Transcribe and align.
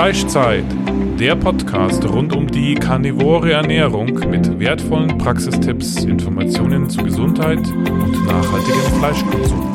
Fleischzeit, 0.00 0.64
der 1.18 1.36
Podcast 1.36 2.02
rund 2.08 2.34
um 2.34 2.46
die 2.46 2.74
karnivore 2.74 3.52
Ernährung 3.52 4.06
mit 4.30 4.58
wertvollen 4.58 5.18
Praxistipps, 5.18 6.04
Informationen 6.04 6.88
zu 6.88 7.02
Gesundheit 7.02 7.58
und 7.58 8.24
nachhaltigem 8.24 8.80
Fleischkonsum. 8.98 9.74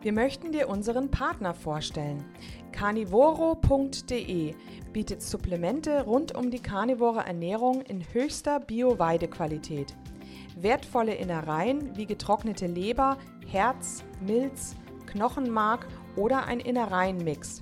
Wir 0.00 0.12
möchten 0.12 0.50
dir 0.50 0.68
unseren 0.68 1.12
Partner 1.12 1.54
vorstellen. 1.54 2.24
Carnivoro.de 2.72 4.54
bietet 4.92 5.22
Supplemente 5.22 6.02
rund 6.02 6.34
um 6.34 6.50
die 6.50 6.58
karnivore 6.58 7.20
Ernährung 7.20 7.82
in 7.82 8.02
höchster 8.12 8.58
Bio-Weidequalität. 8.58 9.94
Wertvolle 10.56 11.14
Innereien 11.14 11.94
wie 11.96 12.06
getrocknete 12.06 12.66
Leber, 12.66 13.18
Herz, 13.46 14.02
Milz, 14.26 14.74
Knochenmark 15.04 15.86
oder 16.16 16.46
ein 16.46 16.60
Innereienmix. 16.60 17.60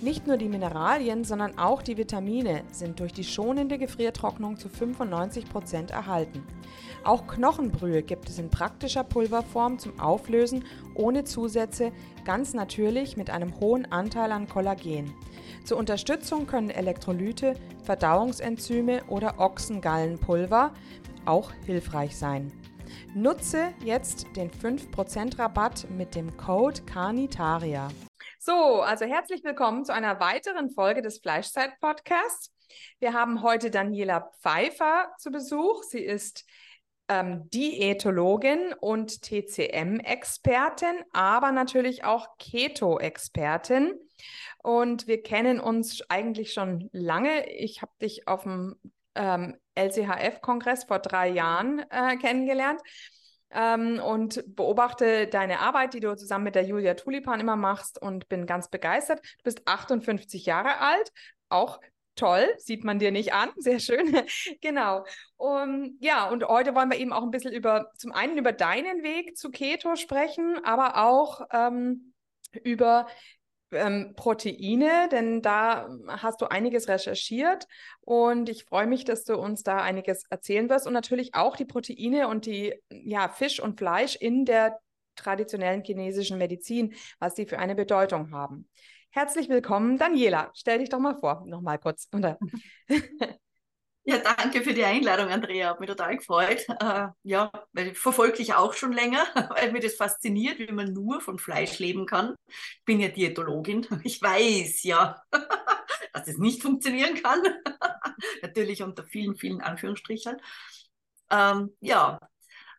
Nicht 0.00 0.26
nur 0.26 0.36
die 0.36 0.48
Mineralien, 0.48 1.22
sondern 1.22 1.56
auch 1.56 1.82
die 1.82 1.96
Vitamine 1.96 2.64
sind 2.72 2.98
durch 2.98 3.12
die 3.12 3.22
schonende 3.22 3.78
Gefriertrocknung 3.78 4.56
zu 4.56 4.68
95 4.68 5.48
Prozent 5.48 5.92
erhalten. 5.92 6.42
Auch 7.04 7.28
Knochenbrühe 7.28 8.02
gibt 8.02 8.28
es 8.28 8.40
in 8.40 8.50
praktischer 8.50 9.04
Pulverform 9.04 9.78
zum 9.78 10.00
Auflösen 10.00 10.64
ohne 10.94 11.22
Zusätze, 11.22 11.92
ganz 12.24 12.54
natürlich 12.54 13.16
mit 13.16 13.30
einem 13.30 13.58
hohen 13.60 13.90
Anteil 13.90 14.32
an 14.32 14.48
Kollagen. 14.48 15.14
Zur 15.64 15.78
Unterstützung 15.78 16.46
können 16.46 16.70
Elektrolyte, 16.70 17.54
Verdauungsenzyme 17.84 19.04
oder 19.08 19.38
Ochsengallenpulver 19.38 20.72
auch 21.26 21.52
hilfreich 21.66 22.16
sein. 22.16 22.52
Nutze 23.14 23.72
jetzt 23.84 24.26
den 24.36 24.50
5% 24.50 25.38
Rabatt 25.38 25.86
mit 25.90 26.14
dem 26.14 26.36
Code 26.36 26.82
CARNITARIA. 26.82 27.88
So, 28.38 28.82
also 28.82 29.04
herzlich 29.04 29.44
willkommen 29.44 29.84
zu 29.84 29.92
einer 29.92 30.18
weiteren 30.18 30.70
Folge 30.70 31.02
des 31.02 31.18
Fleischzeit-Podcasts. 31.18 32.52
Wir 32.98 33.12
haben 33.12 33.42
heute 33.42 33.70
Daniela 33.70 34.30
Pfeiffer 34.40 35.12
zu 35.18 35.30
Besuch. 35.30 35.82
Sie 35.84 36.02
ist 36.02 36.44
ähm, 37.08 37.48
Diätologin 37.50 38.74
und 38.80 39.22
TCM-Expertin, 39.22 41.04
aber 41.12 41.52
natürlich 41.52 42.04
auch 42.04 42.26
Keto-Expertin. 42.38 43.94
Und 44.62 45.06
wir 45.06 45.22
kennen 45.22 45.60
uns 45.60 46.02
eigentlich 46.08 46.52
schon 46.52 46.88
lange. 46.92 47.50
Ich 47.50 47.82
habe 47.82 47.92
dich 48.00 48.28
auf 48.28 48.44
dem 48.44 48.76
ähm, 49.14 49.56
LCHF-Kongress 49.74 50.84
vor 50.84 50.98
drei 50.98 51.28
Jahren 51.28 51.84
äh, 51.90 52.16
kennengelernt 52.16 52.80
ähm, 53.50 54.00
und 54.00 54.42
beobachte 54.54 55.26
deine 55.26 55.60
Arbeit, 55.60 55.94
die 55.94 56.00
du 56.00 56.16
zusammen 56.16 56.44
mit 56.44 56.54
der 56.54 56.64
Julia 56.64 56.94
Tulipan 56.94 57.40
immer 57.40 57.56
machst 57.56 58.00
und 58.00 58.28
bin 58.28 58.46
ganz 58.46 58.68
begeistert. 58.68 59.20
Du 59.38 59.44
bist 59.44 59.62
58 59.66 60.46
Jahre 60.46 60.78
alt, 60.78 61.12
auch 61.48 61.80
toll, 62.14 62.46
sieht 62.58 62.84
man 62.84 62.98
dir 62.98 63.10
nicht 63.10 63.32
an, 63.32 63.50
sehr 63.56 63.78
schön. 63.78 64.22
genau. 64.60 65.04
Um, 65.36 65.96
ja, 66.00 66.28
und 66.28 66.44
heute 66.44 66.74
wollen 66.74 66.90
wir 66.90 66.98
eben 66.98 67.12
auch 67.12 67.22
ein 67.22 67.30
bisschen 67.30 67.52
über, 67.52 67.90
zum 67.96 68.12
einen 68.12 68.38
über 68.38 68.52
deinen 68.52 69.02
Weg 69.02 69.36
zu 69.36 69.50
Keto 69.50 69.96
sprechen, 69.96 70.62
aber 70.64 71.02
auch 71.02 71.42
ähm, 71.52 72.12
über 72.62 73.06
ähm, 73.72 74.14
Proteine, 74.16 75.08
denn 75.10 75.42
da 75.42 75.88
hast 76.08 76.40
du 76.40 76.46
einiges 76.46 76.88
recherchiert 76.88 77.66
und 78.00 78.48
ich 78.48 78.64
freue 78.64 78.86
mich, 78.86 79.04
dass 79.04 79.24
du 79.24 79.36
uns 79.36 79.62
da 79.62 79.78
einiges 79.78 80.24
erzählen 80.30 80.68
wirst 80.70 80.86
und 80.86 80.92
natürlich 80.92 81.34
auch 81.34 81.56
die 81.56 81.64
Proteine 81.64 82.28
und 82.28 82.46
die 82.46 82.74
ja, 82.90 83.28
Fisch 83.28 83.60
und 83.60 83.78
Fleisch 83.78 84.16
in 84.16 84.44
der 84.44 84.78
traditionellen 85.16 85.82
chinesischen 85.84 86.38
Medizin, 86.38 86.94
was 87.18 87.34
die 87.34 87.46
für 87.46 87.58
eine 87.58 87.74
Bedeutung 87.74 88.30
haben. 88.32 88.68
Herzlich 89.10 89.48
willkommen, 89.48 89.98
Daniela. 89.98 90.50
Stell 90.54 90.78
dich 90.78 90.88
doch 90.88 90.98
mal 90.98 91.16
vor, 91.16 91.44
nochmal 91.46 91.78
kurz. 91.78 92.08
Ja, 94.04 94.18
danke 94.18 94.62
für 94.62 94.74
die 94.74 94.84
Einladung, 94.84 95.28
Andrea. 95.28 95.70
Hat 95.70 95.80
mich 95.80 95.88
total 95.88 96.16
gefreut. 96.16 96.66
Äh, 96.80 97.06
ja, 97.22 97.52
weil 97.72 97.88
ich 97.88 97.98
verfolge 97.98 98.38
dich 98.38 98.52
auch 98.54 98.74
schon 98.74 98.92
länger, 98.92 99.24
weil 99.56 99.70
mir 99.70 99.80
das 99.80 99.94
fasziniert, 99.94 100.58
wie 100.58 100.72
man 100.72 100.92
nur 100.92 101.20
von 101.20 101.38
Fleisch 101.38 101.78
leben 101.78 102.04
kann. 102.06 102.34
Ich 102.48 102.84
bin 102.84 102.98
ja 103.00 103.08
Diätologin. 103.08 103.86
Ich 104.04 104.20
weiß 104.20 104.82
ja, 104.82 105.22
dass 106.12 106.26
es 106.26 106.38
nicht 106.38 106.62
funktionieren 106.62 107.22
kann. 107.22 107.42
Natürlich 108.42 108.82
unter 108.82 109.04
vielen, 109.04 109.36
vielen 109.36 109.60
Anführungsstrichen. 109.60 110.36
Ähm, 111.30 111.70
ja, 111.80 112.18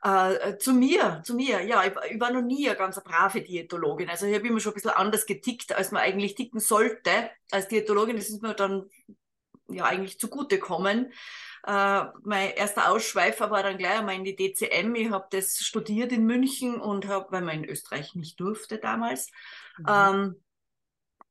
äh, 0.04 0.58
zu 0.58 0.74
mir, 0.74 1.22
zu 1.24 1.36
mir, 1.36 1.62
ja, 1.62 1.86
ich, 1.86 1.94
ich, 2.12 2.20
war 2.20 2.32
noch 2.32 2.42
nie 2.42 2.68
eine 2.68 2.78
ganz 2.78 3.02
brave 3.02 3.42
Diätologin. 3.42 4.10
Also 4.10 4.26
ich 4.26 4.36
habe 4.36 4.46
immer 4.46 4.60
schon 4.60 4.74
ein 4.74 4.76
bisschen 4.76 4.92
anders 4.92 5.26
getickt, 5.26 5.74
als 5.74 5.92
man 5.92 6.02
eigentlich 6.02 6.36
ticken 6.36 6.60
sollte. 6.60 7.32
Als 7.52 7.70
Diätologin 7.70 8.18
das 8.18 8.30
ist 8.30 8.42
mir 8.42 8.54
dann 8.54 8.90
ja 9.68 9.85
eigentlich 9.85 10.19
zugutekommen. 10.19 11.12
Äh, 11.66 12.03
mein 12.24 12.51
erster 12.51 12.91
Ausschweifer 12.91 13.50
war 13.50 13.63
dann 13.63 13.78
gleich 13.78 14.00
einmal 14.00 14.16
in 14.16 14.24
die 14.24 14.35
DCM. 14.35 14.96
Ich 14.96 15.12
habe 15.12 15.28
das 15.31 15.57
studiert 15.59 16.12
in 16.12 16.25
München 16.25 16.79
und 16.79 17.07
habe, 17.07 17.31
weil 17.31 17.41
man 17.41 17.63
in 17.63 17.69
Österreich 17.69 18.16
nicht 18.16 18.40
durfte 18.40 18.79
damals, 18.79 19.29
mhm. 19.78 19.85
ähm, 19.88 20.44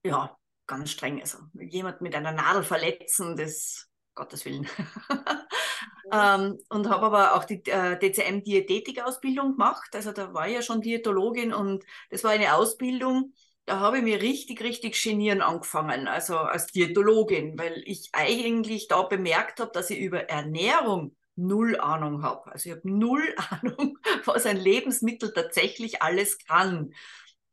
ja, 0.05 0.37
ganz 0.67 0.91
streng. 0.91 1.21
Also 1.21 1.39
jemand 1.55 2.01
mit 2.01 2.15
einer 2.15 2.33
Nadel 2.33 2.63
verletzen, 2.63 3.37
das 3.37 3.89
Gottes 4.15 4.45
Willen. 4.45 4.69
ähm, 6.13 6.59
und 6.69 6.89
habe 6.89 7.07
aber 7.07 7.35
auch 7.35 7.45
die 7.45 7.63
äh, 7.67 7.99
DCM-Diätetik-Ausbildung 7.99 9.53
gemacht. 9.53 9.95
Also 9.95 10.13
da 10.13 10.33
war 10.35 10.49
ich 10.49 10.55
ja 10.55 10.63
schon 10.63 10.81
Diätologin 10.81 11.53
und 11.53 11.85
das 12.11 12.25
war 12.25 12.33
eine 12.33 12.55
Ausbildung, 12.55 13.33
da 13.73 13.81
habe 13.81 13.99
ich 13.99 14.05
mir 14.05 14.21
richtig, 14.21 14.63
richtig 14.63 15.03
genieren 15.03 15.41
angefangen, 15.41 16.07
also 16.07 16.37
als 16.37 16.67
Diätologin, 16.67 17.59
weil 17.59 17.83
ich 17.87 18.11
eigentlich 18.13 18.87
da 18.87 19.01
bemerkt 19.01 19.61
habe, 19.61 19.71
dass 19.73 19.89
ich 19.89 19.99
über 19.99 20.29
Ernährung 20.29 21.17
null 21.37 21.81
Ahnung 21.81 22.23
habe. 22.23 22.53
Also 22.53 22.69
ich 22.69 22.77
habe 22.77 22.91
null 22.91 23.35
Ahnung, 23.51 23.99
was 24.27 24.45
ein 24.45 24.59
Lebensmittel 24.59 25.33
tatsächlich 25.33 26.03
alles 26.03 26.37
kann. 26.45 26.93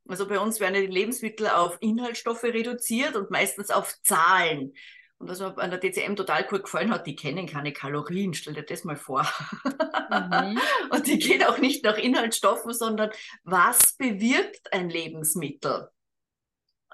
Also 0.10 0.28
bei 0.28 0.40
uns 0.40 0.60
werden 0.60 0.74
die 0.74 0.88
Lebensmittel 0.88 1.48
auf 1.48 1.78
Inhaltsstoffe 1.80 2.44
reduziert 2.44 3.16
und 3.16 3.32
meistens 3.32 3.72
auf 3.72 3.96
Zahlen. 4.04 4.74
Und 5.20 5.30
was 5.30 5.40
mir 5.40 5.58
an 5.58 5.72
der 5.72 5.80
DCM 5.80 6.18
total 6.18 6.44
gut 6.44 6.64
gefallen 6.64 6.92
hat, 6.92 7.08
die 7.08 7.16
kennen 7.16 7.48
keine 7.48 7.72
Kalorien, 7.72 8.34
stell 8.34 8.56
dir 8.56 8.64
das 8.64 8.84
mal 8.84 8.98
vor. 8.98 9.26
Mhm. 9.64 10.60
und 10.90 11.08
die 11.08 11.18
geht 11.18 11.48
auch 11.48 11.60
nicht 11.60 11.86
nach 11.86 11.98
Inhaltsstoffen, 11.98 12.74
sondern 12.74 13.10
was 13.46 13.94
bewirkt 13.94 14.74
ein 14.74 14.90
Lebensmittel? 14.90 15.90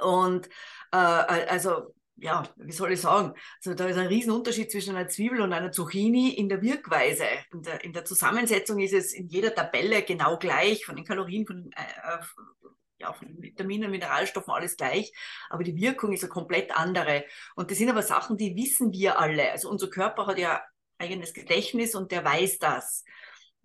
Und 0.01 0.47
äh, 0.91 0.97
also 0.97 1.93
ja, 2.17 2.43
wie 2.55 2.71
soll 2.71 2.93
ich 2.93 3.01
sagen? 3.01 3.33
Also 3.57 3.73
da 3.73 3.87
ist 3.87 3.97
ein 3.97 4.07
Riesenunterschied 4.07 4.71
zwischen 4.71 4.95
einer 4.95 5.09
Zwiebel 5.09 5.41
und 5.41 5.51
einer 5.51 5.71
Zucchini 5.71 6.29
in 6.29 6.47
der 6.47 6.61
Wirkweise. 6.61 7.25
In 7.51 7.61
der, 7.61 7.83
in 7.83 7.93
der 7.93 8.05
Zusammensetzung 8.05 8.79
ist 8.79 8.93
es 8.93 9.13
in 9.13 9.27
jeder 9.27 9.53
Tabelle 9.53 10.01
genau 10.03 10.37
gleich, 10.37 10.85
von 10.85 10.95
den 10.95 11.05
Kalorien, 11.05 11.45
von 11.45 11.71
äh, 11.75 12.19
ja, 12.97 13.11
von 13.11 13.27
Vitaminen, 13.41 13.91
Mineralstoffen, 13.91 14.53
alles 14.53 14.77
gleich. 14.77 15.11
Aber 15.49 15.63
die 15.63 15.75
Wirkung 15.75 16.13
ist 16.13 16.23
eine 16.23 16.29
komplett 16.29 16.75
andere. 16.75 17.25
Und 17.55 17.69
das 17.69 17.77
sind 17.77 17.89
aber 17.89 18.01
Sachen, 18.01 18.37
die 18.37 18.55
wissen 18.55 18.93
wir 18.93 19.19
alle. 19.19 19.51
Also 19.51 19.69
unser 19.69 19.89
Körper 19.89 20.27
hat 20.27 20.37
ja 20.37 20.63
eigenes 20.97 21.33
Gedächtnis 21.33 21.95
und 21.95 22.11
der 22.11 22.23
weiß 22.23 22.59
das. 22.59 23.03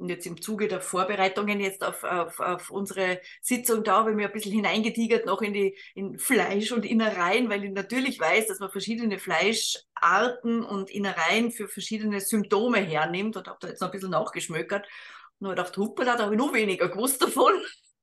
Und 0.00 0.08
jetzt 0.08 0.26
im 0.26 0.40
Zuge 0.40 0.66
der 0.66 0.80
Vorbereitungen 0.80 1.60
jetzt 1.60 1.84
auf, 1.84 2.04
auf, 2.04 2.40
auf 2.40 2.70
unsere 2.70 3.20
Sitzung 3.42 3.84
da 3.84 3.98
habe 3.98 4.10
ich 4.10 4.16
mir 4.16 4.28
ein 4.28 4.32
bisschen 4.32 4.52
hineingetigert 4.52 5.26
noch 5.26 5.42
in 5.42 5.52
die 5.52 5.76
in 5.94 6.18
Fleisch 6.18 6.72
und 6.72 6.86
Innereien, 6.86 7.50
weil 7.50 7.64
ich 7.64 7.70
natürlich 7.70 8.18
weiß, 8.18 8.46
dass 8.46 8.60
man 8.60 8.70
verschiedene 8.70 9.18
Fleischarten 9.18 10.64
und 10.64 10.90
Innereien 10.90 11.50
für 11.52 11.68
verschiedene 11.68 12.20
Symptome 12.20 12.78
hernimmt 12.78 13.36
und 13.36 13.46
habe 13.46 13.58
da 13.60 13.68
jetzt 13.68 13.80
noch 13.80 13.88
ein 13.88 13.92
bisschen 13.92 14.10
nachgeschmökert 14.10 14.88
und 15.38 15.48
habe 15.48 15.56
gedacht, 15.56 15.76
hoppala, 15.76 16.16
da 16.16 16.24
habe 16.24 16.34
ich 16.34 16.40
noch 16.40 16.54
weniger 16.54 16.88
gewusst 16.88 17.22
davon. 17.22 17.52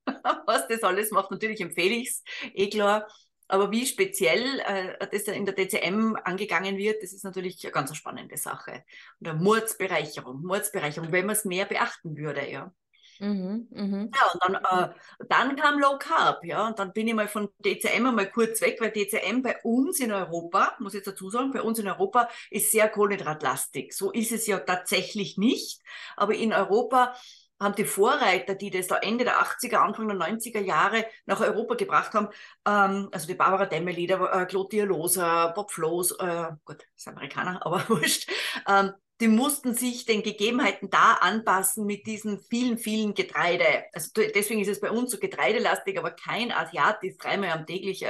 Was 0.45 0.67
das 0.67 0.83
alles 0.83 1.09
macht, 1.09 1.31
natürlich 1.31 1.61
empfehle 1.61 1.95
ich 1.95 2.09
es, 2.09 2.23
eh 2.53 2.69
klar. 2.69 3.07
Aber 3.47 3.71
wie 3.71 3.85
speziell 3.85 4.59
äh, 4.59 5.07
das 5.11 5.23
in 5.23 5.45
der 5.45 5.55
DCM 5.55 6.17
angegangen 6.23 6.77
wird, 6.77 7.01
das 7.01 7.13
ist 7.13 7.23
natürlich 7.23 7.63
eine 7.63 7.71
ganz 7.71 7.95
spannende 7.95 8.37
Sache. 8.37 8.83
Und 9.19 9.27
eine 9.29 9.39
Mordsbereicherung, 9.39 10.41
Mordsbereicherung, 10.43 11.11
wenn 11.11 11.25
man 11.25 11.35
es 11.35 11.45
mehr 11.45 11.65
beachten 11.65 12.17
würde, 12.17 12.49
ja. 12.49 12.71
Mhm, 13.19 13.67
mh. 13.71 14.09
Ja, 14.15 14.31
und 14.31 14.43
dann, 14.43 14.89
äh, 14.89 14.93
dann 15.27 15.55
kam 15.55 15.79
Low 15.79 15.97
Carb, 15.97 16.43
ja, 16.45 16.67
und 16.67 16.77
dann 16.77 16.93
bin 16.93 17.07
ich 17.07 17.15
mal 17.15 17.27
von 17.27 17.49
DCM 17.65 18.05
einmal 18.05 18.29
kurz 18.29 18.61
weg, 18.61 18.77
weil 18.79 18.91
DCM 18.91 19.41
bei 19.41 19.57
uns 19.63 19.99
in 19.99 20.11
Europa, 20.11 20.75
muss 20.79 20.93
ich 20.93 20.99
jetzt 20.99 21.07
dazu 21.07 21.29
sagen, 21.29 21.51
bei 21.51 21.61
uns 21.61 21.79
in 21.79 21.87
Europa 21.87 22.29
ist 22.51 22.71
sehr 22.71 22.89
kohlenhydratlastig. 22.89 23.93
So 23.93 24.11
ist 24.11 24.31
es 24.31 24.45
ja 24.45 24.59
tatsächlich 24.59 25.37
nicht, 25.37 25.81
aber 26.15 26.35
in 26.35 26.53
Europa 26.53 27.15
haben 27.59 27.75
die 27.75 27.85
Vorreiter, 27.85 28.55
die 28.55 28.69
das 28.69 28.87
da 28.87 28.97
Ende 28.97 29.23
der 29.23 29.41
80er, 29.41 29.77
Anfang 29.77 30.07
der 30.07 30.17
90er 30.17 30.59
Jahre 30.59 31.05
nach 31.25 31.39
Europa 31.41 31.75
gebracht 31.75 32.13
haben, 32.13 32.29
ähm, 32.65 33.09
also 33.11 33.27
die 33.27 33.35
Barbara 33.35 33.65
Demmeli, 33.65 34.07
der 34.07 34.21
äh, 34.21 34.45
Claude 34.45 34.69
Dialosa, 34.69 35.47
Bob 35.47 35.71
Flows, 35.71 36.11
äh, 36.11 36.51
gut, 36.65 36.87
ist 36.95 37.07
Amerikaner, 37.07 37.65
aber 37.65 37.83
wurscht, 37.89 38.29
ähm, 38.67 38.93
die 39.19 39.27
mussten 39.27 39.73
sich 39.73 40.05
den 40.05 40.21
Gegebenheiten 40.21 40.89
da 40.91 41.13
anpassen 41.13 41.85
mit 41.85 42.05
diesen 42.05 42.39
vielen, 42.39 42.77
vielen 42.77 43.15
Getreide. 43.15 43.85
Also 43.93 44.11
deswegen 44.15 44.61
ist 44.61 44.67
es 44.67 44.79
bei 44.79 44.91
uns 44.91 45.11
so 45.11 45.17
getreidelastig, 45.17 45.97
aber 45.97 46.11
kein 46.11 46.51
Asiat 46.51 47.03
ist 47.03 47.17
dreimal 47.17 47.49
am 47.49 47.65
täglich, 47.65 48.03
äh, 48.03 48.09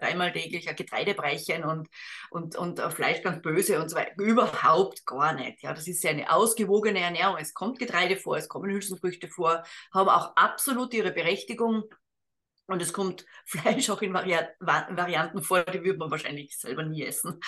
dreimal 0.00 0.32
täglich 0.32 0.68
ein 0.68 0.74
Getreidebrechen 0.74 1.64
und, 1.64 1.88
und, 2.30 2.56
und 2.56 2.80
Fleisch 2.92 3.22
ganz 3.22 3.40
böse 3.40 3.80
und 3.80 3.88
so 3.88 3.96
weiter. 3.96 4.12
Überhaupt 4.18 5.06
gar 5.06 5.32
nicht. 5.32 5.62
Ja, 5.62 5.72
das 5.74 5.86
ist 5.86 6.02
ja 6.02 6.10
eine 6.10 6.32
ausgewogene 6.32 7.00
Ernährung. 7.00 7.36
Es 7.38 7.54
kommt 7.54 7.78
Getreide 7.78 8.16
vor, 8.16 8.36
es 8.36 8.48
kommen 8.48 8.70
Hülsenfrüchte 8.70 9.28
vor, 9.28 9.62
haben 9.94 10.08
auch 10.08 10.34
absolut 10.34 10.92
ihre 10.92 11.12
Berechtigung. 11.12 11.84
Und 12.66 12.82
es 12.82 12.92
kommt 12.92 13.24
Fleisch 13.46 13.88
auch 13.90 14.02
in 14.02 14.12
Vari 14.12 14.36
Varianten 14.58 15.40
vor, 15.40 15.62
die 15.62 15.84
würde 15.84 15.98
man 15.98 16.10
wahrscheinlich 16.10 16.58
selber 16.58 16.82
nie 16.82 17.04
essen. 17.04 17.40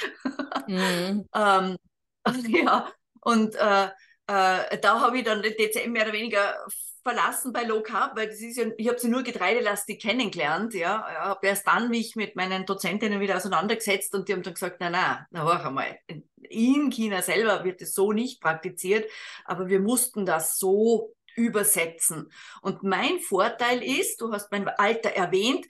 Mhm. 0.68 1.28
ähm, 1.34 1.76
ja, 2.48 2.92
und 3.20 3.54
äh, 3.56 3.84
äh, 4.26 4.78
da 4.80 5.00
habe 5.00 5.18
ich 5.18 5.24
dann 5.24 5.42
den 5.42 5.54
DCM 5.54 5.92
mehr 5.92 6.04
oder 6.04 6.12
weniger 6.12 6.56
verlassen 7.02 7.52
bei 7.52 7.64
Low 7.64 7.82
Carb, 7.82 8.16
weil 8.16 8.28
das 8.28 8.40
ist 8.40 8.56
ja, 8.56 8.66
ich 8.76 8.88
habe 8.88 8.98
sie 8.98 9.08
nur 9.08 9.22
getreidelastig 9.22 10.00
kennengelernt, 10.00 10.74
ja, 10.74 11.02
habe 11.18 11.46
erst 11.46 11.66
dann 11.66 11.88
mich 11.88 12.14
mit 12.14 12.36
meinen 12.36 12.66
Dozentinnen 12.66 13.20
wieder 13.20 13.36
auseinandergesetzt 13.36 14.14
und 14.14 14.28
die 14.28 14.34
haben 14.34 14.42
dann 14.42 14.54
gesagt, 14.54 14.76
na 14.80 14.90
na, 14.90 15.26
na 15.30 15.44
hör 15.44 15.66
einmal, 15.66 15.98
in 16.42 16.90
China 16.90 17.22
selber 17.22 17.64
wird 17.64 17.80
es 17.82 17.94
so 17.94 18.12
nicht 18.12 18.40
praktiziert, 18.40 19.10
aber 19.44 19.68
wir 19.68 19.80
mussten 19.80 20.26
das 20.26 20.58
so 20.58 21.14
übersetzen. 21.36 22.30
Und 22.60 22.82
mein 22.82 23.20
Vorteil 23.20 23.82
ist, 23.82 24.20
du 24.20 24.32
hast 24.32 24.50
mein 24.50 24.68
Alter 24.68 25.10
erwähnt, 25.10 25.66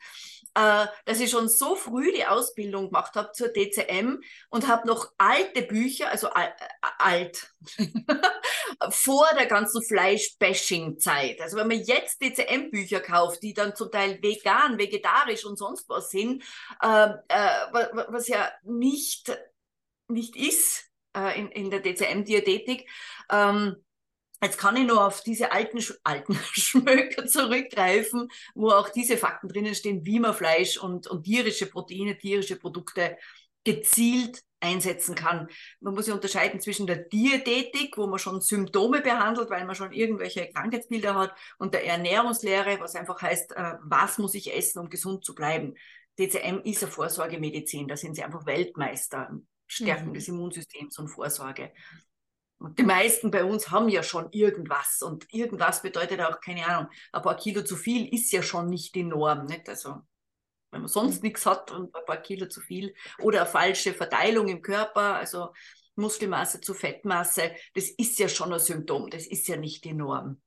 äh, 0.61 0.87
dass 1.07 1.21
ich 1.21 1.31
schon 1.31 1.49
so 1.49 1.75
früh 1.75 2.13
die 2.13 2.27
Ausbildung 2.27 2.87
gemacht 2.87 3.15
habe 3.15 3.33
zur 3.33 3.49
DCM 3.49 4.21
und 4.51 4.69
habe 4.69 4.87
noch 4.87 5.11
alte 5.17 5.63
Bücher, 5.63 6.11
also 6.11 6.29
äh, 6.29 6.51
alt, 6.99 7.55
vor 8.91 9.27
der 9.39 9.47
ganzen 9.47 9.83
Fleisch-Bashing-Zeit. 9.83 11.41
Also 11.41 11.57
wenn 11.57 11.69
man 11.69 11.81
jetzt 11.81 12.21
DCM-Bücher 12.21 13.01
kauft, 13.01 13.43
die 13.43 13.55
dann 13.55 13.75
zum 13.75 13.91
Teil 13.91 14.23
vegan, 14.23 14.79
vegetarisch 14.79 15.47
und 15.47 15.57
sonst 15.57 15.89
was 15.89 16.11
sind, 16.11 16.43
äh, 16.83 17.09
äh 17.29 18.07
was 18.09 18.29
ja 18.29 18.51
nicht, 18.63 19.37
nicht 20.09 20.37
ist 20.37 20.91
äh, 21.17 21.39
in, 21.39 21.49
in 21.53 21.71
der 21.71 21.81
DCM-Diätetik, 21.81 22.87
ähm, 23.31 23.83
Jetzt 24.43 24.59
kann 24.59 24.77
ich 24.77 24.87
nur 24.87 25.07
auf 25.07 25.23
diese 25.23 25.53
alten, 25.53 25.79
alten 26.03 26.35
Schmöker 26.53 27.27
zurückgreifen, 27.27 28.29
wo 28.55 28.71
auch 28.71 28.89
diese 28.89 29.17
Fakten 29.17 29.49
drinnen 29.49 29.75
stehen, 29.75 30.05
wie 30.07 30.21
man 30.21 30.35
Fleisch 30.35 30.79
und, 30.79 31.07
und 31.07 31.25
tierische 31.25 31.67
Proteine, 31.67 32.17
tierische 32.17 32.57
Produkte 32.57 33.19
gezielt 33.65 34.43
einsetzen 34.61 35.15
kann. 35.15 35.49
Man 35.81 35.95
muss 35.95 36.07
ja 36.07 36.15
unterscheiden 36.15 36.61
zwischen 36.61 36.87
der 36.87 36.97
Diätetik, 36.97 37.97
wo 37.97 38.07
man 38.07 38.19
schon 38.19 38.41
Symptome 38.41 39.01
behandelt, 39.01 39.51
weil 39.51 39.65
man 39.65 39.75
schon 39.75 39.93
irgendwelche 39.93 40.51
Krankheitsbilder 40.51 41.15
hat, 41.15 41.35
und 41.59 41.75
der 41.75 41.87
Ernährungslehre, 41.87 42.79
was 42.81 42.95
einfach 42.95 43.21
heißt, 43.21 43.53
äh, 43.53 43.75
was 43.83 44.19
muss 44.19 44.35
ich 44.35 44.55
essen, 44.55 44.81
um 44.81 44.91
gesund 44.91 45.25
zu 45.25 45.35
bleiben. 45.35 45.75
DCM 46.19 46.61
ist 46.65 46.83
eine 46.83 46.93
Vorsorgemedizin, 46.93 47.89
da 47.89 47.97
sind 47.97 48.15
sie 48.15 48.23
einfach 48.23 48.47
Weltmeister. 48.47 49.31
Stärken 49.67 50.09
mhm. 50.09 50.15
des 50.15 50.27
Immunsystems 50.27 50.99
und 50.99 51.09
Vorsorge. 51.09 51.73
Und 52.61 52.79
die 52.79 52.83
meisten 52.83 53.31
bei 53.31 53.43
uns 53.43 53.71
haben 53.71 53.89
ja 53.89 54.03
schon 54.03 54.31
irgendwas. 54.33 55.01
Und 55.01 55.33
irgendwas 55.33 55.81
bedeutet 55.81 56.21
auch, 56.21 56.41
keine 56.41 56.67
Ahnung, 56.67 56.91
ein 57.11 57.23
paar 57.23 57.37
Kilo 57.37 57.63
zu 57.63 57.75
viel 57.75 58.13
ist 58.15 58.31
ja 58.33 58.43
schon 58.43 58.69
nicht 58.69 58.95
die 58.95 59.03
Norm. 59.03 59.47
Nicht? 59.47 59.67
Also, 59.67 60.03
wenn 60.71 60.83
man 60.83 60.89
sonst 60.89 61.23
mhm. 61.23 61.29
nichts 61.29 61.47
hat 61.47 61.71
und 61.71 61.95
ein 61.97 62.05
paar 62.05 62.19
Kilo 62.19 62.47
zu 62.47 62.61
viel 62.61 62.95
oder 63.19 63.41
eine 63.41 63.51
falsche 63.51 63.95
Verteilung 63.95 64.49
im 64.49 64.61
Körper, 64.61 65.15
also 65.15 65.55
Muskelmasse 65.97 66.61
zu 66.61 66.75
Fettmasse, 66.75 67.51
das 67.75 67.89
ist 67.89 68.19
ja 68.19 68.29
schon 68.29 68.53
ein 68.53 68.61
Symptom. 68.61 69.09
Das 69.09 69.27
ist 69.27 69.49
ja 69.49 69.57
nicht 69.57 69.85
die 69.85 69.95
Norm. 69.95 70.43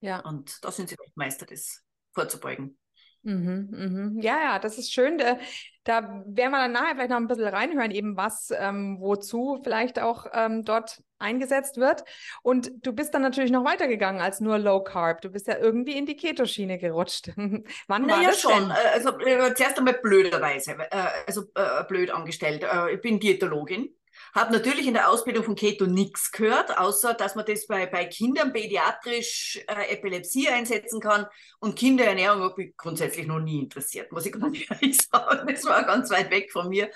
Ja. 0.00 0.20
Und 0.20 0.62
da 0.62 0.70
sind 0.70 0.90
sie 0.90 0.96
Meister, 1.14 1.46
das 1.46 1.82
vorzubeugen. 2.12 2.78
Mhm, 3.24 3.68
mhm. 3.70 4.20
Ja, 4.20 4.38
ja, 4.42 4.58
das 4.58 4.76
ist 4.78 4.92
schön. 4.92 5.16
Da, 5.16 5.38
da 5.84 6.22
werden 6.26 6.50
wir 6.50 6.58
dann 6.58 6.72
nachher 6.72 6.94
vielleicht 6.94 7.10
noch 7.10 7.16
ein 7.16 7.26
bisschen 7.26 7.48
reinhören, 7.48 7.90
eben 7.90 8.16
was, 8.16 8.52
ähm, 8.56 8.98
wozu 9.00 9.60
vielleicht 9.64 9.98
auch 9.98 10.26
ähm, 10.32 10.62
dort 10.62 11.02
eingesetzt 11.18 11.78
wird. 11.78 12.04
Und 12.42 12.70
du 12.86 12.92
bist 12.92 13.14
dann 13.14 13.22
natürlich 13.22 13.50
noch 13.50 13.64
weitergegangen 13.64 14.20
als 14.20 14.40
nur 14.40 14.58
Low 14.58 14.82
Carb. 14.84 15.22
Du 15.22 15.30
bist 15.30 15.46
ja 15.46 15.56
irgendwie 15.56 15.96
in 15.96 16.04
die 16.04 16.16
Keto-Schiene 16.16 16.78
gerutscht. 16.78 17.32
Wann 17.36 18.02
naja, 18.02 18.16
war 18.16 18.24
das 18.26 18.40
schon. 18.40 18.52
Denn? 18.52 18.70
Äh, 18.70 18.88
also 18.92 19.18
äh, 19.20 19.54
zuerst 19.54 19.78
einmal 19.78 19.94
blöderweise, 19.94 20.72
äh, 20.72 21.06
also 21.26 21.44
äh, 21.54 21.84
blöd 21.88 22.10
angestellt. 22.10 22.62
Äh, 22.62 22.94
ich 22.94 23.00
bin 23.00 23.18
Diätologin 23.18 23.88
habe 24.34 24.52
natürlich 24.52 24.86
in 24.86 24.94
der 24.94 25.08
Ausbildung 25.08 25.44
von 25.44 25.54
Keto 25.54 25.86
nichts 25.86 26.32
gehört, 26.32 26.76
außer 26.76 27.14
dass 27.14 27.34
man 27.34 27.46
das 27.46 27.66
bei, 27.66 27.86
bei 27.86 28.04
Kindern 28.06 28.52
pädiatrisch 28.52 29.60
äh, 29.68 29.92
Epilepsie 29.92 30.48
einsetzen 30.48 31.00
kann. 31.00 31.26
Und 31.60 31.76
Kinderernährung 31.76 32.42
habe 32.42 32.64
ich 32.64 32.76
grundsätzlich 32.76 33.26
noch 33.26 33.40
nie 33.40 33.60
interessiert, 33.60 34.10
muss 34.12 34.26
ich 34.26 34.32
ganz 34.40 34.58
ehrlich 34.68 34.98
sagen. 35.00 35.46
Das 35.46 35.64
war 35.64 35.84
ganz 35.84 36.10
weit 36.10 36.30
weg 36.30 36.50
von 36.50 36.68
mir 36.68 36.90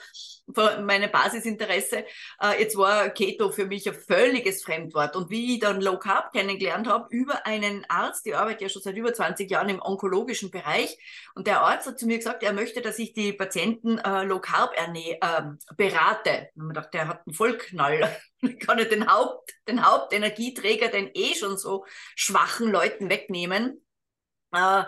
meine 0.82 1.08
Basisinteresse. 1.08 2.04
Äh, 2.40 2.60
jetzt 2.60 2.76
war 2.76 3.10
Keto 3.10 3.50
für 3.50 3.66
mich 3.66 3.88
ein 3.88 3.94
völliges 3.94 4.62
Fremdwort. 4.62 5.16
Und 5.16 5.30
wie 5.30 5.54
ich 5.54 5.60
dann 5.60 5.80
Low 5.80 5.98
Carb 5.98 6.32
kennengelernt 6.32 6.86
habe, 6.86 7.06
über 7.10 7.46
einen 7.46 7.84
Arzt, 7.88 8.24
die 8.26 8.34
arbeitet 8.34 8.62
ja 8.62 8.68
schon 8.68 8.82
seit 8.82 8.96
über 8.96 9.12
20 9.12 9.50
Jahren 9.50 9.68
im 9.68 9.82
onkologischen 9.82 10.50
Bereich. 10.50 10.98
Und 11.34 11.46
der 11.46 11.62
Arzt 11.62 11.86
hat 11.86 11.98
zu 11.98 12.06
mir 12.06 12.18
gesagt, 12.18 12.42
er 12.42 12.52
möchte, 12.52 12.80
dass 12.80 12.98
ich 12.98 13.12
die 13.12 13.32
Patienten 13.32 13.98
äh, 13.98 14.24
Low 14.24 14.40
Carb 14.40 14.72
äh, 14.76 15.18
berate. 15.76 16.48
Und 16.56 16.70
ich 16.70 16.74
dachte, 16.74 16.90
der 16.92 17.08
hat 17.08 17.26
einen 17.28 17.34
Vollknall. 17.34 18.16
Ich 18.40 18.60
kann 18.60 18.76
nicht 18.76 18.92
den, 18.92 19.12
Haupt, 19.12 19.52
den 19.66 19.84
Hauptenergieträger, 19.84 20.86
den 20.86 21.10
eh 21.12 21.34
schon 21.34 21.58
so 21.58 21.84
schwachen 22.14 22.70
Leuten 22.70 23.10
wegnehmen. 23.10 23.84
Äh, 24.52 24.84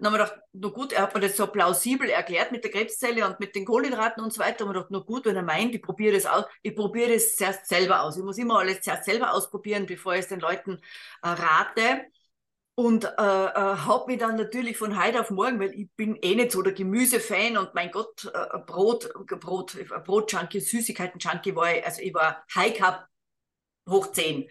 dann 0.00 0.12
haben 0.12 0.18
wir 0.18 0.24
gedacht, 0.24 0.40
nur 0.52 0.72
gut, 0.74 0.92
er 0.92 1.04
hat 1.04 1.14
mir 1.14 1.22
das 1.22 1.34
so 1.34 1.46
plausibel 1.46 2.10
erklärt 2.10 2.52
mit 2.52 2.62
der 2.62 2.70
Krebszelle 2.70 3.26
und 3.26 3.40
mit 3.40 3.54
den 3.54 3.64
Kohlenhydraten 3.64 4.22
und 4.22 4.34
so 4.34 4.40
weiter. 4.40 4.64
Und 4.64 4.70
wir 4.70 4.74
gedacht, 4.74 4.90
nur 4.90 5.06
gut, 5.06 5.24
wenn 5.24 5.36
er 5.36 5.42
meint, 5.42 5.74
ich 5.74 5.80
probiere 5.80 6.14
das 6.14 6.26
aus, 6.26 6.44
ich 6.60 6.74
probiere 6.74 7.14
das 7.14 7.36
zuerst 7.36 7.66
selber 7.68 8.02
aus. 8.02 8.18
Ich 8.18 8.22
muss 8.22 8.36
immer 8.36 8.58
alles 8.58 8.82
zuerst 8.82 9.06
selber 9.06 9.32
ausprobieren, 9.32 9.86
bevor 9.86 10.12
ich 10.12 10.20
es 10.20 10.28
den 10.28 10.40
Leuten 10.40 10.78
äh, 11.22 11.28
rate. 11.28 12.04
Und 12.80 13.04
äh, 13.04 13.08
äh, 13.08 13.12
habe 13.18 14.06
mich 14.06 14.20
dann 14.20 14.36
natürlich 14.36 14.78
von 14.78 14.98
heute 14.98 15.20
auf 15.20 15.28
morgen, 15.28 15.60
weil 15.60 15.74
ich 15.74 15.90
bin 15.96 16.16
eh 16.22 16.34
nicht 16.34 16.50
so 16.50 16.62
der 16.62 16.72
Gemüsefan 16.72 17.58
und 17.58 17.74
mein 17.74 17.90
Gott, 17.90 18.24
äh, 18.24 18.58
Brot, 18.60 19.12
Brot, 19.38 19.76
Brot-Junkie, 20.06 20.60
Süßigkeiten-Junkie 20.60 21.54
war 21.54 21.76
ich, 21.76 21.84
also 21.84 22.00
ich 22.00 22.14
war 22.14 22.42
High 22.54 22.78
Cup 22.78 23.06
hoch 23.86 24.10
10. 24.12 24.48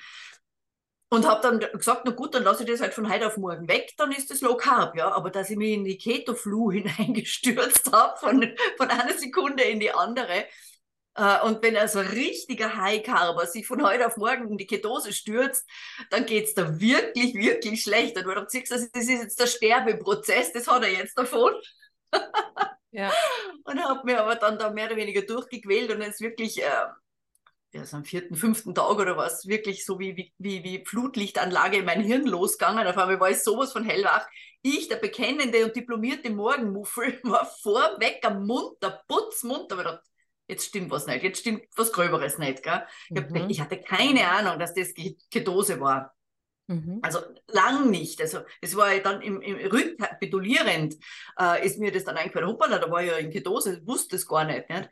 Und 1.09 1.27
habe 1.27 1.41
dann 1.41 1.59
gesagt, 1.75 2.03
na 2.05 2.11
gut, 2.11 2.35
dann 2.35 2.43
lasse 2.43 2.61
ich 2.61 2.69
das 2.69 2.81
halt 2.81 2.93
von 2.93 3.11
heute 3.11 3.25
auf 3.25 3.37
morgen 3.37 3.67
weg, 3.67 3.93
dann 3.97 4.11
ist 4.11 4.29
das 4.29 4.41
Low 4.41 4.55
Carb, 4.55 4.95
ja. 4.95 5.11
Aber 5.11 5.31
dass 5.31 5.49
ich 5.49 5.57
mich 5.57 5.73
in 5.73 5.83
die 5.83 5.97
Keto-Flu 5.97 6.71
hineingestürzt 6.71 7.91
habe, 7.91 8.15
von, 8.19 8.47
von 8.77 8.89
einer 8.91 9.17
Sekunde 9.17 9.63
in 9.63 9.79
die 9.79 9.91
andere, 9.91 10.43
äh, 10.43 10.45
und 11.15 11.61
wenn 11.61 11.75
also 11.75 11.99
ein 11.99 12.07
richtiger 12.07 12.77
High 12.77 13.03
Carber 13.03 13.45
sich 13.45 13.67
von 13.67 13.83
heute 13.83 14.07
auf 14.07 14.17
morgen 14.17 14.49
in 14.49 14.57
die 14.57 14.67
Ketose 14.67 15.11
stürzt, 15.11 15.67
dann 16.11 16.25
geht's 16.25 16.53
da 16.53 16.79
wirklich, 16.79 17.33
wirklich 17.33 17.81
schlecht. 17.81 18.15
Und 18.17 18.25
du 18.25 18.45
siehst, 18.47 18.71
das 18.71 18.83
ist 18.83 19.09
jetzt 19.09 19.39
der 19.39 19.47
Sterbeprozess, 19.47 20.53
das 20.53 20.67
hat 20.67 20.83
er 20.83 20.91
jetzt 20.91 21.17
davon. 21.17 21.53
ja. 22.91 23.11
Und 23.65 23.83
habe 23.83 24.01
mir 24.05 24.21
aber 24.21 24.35
dann 24.35 24.57
da 24.57 24.69
mehr 24.69 24.87
oder 24.87 24.95
weniger 24.95 25.21
durchgequält 25.21 25.91
und 25.91 26.01
jetzt 26.01 26.21
wirklich 26.21 26.61
äh, 26.63 26.85
ja, 27.71 27.85
so 27.85 27.97
am 27.97 28.05
vierten, 28.05 28.35
fünften 28.35 28.73
Tag 28.73 28.97
oder 28.97 29.15
was, 29.15 29.47
wirklich 29.47 29.85
so 29.85 29.99
wie, 29.99 30.33
wie, 30.37 30.63
wie, 30.63 30.85
Flutlichtanlage 30.85 31.77
in 31.77 31.85
mein 31.85 32.01
Hirn 32.01 32.25
losgegangen. 32.25 32.87
Auf 32.87 32.97
einmal 32.97 33.19
war 33.19 33.29
ich 33.29 33.43
sowas 33.43 33.71
von 33.71 33.83
hellwach. 33.83 34.27
Ich, 34.61 34.87
der 34.87 34.97
bekennende 34.97 35.65
und 35.65 35.75
diplomierte 35.75 36.29
Morgenmuffel, 36.31 37.19
war 37.23 37.45
vorweg 37.45 38.25
am 38.25 38.45
Mund, 38.45 38.81
der 38.81 39.01
Putzmund, 39.07 39.71
aber 39.71 40.01
jetzt 40.49 40.65
stimmt 40.65 40.91
was 40.91 41.07
nicht, 41.07 41.23
jetzt 41.23 41.39
stimmt 41.39 41.63
was 41.75 41.93
Gröberes 41.93 42.37
nicht. 42.37 42.63
Gell? 42.63 42.83
Mhm. 43.09 43.49
Ich 43.49 43.61
hatte 43.61 43.79
keine 43.79 44.27
Ahnung, 44.29 44.59
dass 44.59 44.73
das 44.73 44.93
Ketose 45.31 45.79
war. 45.79 46.15
Mhm. 46.67 46.99
Also 47.01 47.19
lang 47.47 47.89
nicht. 47.89 48.21
Also 48.21 48.39
es 48.61 48.75
war 48.75 48.93
ja 48.93 48.99
dann 48.99 49.21
im, 49.21 49.41
im 49.41 49.55
rückkapitulierend, 49.71 50.97
äh, 51.39 51.65
ist 51.65 51.79
mir 51.79 51.91
das 51.91 52.03
dann 52.03 52.17
eingefallen, 52.17 52.47
hoppala, 52.47 52.77
da 52.77 52.91
war 52.91 53.01
ja 53.01 53.17
in 53.17 53.31
Ketose, 53.31 53.81
wusste 53.85 54.17
es 54.17 54.27
gar 54.27 54.43
nicht. 54.45 54.69
nicht? 54.69 54.89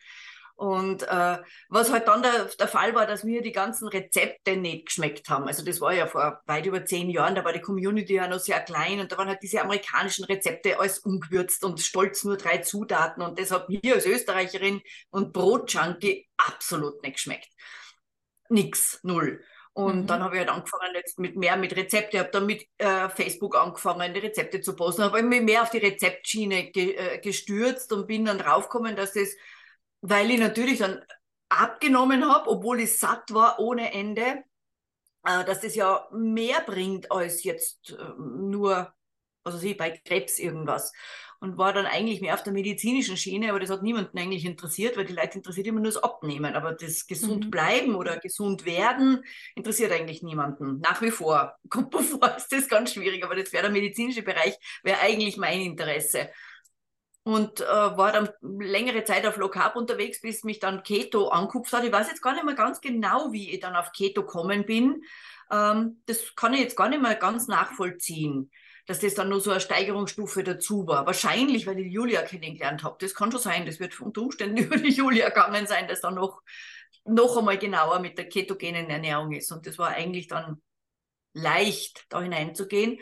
Und 0.58 1.04
äh, 1.04 1.38
was 1.70 1.92
halt 1.92 2.08
dann 2.08 2.24
der, 2.24 2.46
der 2.46 2.68
Fall 2.68 2.96
war, 2.96 3.06
dass 3.06 3.24
mir 3.24 3.44
die 3.44 3.52
ganzen 3.52 3.88
Rezepte 3.88 4.58
nicht 4.58 4.88
geschmeckt 4.88 5.30
haben. 5.30 5.48
Also 5.48 5.64
das 5.64 5.80
war 5.82 5.94
ja 5.94 6.08
vor 6.08 6.42
weit 6.48 6.66
über 6.66 6.84
zehn 6.84 7.12
Jahren, 7.12 7.36
da 7.36 7.46
war 7.46 7.54
die 7.54 7.62
Community 7.62 8.16
ja 8.16 8.28
noch 8.28 8.40
sehr 8.40 8.60
klein 8.62 9.00
und 9.00 9.12
da 9.12 9.20
waren 9.20 9.28
halt 9.28 9.44
diese 9.44 9.62
amerikanischen 9.62 10.26
Rezepte 10.26 10.80
alles 10.80 10.98
ungewürzt 10.98 11.64
und 11.64 11.80
stolz 11.80 12.24
nur 12.24 12.38
drei 12.38 12.58
Zutaten 12.58 13.22
und 13.22 13.40
das 13.40 13.52
hat 13.52 13.70
mir 13.70 13.94
als 13.94 14.08
Österreicherin 14.08 14.82
und 15.12 15.32
Brotjunkie 15.32 16.28
absolut 16.38 17.04
nicht 17.04 17.18
geschmeckt. 17.18 17.50
Nix, 18.50 19.00
null. 19.04 19.44
Und 19.74 20.02
mhm. 20.02 20.08
dann 20.08 20.24
habe 20.24 20.34
ich 20.34 20.40
halt 20.40 20.50
angefangen 20.50 20.96
jetzt 20.96 21.20
mit 21.20 21.36
mehr 21.36 21.56
mit 21.56 21.76
Rezepte, 21.76 22.18
habe 22.18 22.32
dann 22.32 22.48
mit 22.48 22.66
äh, 22.80 23.10
Facebook 23.10 23.56
angefangen, 23.56 24.12
die 24.12 24.22
Rezepte 24.22 24.60
zu 24.60 24.76
posten, 24.76 25.04
habe 25.04 25.22
mich 25.22 25.44
mehr 25.44 25.62
auf 25.62 25.70
die 25.70 25.78
Rezeptschiene 25.78 26.72
ge, 26.72 26.96
äh, 26.96 27.20
gestürzt 27.20 27.94
und 27.94 28.08
bin 28.08 28.26
dann 28.26 28.40
draufgekommen, 28.40 28.96
dass 28.96 29.14
das 29.14 29.36
weil 30.02 30.32
ich 30.32 30.40
natürlich 30.40 30.80
dann 30.80 31.02
abgenommen 31.50 32.28
habe, 32.28 32.50
obwohl 32.50 32.82
ich 32.82 32.98
satt 32.98 33.34
war 33.34 33.60
ohne 33.60 33.94
Ende, 33.94 34.44
äh, 35.24 35.44
dass 35.46 35.62
das 35.62 35.76
ja 35.76 36.08
mehr 36.12 36.62
bringt 36.62 37.12
als 37.12 37.44
jetzt 37.44 37.92
äh, 37.92 38.04
nur, 38.20 38.94
also 39.44 39.58
sie 39.58 39.74
bei 39.74 39.92
Krebs 39.92 40.40
irgendwas. 40.40 40.92
Und 41.40 41.60
war 41.60 41.72
dann 41.72 41.86
eigentlich 41.86 42.20
mehr 42.20 42.34
auf 42.34 42.42
der 42.42 42.52
medizinischen 42.52 43.16
Schiene, 43.16 43.50
aber 43.50 43.60
das 43.60 43.70
hat 43.70 43.84
niemanden 43.84 44.18
eigentlich 44.18 44.44
interessiert, 44.44 44.98
weil 44.98 45.06
die 45.06 45.14
Leute 45.14 45.38
interessiert 45.38 45.68
immer 45.68 45.80
nur 45.80 45.92
das 45.92 46.02
Abnehmen. 46.02 46.56
Aber 46.56 46.74
das 46.74 47.06
gesund 47.06 47.46
mhm. 47.46 47.52
bleiben 47.52 47.96
oder 47.96 48.18
gesund 48.18 48.66
werden 48.66 49.24
interessiert 49.54 49.92
eigentlich 49.92 50.24
niemanden. 50.24 50.80
Nach 50.80 51.00
wie 51.00 51.12
vor. 51.12 51.56
Kommt 51.70 51.94
mir 51.94 52.02
vor, 52.02 52.36
ist 52.36 52.52
das 52.52 52.68
ganz 52.68 52.94
schwierig, 52.94 53.24
aber 53.24 53.36
das 53.36 53.54
wäre 53.54 53.64
der 53.64 53.72
medizinische 53.72 54.24
Bereich, 54.24 54.58
wäre 54.82 55.00
eigentlich 55.00 55.38
mein 55.38 55.62
Interesse 55.62 56.32
und 57.28 57.60
äh, 57.60 57.66
war 57.66 58.14
dann 58.14 58.30
längere 58.42 59.04
Zeit 59.04 59.26
auf 59.26 59.36
Low 59.36 59.50
Carb 59.50 59.76
unterwegs, 59.76 60.22
bis 60.22 60.46
mich 60.46 60.60
dann 60.60 60.82
Keto 60.82 61.28
angekupft 61.28 61.74
hat. 61.74 61.84
Ich 61.84 61.92
weiß 61.92 62.08
jetzt 62.08 62.22
gar 62.22 62.34
nicht 62.34 62.46
mehr 62.46 62.56
ganz 62.56 62.80
genau, 62.80 63.34
wie 63.34 63.52
ich 63.52 63.60
dann 63.60 63.76
auf 63.76 63.92
Keto 63.92 64.24
kommen 64.24 64.66
bin. 64.66 65.04
Ähm, 65.52 66.02
das 66.06 66.38
kann 66.38 66.54
ich 66.54 66.62
jetzt 66.62 66.78
gar 66.78 66.88
nicht 66.88 67.02
mehr 67.02 67.16
ganz 67.16 67.50
nachvollziehen, 67.50 68.50
dass 68.86 69.00
das 69.00 69.14
dann 69.14 69.28
nur 69.28 69.42
so 69.42 69.52
eine 69.52 69.60
Steigerungsstufe 69.60 70.42
dazu 70.42 70.88
war. 70.88 71.06
Wahrscheinlich, 71.06 71.68
weil 71.68 71.80
ich 71.80 71.92
Julia 71.92 72.22
kennengelernt 72.22 72.86
habe. 72.86 72.96
Das 73.02 73.14
kann 73.14 73.30
schon 73.30 73.42
sein. 73.42 73.66
Das 73.66 73.82
wird 73.82 74.00
unter 74.00 74.22
Umständen 74.22 74.58
über 74.64 74.78
die 74.78 74.92
Julia 74.92 75.28
gegangen 75.28 75.68
sein, 75.68 75.90
dass 75.90 76.00
dann 76.00 76.16
noch, 76.16 76.42
noch 77.04 77.36
einmal 77.36 77.58
genauer 77.58 78.00
mit 78.00 78.18
der 78.18 78.30
ketogenen 78.30 78.90
Ernährung 78.90 79.34
ist. 79.34 79.52
Und 79.52 79.68
das 79.68 79.78
war 79.78 79.90
eigentlich 79.90 80.30
dann 80.30 80.62
leicht, 81.34 82.06
da 82.08 82.22
hineinzugehen 82.22 83.00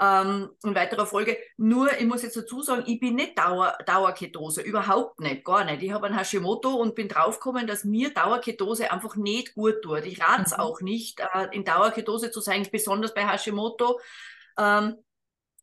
ähm, 0.00 0.50
in 0.64 0.74
weiterer 0.74 1.06
Folge. 1.06 1.36
Nur, 1.56 1.92
ich 1.98 2.06
muss 2.06 2.22
jetzt 2.22 2.36
dazu 2.36 2.62
sagen, 2.62 2.84
ich 2.86 2.98
bin 2.98 3.14
nicht 3.14 3.38
Dauer, 3.38 3.76
Dauerketose, 3.86 4.62
überhaupt 4.62 5.20
nicht, 5.20 5.44
gar 5.44 5.64
nicht. 5.64 5.82
Ich 5.82 5.92
habe 5.92 6.06
ein 6.06 6.16
Hashimoto 6.16 6.74
und 6.74 6.94
bin 6.94 7.08
draufgekommen, 7.08 7.66
dass 7.66 7.84
mir 7.84 8.12
Dauerketose 8.12 8.90
einfach 8.90 9.16
nicht 9.16 9.54
gut 9.54 9.82
tut. 9.82 10.04
Ich 10.06 10.20
rate 10.20 10.42
es 10.42 10.52
mhm. 10.52 10.60
auch 10.60 10.80
nicht, 10.80 11.20
äh, 11.20 11.48
in 11.52 11.64
Dauerketose 11.64 12.30
zu 12.30 12.40
sein, 12.40 12.66
besonders 12.70 13.14
bei 13.14 13.26
Hashimoto. 13.26 14.00
Ähm, 14.58 14.96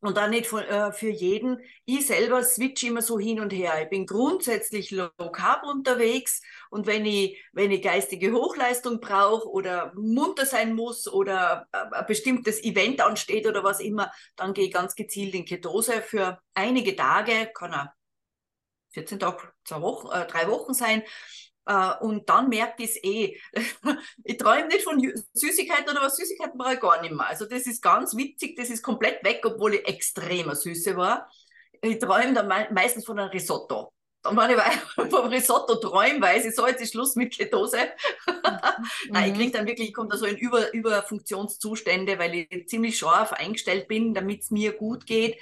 und 0.02 0.16
dann 0.16 0.30
nicht 0.30 0.46
von, 0.48 0.62
äh, 0.64 0.92
für 0.92 1.08
jeden. 1.08 1.58
Ich 1.84 2.08
selber 2.08 2.42
switch 2.42 2.82
immer 2.82 3.02
so 3.02 3.18
hin 3.20 3.40
und 3.40 3.52
her. 3.52 3.80
Ich 3.82 3.88
bin 3.88 4.04
grundsätzlich 4.04 4.90
low 4.90 5.10
carb 5.32 5.62
unterwegs 5.64 6.42
und 6.70 6.86
wenn 6.86 7.06
ich, 7.06 7.40
wenn 7.52 7.70
ich 7.70 7.82
geistige 7.82 8.32
Hochleistung 8.32 9.00
brauche 9.00 9.48
oder 9.48 9.92
munter 9.94 10.44
sein 10.44 10.74
muss 10.74 11.06
oder 11.06 11.68
äh, 11.72 11.78
ein 11.92 12.06
bestimmtes 12.06 12.62
Event 12.64 13.00
ansteht 13.00 13.46
oder 13.46 13.62
was 13.62 13.78
immer, 13.78 14.10
dann 14.34 14.54
gehe 14.54 14.66
ich 14.66 14.72
ganz 14.72 14.96
gezielt 14.96 15.34
in 15.34 15.44
Ketose 15.44 16.02
für 16.02 16.40
einige 16.52 16.96
Tage, 16.96 17.50
kann 17.54 17.72
er 17.72 17.94
14 18.90 19.20
Tage, 19.20 19.52
zwei 19.64 19.80
Wochen, 19.82 20.08
äh, 20.08 20.26
drei 20.26 20.48
Wochen 20.48 20.74
sein. 20.74 21.02
Uh, 21.68 21.92
und 22.00 22.28
dann 22.28 22.48
merke 22.48 22.82
ich 22.82 22.90
es 22.90 23.04
eh. 23.04 23.38
ich 24.24 24.36
träume 24.36 24.66
nicht 24.66 24.82
von 24.82 25.00
Süßigkeiten 25.32 25.88
oder 25.90 26.02
was 26.02 26.16
Süßigkeiten 26.16 26.58
brauche 26.58 26.74
ich 26.74 26.80
gar 26.80 27.00
nicht 27.00 27.14
mehr. 27.14 27.26
Also 27.28 27.46
das 27.46 27.66
ist 27.66 27.80
ganz 27.80 28.16
witzig, 28.16 28.56
das 28.56 28.68
ist 28.68 28.82
komplett 28.82 29.24
weg, 29.24 29.42
obwohl 29.44 29.74
ich 29.74 29.86
extremer 29.86 30.56
Süße 30.56 30.96
war. 30.96 31.30
Ich 31.80 32.00
träume 32.00 32.34
dann 32.34 32.48
me 32.48 32.66
meistens 32.72 33.04
von 33.04 33.16
einem 33.18 33.30
Risotto. 33.30 33.92
Und 34.24 34.36
wenn 34.36 34.50
ich 34.50 35.10
vom 35.10 35.28
Risotto 35.28 35.76
träume, 35.76 36.20
weiß 36.20 36.46
ich, 36.46 36.54
so, 36.54 36.66
jetzt 36.66 36.82
ist 36.82 36.92
Schluss 36.92 37.16
mit 37.16 37.36
Ketose. 37.36 37.78
Nein, 39.08 39.26
ich 39.26 39.32
mhm. 39.32 39.36
kriege 39.36 39.52
dann 39.52 39.66
wirklich, 39.66 39.88
ich 39.88 39.94
komme 39.94 40.08
da 40.08 40.16
so 40.16 40.26
in 40.26 40.36
Über 40.36 40.72
Überfunktionszustände, 40.72 42.18
weil 42.18 42.34
ich 42.34 42.68
ziemlich 42.68 42.98
scharf 42.98 43.32
eingestellt 43.32 43.88
bin, 43.88 44.14
damit 44.14 44.42
es 44.42 44.50
mir 44.50 44.72
gut 44.72 45.06
geht. 45.06 45.40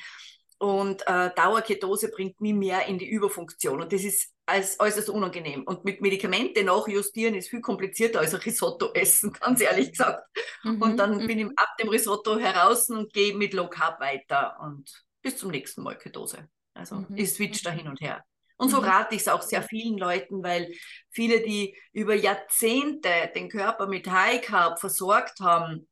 Und 0.60 1.06
äh, 1.06 1.30
Dauerketose 1.34 2.10
bringt 2.10 2.38
mich 2.42 2.52
mehr 2.52 2.84
in 2.86 2.98
die 2.98 3.08
Überfunktion. 3.08 3.80
Und 3.80 3.94
das 3.94 4.04
ist 4.04 4.30
als 4.44 4.78
äußerst 4.78 5.08
unangenehm. 5.08 5.62
Und 5.62 5.86
mit 5.86 6.02
Medikamente 6.02 6.62
nachjustieren 6.62 7.34
ist 7.34 7.48
viel 7.48 7.62
komplizierter 7.62 8.20
als 8.20 8.34
ein 8.34 8.42
Risotto 8.42 8.92
essen, 8.92 9.32
ganz 9.40 9.62
ehrlich 9.62 9.92
gesagt. 9.92 10.22
Mhm, 10.62 10.82
und 10.82 10.96
dann 10.98 11.22
mhm. 11.22 11.26
bin 11.26 11.38
ich 11.38 11.46
ab 11.56 11.78
dem 11.80 11.88
Risotto 11.88 12.38
heraus 12.38 12.90
und 12.90 13.10
gehe 13.14 13.34
mit 13.34 13.54
Low 13.54 13.68
Carb 13.68 14.00
weiter. 14.00 14.58
Und 14.60 14.90
bis 15.22 15.38
zum 15.38 15.50
nächsten 15.50 15.82
Mal 15.82 15.96
Ketose. 15.96 16.46
Also 16.74 16.96
mhm. 16.96 17.16
ich 17.16 17.32
switch 17.32 17.62
da 17.62 17.70
hin 17.70 17.88
und 17.88 18.02
her. 18.02 18.22
Und 18.58 18.68
so 18.68 18.82
mhm. 18.82 18.84
rate 18.84 19.14
ich 19.14 19.22
es 19.22 19.28
auch 19.28 19.40
sehr 19.40 19.62
vielen 19.62 19.96
Leuten, 19.96 20.42
weil 20.42 20.70
viele, 21.08 21.40
die 21.40 21.74
über 21.92 22.14
Jahrzehnte 22.14 23.30
den 23.34 23.48
Körper 23.48 23.86
mit 23.86 24.10
High 24.10 24.42
Carb 24.42 24.78
versorgt 24.78 25.40
haben, 25.40 25.88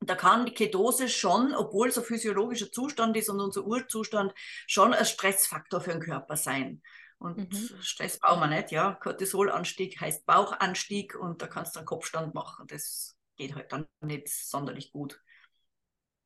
da 0.00 0.14
kann 0.14 0.46
die 0.46 0.54
Ketose 0.54 1.08
schon, 1.08 1.54
obwohl 1.54 1.88
es 1.88 1.98
ein 1.98 2.04
physiologischer 2.04 2.72
Zustand 2.72 3.16
ist 3.16 3.28
und 3.28 3.40
unser 3.40 3.64
Urzustand, 3.64 4.32
schon 4.66 4.94
ein 4.94 5.04
Stressfaktor 5.04 5.80
für 5.80 5.92
den 5.92 6.00
Körper 6.00 6.36
sein. 6.36 6.82
Und 7.18 7.52
mhm. 7.52 7.82
Stress 7.82 8.18
brauchen 8.18 8.40
wir 8.40 8.46
nicht, 8.46 8.70
ja. 8.70 8.94
Cortisolanstieg 8.94 10.00
heißt 10.00 10.24
Bauchanstieg 10.24 11.14
und 11.14 11.42
da 11.42 11.46
kannst 11.46 11.74
du 11.74 11.80
einen 11.80 11.86
Kopfstand 11.86 12.34
machen. 12.34 12.66
Das 12.68 13.18
geht 13.36 13.54
halt 13.54 13.70
dann 13.72 13.86
nicht 14.00 14.28
sonderlich 14.28 14.90
gut. 14.90 15.20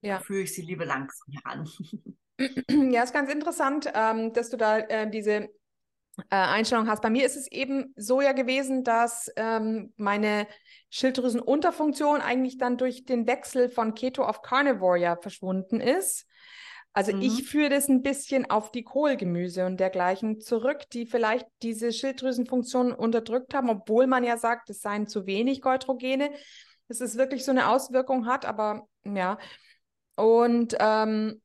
Ja. 0.02 0.18
Da 0.18 0.24
führe 0.24 0.42
ich 0.42 0.54
sie 0.54 0.62
lieber 0.62 0.84
langsam 0.84 1.26
heran. 1.32 1.68
Ja, 2.68 3.04
ist 3.04 3.14
ganz 3.14 3.30
interessant, 3.30 3.88
ähm, 3.94 4.32
dass 4.32 4.50
du 4.50 4.56
da 4.56 4.78
äh, 4.78 5.08
diese 5.08 5.32
äh, 5.32 5.48
Einstellung 6.30 6.88
hast. 6.88 7.00
Bei 7.00 7.10
mir 7.10 7.24
ist 7.24 7.36
es 7.36 7.50
eben 7.50 7.92
so 7.96 8.20
ja 8.20 8.32
gewesen, 8.32 8.82
dass 8.82 9.30
ähm, 9.36 9.92
meine 9.96 10.48
Schilddrüsenunterfunktion 10.94 12.20
eigentlich 12.20 12.56
dann 12.56 12.76
durch 12.78 13.04
den 13.04 13.26
Wechsel 13.26 13.68
von 13.68 13.94
Keto 13.94 14.22
auf 14.22 14.42
Carnivore 14.42 14.96
ja 14.96 15.16
verschwunden 15.16 15.80
ist. 15.80 16.24
Also 16.92 17.12
mhm. 17.12 17.22
ich 17.22 17.42
führe 17.42 17.68
das 17.68 17.88
ein 17.88 18.02
bisschen 18.02 18.48
auf 18.48 18.70
die 18.70 18.84
Kohlgemüse 18.84 19.66
und 19.66 19.80
dergleichen 19.80 20.40
zurück, 20.40 20.88
die 20.92 21.06
vielleicht 21.06 21.48
diese 21.62 21.92
Schilddrüsenfunktion 21.92 22.92
unterdrückt 22.92 23.54
haben, 23.54 23.70
obwohl 23.70 24.06
man 24.06 24.22
ja 24.22 24.36
sagt, 24.36 24.70
es 24.70 24.82
seien 24.82 25.08
zu 25.08 25.26
wenig 25.26 25.62
Goitrogene, 25.62 26.30
dass 26.86 27.00
es 27.00 27.18
wirklich 27.18 27.44
so 27.44 27.50
eine 27.50 27.70
Auswirkung 27.70 28.26
hat, 28.26 28.44
aber 28.44 28.86
ja. 29.04 29.38
Und 30.14 30.76
ähm, 30.78 31.42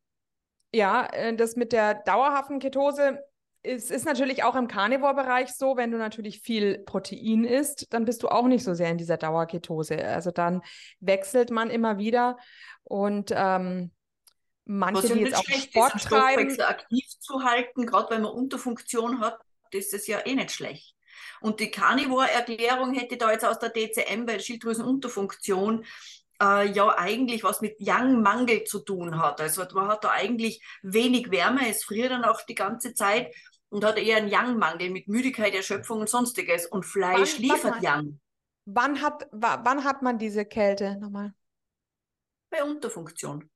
ja, 0.71 1.07
äh, 1.07 1.35
das 1.35 1.55
mit 1.55 1.71
der 1.71 1.95
dauerhaften 1.95 2.59
Ketose 2.59 3.17
es 3.61 3.91
ist 3.91 4.05
natürlich 4.05 4.43
auch 4.43 4.55
im 4.55 4.67
Carnivore-Bereich 4.67 5.49
so, 5.53 5.75
wenn 5.75 5.91
du 5.91 5.97
natürlich 5.97 6.41
viel 6.41 6.79
Protein 6.79 7.43
isst, 7.43 7.87
dann 7.93 8.05
bist 8.05 8.23
du 8.23 8.29
auch 8.29 8.47
nicht 8.47 8.63
so 8.63 8.73
sehr 8.73 8.89
in 8.89 8.97
dieser 8.97 9.17
Dauerketose. 9.17 10.03
Also 10.03 10.31
dann 10.31 10.61
wechselt 10.99 11.51
man 11.51 11.69
immer 11.69 11.97
wieder 11.97 12.37
und 12.83 13.31
ähm, 13.35 13.91
manche, 14.65 15.03
Was 15.03 15.13
die 15.13 15.19
jetzt 15.19 15.35
auch 15.35 15.43
schlecht 15.43 15.71
Sport 15.71 16.01
treiben, 16.01 16.61
aktiv 16.61 17.05
zu 17.19 17.43
halten, 17.43 17.85
gerade 17.85 18.15
wenn 18.15 18.21
man 18.21 18.31
Unterfunktion 18.31 19.19
hat, 19.19 19.39
ist 19.71 19.93
das 19.93 20.07
ja 20.07 20.19
eh 20.25 20.35
nicht 20.35 20.51
schlecht. 20.51 20.95
Und 21.41 21.59
die 21.59 21.71
Carnivore-Erklärung 21.71 22.93
hätte 22.93 23.17
da 23.17 23.31
jetzt 23.31 23.45
aus 23.45 23.59
der 23.59 23.69
DCM, 23.69 24.27
weil 24.27 24.39
Schilddrüsenunterfunktion 24.39 25.85
äh, 26.41 26.69
ja 26.69 26.97
eigentlich 26.97 27.43
was 27.43 27.61
mit 27.61 27.79
Yang-Mangel 27.79 28.63
zu 28.63 28.79
tun 28.79 29.21
hat. 29.21 29.41
Also 29.41 29.63
man 29.73 29.87
hat 29.87 30.03
da 30.03 30.11
eigentlich 30.11 30.63
wenig 30.81 31.31
Wärme, 31.31 31.69
es 31.69 31.83
friert 31.83 32.11
dann 32.11 32.23
auch 32.25 32.41
die 32.41 32.55
ganze 32.55 32.93
Zeit 32.93 33.33
und 33.69 33.83
hat 33.83 33.97
eher 33.97 34.17
einen 34.17 34.29
Yang-Mangel 34.29 34.89
mit 34.89 35.07
Müdigkeit, 35.07 35.53
Erschöpfung 35.53 35.99
und 35.99 36.09
sonstiges. 36.09 36.65
Und 36.65 36.85
Fleisch 36.85 37.35
wann, 37.35 37.41
liefert 37.41 37.81
Yang. 37.81 38.19
Wann 38.65 39.01
hat, 39.01 39.27
wann 39.31 39.83
hat 39.83 40.01
man 40.01 40.17
diese 40.17 40.45
Kälte 40.45 40.97
nochmal? 40.99 41.33
Bei 42.49 42.63
Unterfunktion. 42.63 43.49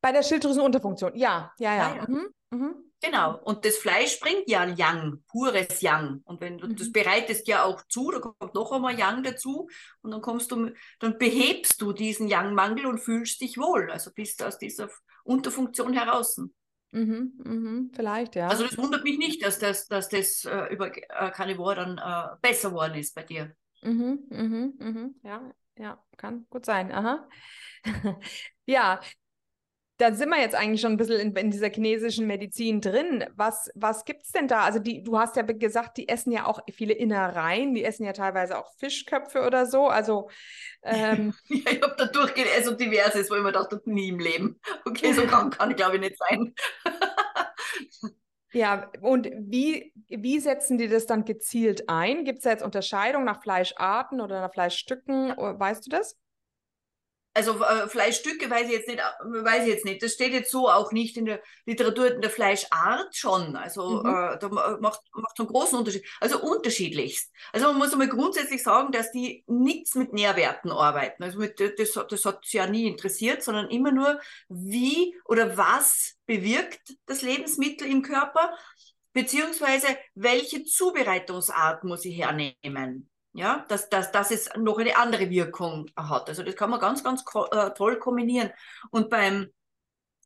Bei 0.00 0.12
der 0.12 0.22
Schilddrüsenunterfunktion, 0.22 1.16
ja, 1.16 1.52
ja, 1.58 1.74
ja. 1.74 1.88
ja, 1.88 1.96
ja. 1.96 2.06
Mhm. 2.08 2.28
Mhm. 2.50 2.86
Genau. 3.02 3.38
Und 3.42 3.64
das 3.64 3.76
Fleisch 3.76 4.18
bringt 4.20 4.48
ja 4.48 4.64
Yang, 4.64 5.22
pures 5.28 5.80
Yang. 5.82 6.22
Und 6.24 6.40
wenn 6.40 6.58
du 6.58 6.68
mhm. 6.68 6.76
das 6.76 6.92
bereitest 6.92 7.46
ja 7.46 7.64
auch 7.64 7.82
zu, 7.88 8.10
da 8.10 8.20
kommt 8.20 8.54
noch 8.54 8.72
einmal 8.72 8.98
Yang 8.98 9.22
dazu 9.24 9.68
und 10.02 10.10
dann 10.10 10.22
kommst 10.22 10.50
du, 10.50 10.72
dann 10.98 11.18
behebst 11.18 11.80
du 11.80 11.92
diesen 11.92 12.28
Yang-Mangel 12.28 12.86
und 12.86 12.98
fühlst 12.98 13.40
dich 13.40 13.58
wohl. 13.58 13.90
Also 13.90 14.10
bist 14.12 14.40
du 14.40 14.46
aus 14.46 14.58
dieser 14.58 14.88
Unterfunktion 15.24 15.92
heraus. 15.92 16.40
Mhm, 16.92 17.32
mhm, 17.44 17.90
vielleicht, 17.94 18.36
ja. 18.36 18.48
Also 18.48 18.64
das 18.66 18.78
wundert 18.78 19.04
mich 19.04 19.18
nicht, 19.18 19.44
dass 19.44 19.58
das, 19.58 19.86
dass 19.86 20.08
das 20.08 20.44
äh, 20.44 20.72
über 20.72 20.96
äh, 20.96 21.30
Carnivore 21.30 21.74
dann 21.76 21.98
äh, 21.98 22.36
besser 22.40 22.70
geworden 22.70 22.94
ist 22.94 23.14
bei 23.14 23.22
dir. 23.22 23.54
Mhm, 23.82 24.20
mhm, 24.30 24.74
mhm. 24.78 25.14
Ja, 25.22 25.42
ja, 25.78 26.02
kann 26.16 26.46
gut 26.48 26.64
sein. 26.64 26.92
Aha. 26.92 27.28
ja, 28.66 29.00
da 29.98 30.12
sind 30.12 30.28
wir 30.28 30.40
jetzt 30.40 30.54
eigentlich 30.54 30.80
schon 30.80 30.92
ein 30.92 30.96
bisschen 30.98 31.20
in, 31.20 31.34
in 31.34 31.50
dieser 31.50 31.70
chinesischen 31.70 32.26
Medizin 32.26 32.80
drin. 32.80 33.24
Was, 33.34 33.70
was 33.74 34.04
gibt 34.04 34.24
es 34.24 34.30
denn 34.30 34.46
da? 34.46 34.60
Also 34.60 34.78
die, 34.78 35.02
du 35.02 35.18
hast 35.18 35.36
ja 35.36 35.42
gesagt, 35.42 35.96
die 35.96 36.08
essen 36.08 36.32
ja 36.32 36.46
auch 36.46 36.60
viele 36.70 36.92
Innereien, 36.92 37.74
die 37.74 37.82
essen 37.82 38.04
ja 38.04 38.12
teilweise 38.12 38.58
auch 38.58 38.70
Fischköpfe 38.78 39.46
oder 39.46 39.64
so. 39.64 39.88
Also 39.88 40.28
ähm, 40.82 41.34
ja, 41.48 41.72
ich 41.72 41.82
habe 41.82 41.94
da 41.96 42.06
durchgelesen, 42.06 42.56
also 42.56 42.74
diverses, 42.74 43.30
wo 43.30 43.36
ich 43.36 43.42
mir 43.42 43.52
dachte, 43.52 43.80
nie 43.86 44.08
im 44.08 44.18
Leben. 44.18 44.60
Okay, 44.84 45.12
so 45.12 45.26
kann, 45.26 45.50
kann 45.50 45.70
ich 45.70 45.76
glaube 45.76 45.96
ich 45.96 46.02
nicht 46.02 46.18
sein. 46.18 46.54
ja, 48.52 48.90
und 49.00 49.30
wie, 49.38 49.94
wie 50.08 50.40
setzen 50.40 50.76
die 50.76 50.88
das 50.88 51.06
dann 51.06 51.24
gezielt 51.24 51.88
ein? 51.88 52.24
Gibt 52.24 52.38
es 52.38 52.44
da 52.44 52.50
jetzt 52.50 52.64
Unterscheidung 52.64 53.24
nach 53.24 53.42
Fleischarten 53.42 54.20
oder 54.20 54.42
nach 54.42 54.52
Fleischstücken? 54.52 55.30
Weißt 55.30 55.86
du 55.86 55.90
das? 55.90 56.18
Also 57.36 57.62
äh, 57.62 57.86
Fleischstücke 57.86 58.48
weiß 58.48 58.66
ich 58.66 58.72
jetzt 58.72 58.88
nicht, 58.88 58.98
äh, 58.98 59.44
weiß 59.44 59.64
ich 59.64 59.68
jetzt 59.68 59.84
nicht. 59.84 60.02
Das 60.02 60.14
steht 60.14 60.32
jetzt 60.32 60.50
so 60.50 60.70
auch 60.70 60.90
nicht 60.90 61.18
in 61.18 61.26
der 61.26 61.42
Literatur, 61.66 62.14
in 62.14 62.22
der 62.22 62.30
Fleischart 62.30 63.14
schon. 63.14 63.56
Also 63.56 64.02
mhm. 64.02 64.08
äh, 64.08 64.38
da 64.38 64.48
macht, 64.80 65.02
macht 65.12 65.38
einen 65.38 65.48
großen 65.48 65.78
Unterschied. 65.78 66.06
Also 66.18 66.40
unterschiedlichst. 66.40 67.30
Also 67.52 67.66
man 67.66 67.76
muss 67.76 67.92
einmal 67.92 68.08
grundsätzlich 68.08 68.62
sagen, 68.62 68.90
dass 68.90 69.12
die 69.12 69.44
nichts 69.46 69.94
mit 69.94 70.14
Nährwerten 70.14 70.70
arbeiten. 70.70 71.22
Also 71.22 71.38
mit, 71.38 71.60
das, 71.60 71.92
das 72.08 72.24
hat 72.24 72.44
sie 72.46 72.56
ja 72.56 72.66
nie 72.66 72.86
interessiert, 72.86 73.42
sondern 73.42 73.68
immer 73.68 73.92
nur, 73.92 74.18
wie 74.48 75.14
oder 75.26 75.58
was 75.58 76.14
bewirkt 76.24 76.94
das 77.04 77.20
Lebensmittel 77.20 77.86
im 77.86 78.00
Körper, 78.00 78.56
beziehungsweise 79.12 79.88
welche 80.14 80.64
Zubereitungsart 80.64 81.84
muss 81.84 82.06
ich 82.06 82.16
hernehmen 82.16 83.10
ja, 83.36 83.64
dass, 83.68 83.88
dass, 83.90 84.12
dass 84.12 84.30
es 84.30 84.48
noch 84.56 84.78
eine 84.78 84.96
andere 84.96 85.28
Wirkung 85.30 85.90
hat. 85.94 86.28
Also 86.28 86.42
das 86.42 86.56
kann 86.56 86.70
man 86.70 86.80
ganz, 86.80 87.04
ganz 87.04 87.22
äh, 87.52 87.70
toll 87.70 87.98
kombinieren. 87.98 88.50
Und 88.90 89.10
beim, 89.10 89.48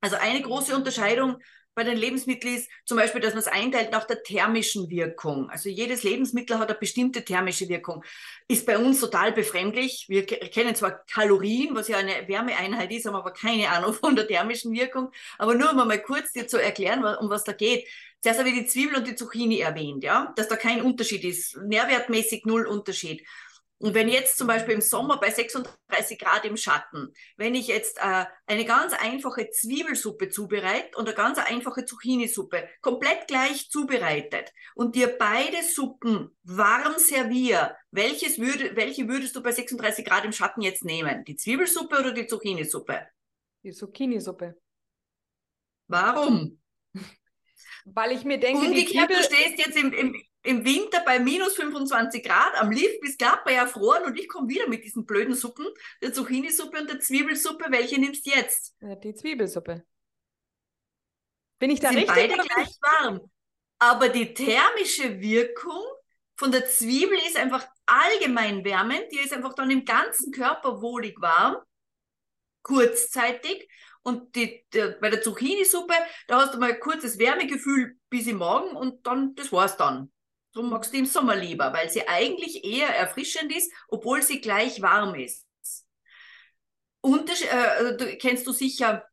also 0.00 0.17
eine 0.17 0.40
große 0.40 0.75
Unterscheidung 0.75 1.38
bei 1.75 1.85
den 1.85 1.97
Lebensmitteln 1.97 2.57
ist 2.57 2.69
zum 2.85 2.99
Beispiel, 2.99 3.21
dass 3.21 3.33
man 3.33 3.40
es 3.40 3.47
einteilt 3.47 3.90
nach 3.90 4.05
der 4.05 4.23
thermischen 4.23 4.90
Wirkung. 4.90 5.49
Also 5.50 5.69
jedes 5.69 6.02
Lebensmittel 6.02 6.59
hat 6.59 6.69
eine 6.69 6.79
bestimmte 6.79 7.25
thermische 7.25 7.69
Wirkung. 7.69 8.05
Ist 8.49 8.67
bei 8.67 8.76
uns 8.76 9.00
total 9.00 9.33
befremdlich. 9.33 10.07
Wir 10.09 10.26
kennen 10.26 10.75
zwar 10.75 11.05
Kalorien, 11.07 11.75
was 11.75 11.88
ja 11.88 11.99
eine 11.99 12.29
Wärmeeinheit 12.29 12.93
ist, 12.93 13.07
haben 13.07 13.14
aber 13.14 13.33
keine 13.33 13.71
Ahnung 13.71 13.93
von 13.95 14.14
der 14.14 14.26
thermischen 14.26 14.73
Wirkung. 14.73 15.11
Aber 15.38 15.55
nur 15.55 15.71
um 15.71 15.76
mal 15.76 16.02
kurz 16.02 16.33
dir 16.33 16.47
zu 16.47 16.59
erklären, 16.59 17.05
um 17.17 17.31
was 17.31 17.45
da 17.45 17.52
geht. 17.52 17.88
Zuerst 18.22 18.38
habe 18.38 18.50
ich 18.50 18.54
die 18.54 18.66
Zwiebel 18.66 18.96
und 18.96 19.06
die 19.06 19.16
Zucchini 19.16 19.60
erwähnt, 19.60 20.04
ja, 20.04 20.32
dass 20.36 20.48
da 20.48 20.56
kein 20.56 20.82
Unterschied 20.82 21.24
ist. 21.24 21.56
Nährwertmäßig 21.56 22.44
null 22.44 22.66
Unterschied. 22.66 23.26
Und 23.82 23.94
wenn 23.94 24.10
jetzt 24.10 24.36
zum 24.36 24.46
Beispiel 24.46 24.74
im 24.74 24.82
Sommer 24.82 25.18
bei 25.18 25.30
36 25.30 26.18
Grad 26.18 26.44
im 26.44 26.58
Schatten, 26.58 27.14
wenn 27.38 27.54
ich 27.54 27.66
jetzt 27.66 27.96
äh, 27.96 28.26
eine 28.46 28.66
ganz 28.66 28.92
einfache 28.92 29.48
Zwiebelsuppe 29.48 30.28
zubereite 30.28 30.98
und 30.98 31.06
eine 31.06 31.16
ganz 31.16 31.38
einfache 31.38 31.86
Zucchini-Suppe, 31.86 32.68
komplett 32.82 33.26
gleich 33.26 33.70
zubereitet 33.70 34.52
und 34.74 34.96
dir 34.96 35.16
beide 35.18 35.62
Suppen 35.62 36.36
warm 36.42 36.98
serviere, 36.98 37.74
welches 37.90 38.38
würde, 38.38 38.76
welche 38.76 39.08
würdest 39.08 39.34
du 39.34 39.42
bei 39.42 39.50
36 39.52 40.04
Grad 40.04 40.26
im 40.26 40.32
Schatten 40.32 40.60
jetzt 40.60 40.84
nehmen? 40.84 41.24
Die 41.24 41.36
Zwiebelsuppe 41.36 42.00
oder 42.00 42.12
die 42.12 42.26
Zucchini-Suppe? 42.26 43.06
Die 43.62 43.72
Zucchini-Suppe. 43.72 44.60
Warum? 45.88 46.60
Weil 47.94 48.12
ich 48.12 48.25
mir 48.25 48.38
denke, 48.38 48.66
Umgekehrt, 48.66 49.11
du 49.11 49.23
stehst 49.23 49.59
jetzt 49.59 49.76
im, 49.76 49.92
im, 49.92 50.23
im 50.42 50.64
Winter 50.64 51.02
bei 51.04 51.18
minus 51.18 51.54
25 51.56 52.23
Grad 52.23 52.54
am 52.61 52.70
Lift, 52.70 53.00
bist 53.00 53.18
glatt 53.18 53.44
bei 53.44 53.52
erfroren 53.52 54.04
und 54.04 54.18
ich 54.18 54.28
komme 54.28 54.49
wieder 54.49 54.68
mit 54.68 54.85
diesen 54.85 55.04
blöden 55.04 55.35
Suppen, 55.35 55.66
der 56.02 56.12
Zucchini-Suppe 56.12 56.78
und 56.78 56.90
der 56.90 57.00
Zwiebelsuppe. 57.00 57.66
Welche 57.70 58.00
nimmst 58.00 58.26
du 58.26 58.30
jetzt? 58.30 58.76
Die 58.80 59.14
Zwiebelsuppe. 59.14 59.85
Bin 61.59 61.70
ich 61.70 61.80
da 61.80 61.88
Sind 61.88 61.99
richtig? 61.99 62.14
beide 62.14 62.35
gleich 62.35 62.76
warm. 62.80 63.20
Aber 63.78 64.09
die 64.09 64.35
thermische 64.35 65.20
Wirkung 65.20 65.82
von 66.37 66.52
der 66.52 66.66
Zwiebel 66.66 67.18
ist 67.26 67.37
einfach 67.37 67.66
allgemein 67.87 68.64
wärmend. 68.64 69.06
Die 69.12 69.18
ist 69.18 69.32
einfach 69.32 69.54
dann 69.54 69.70
im 69.70 69.85
ganzen 69.85 70.32
Körper 70.32 70.80
wohlig 70.80 71.20
warm, 71.20 71.56
kurzzeitig. 72.62 73.68
Und 74.02 74.35
die, 74.35 74.64
die, 74.73 74.95
bei 75.00 75.11
der 75.11 75.23
Zucchini-Suppe, 75.23 75.95
da 76.26 76.40
hast 76.40 76.54
du 76.54 76.59
mal 76.59 76.73
ein 76.73 76.80
kurzes 76.80 77.19
Wärmegefühl 77.19 77.99
bis 78.09 78.26
im 78.26 78.38
Morgen 78.38 78.75
und 78.76 79.07
dann, 79.07 79.35
das 79.35 79.52
war's 79.52 79.76
dann. 79.76 80.11
So 80.52 80.62
magst 80.62 80.92
du 80.92 80.99
im 80.99 81.07
Sommer 81.07 81.37
lieber, 81.37 81.73
weil 81.73 81.90
sie 81.90 82.09
eigentlich 82.09 82.64
eher 82.64 82.88
erfrischend 82.88 83.54
ist, 83.54 83.73
obwohl 83.88 84.23
sie 84.23 84.40
gleich 84.40 84.83
warm 84.83 85.14
ist. 85.14 85.47
Unterschied, 87.02 87.52
äh, 87.52 87.57
also 87.57 88.07
kennst 88.19 88.47
du 88.47 88.52
sicher, 88.52 89.04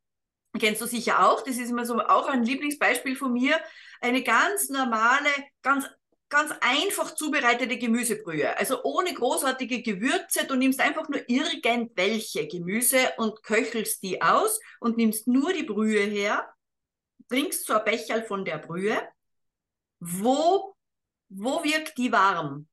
kennst 0.57 0.81
du 0.81 0.85
sicher 0.87 1.27
auch, 1.27 1.43
das 1.43 1.57
ist 1.57 1.69
immer 1.69 1.85
so 1.85 1.99
auch 1.99 2.27
ein 2.27 2.43
Lieblingsbeispiel 2.43 3.15
von 3.15 3.33
mir, 3.33 3.59
eine 4.01 4.23
ganz 4.23 4.69
normale, 4.69 5.29
ganz 5.61 5.87
ganz 6.29 6.53
einfach 6.61 7.15
zubereitete 7.15 7.77
Gemüsebrühe. 7.77 8.57
Also 8.57 8.83
ohne 8.83 9.13
großartige 9.13 9.81
Gewürze. 9.81 10.45
Du 10.45 10.55
nimmst 10.55 10.79
einfach 10.79 11.07
nur 11.09 11.21
irgendwelche 11.29 12.47
Gemüse 12.47 13.13
und 13.17 13.43
köchelst 13.43 14.03
die 14.03 14.21
aus 14.21 14.59
und 14.79 14.97
nimmst 14.97 15.27
nur 15.27 15.53
die 15.53 15.63
Brühe 15.63 16.01
her, 16.01 16.53
trinkst 17.29 17.65
so 17.65 17.73
ein 17.73 17.85
Becherl 17.85 18.23
von 18.23 18.43
der 18.43 18.57
Brühe. 18.57 19.01
Wo, 19.99 20.75
wo 21.29 21.63
wirkt 21.63 21.97
die 21.97 22.11
warm? 22.11 22.67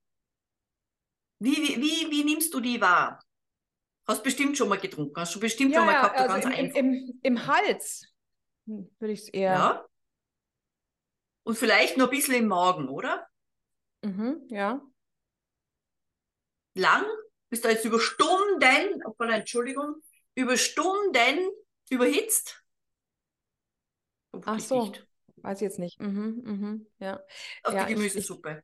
Wie, 1.38 1.57
wie, 1.57 1.81
wie, 1.81 2.11
wie 2.11 2.25
nimmst 2.25 2.53
du 2.55 2.61
die 2.61 2.81
wahr? 2.81 3.23
Hast 4.07 4.23
bestimmt 4.23 4.57
schon 4.59 4.69
mal 4.69 4.79
getrunken, 4.79 5.19
hast 5.19 5.35
du 5.35 5.40
bestimmt 5.40 5.73
ja, 5.73 5.79
schon 5.79 5.87
mal 5.87 5.95
gehabt, 5.95 6.19
also 6.19 6.33
ganz 6.33 6.45
im, 6.45 6.53
einfach. 6.53 6.79
Im, 6.79 7.21
Im 7.23 7.47
Hals 7.47 8.07
hm, 8.67 8.95
würde 8.99 9.12
ich 9.12 9.21
es 9.21 9.29
eher. 9.29 9.53
Ja. 9.53 9.87
Und 11.45 11.57
vielleicht 11.57 11.97
noch 11.97 12.07
ein 12.07 12.11
bisschen 12.11 12.35
im 12.35 12.49
Magen, 12.49 12.88
oder? 12.88 13.27
Mhm, 14.05 14.47
ja. 14.51 14.81
Lang? 16.75 17.05
Bist 17.49 17.64
du 17.64 17.69
jetzt 17.69 17.85
über 17.85 18.01
Stunden, 18.01 19.03
oh, 19.07 19.25
Entschuldigung, 19.25 19.97
über 20.35 20.57
Stunden 20.57 21.51
überhitzt? 21.88 22.62
Ach 24.45 24.59
so, 24.61 24.87
nicht. 24.87 25.07
weiß 25.37 25.59
ich 25.59 25.62
jetzt 25.62 25.79
nicht. 25.79 26.01
Mhm, 26.01 26.43
mhm, 26.45 26.87
ja. 26.99 27.21
Auf 27.62 27.75
ja, 27.75 27.87
die 27.87 27.95
Gemüsesuppe. 27.95 28.62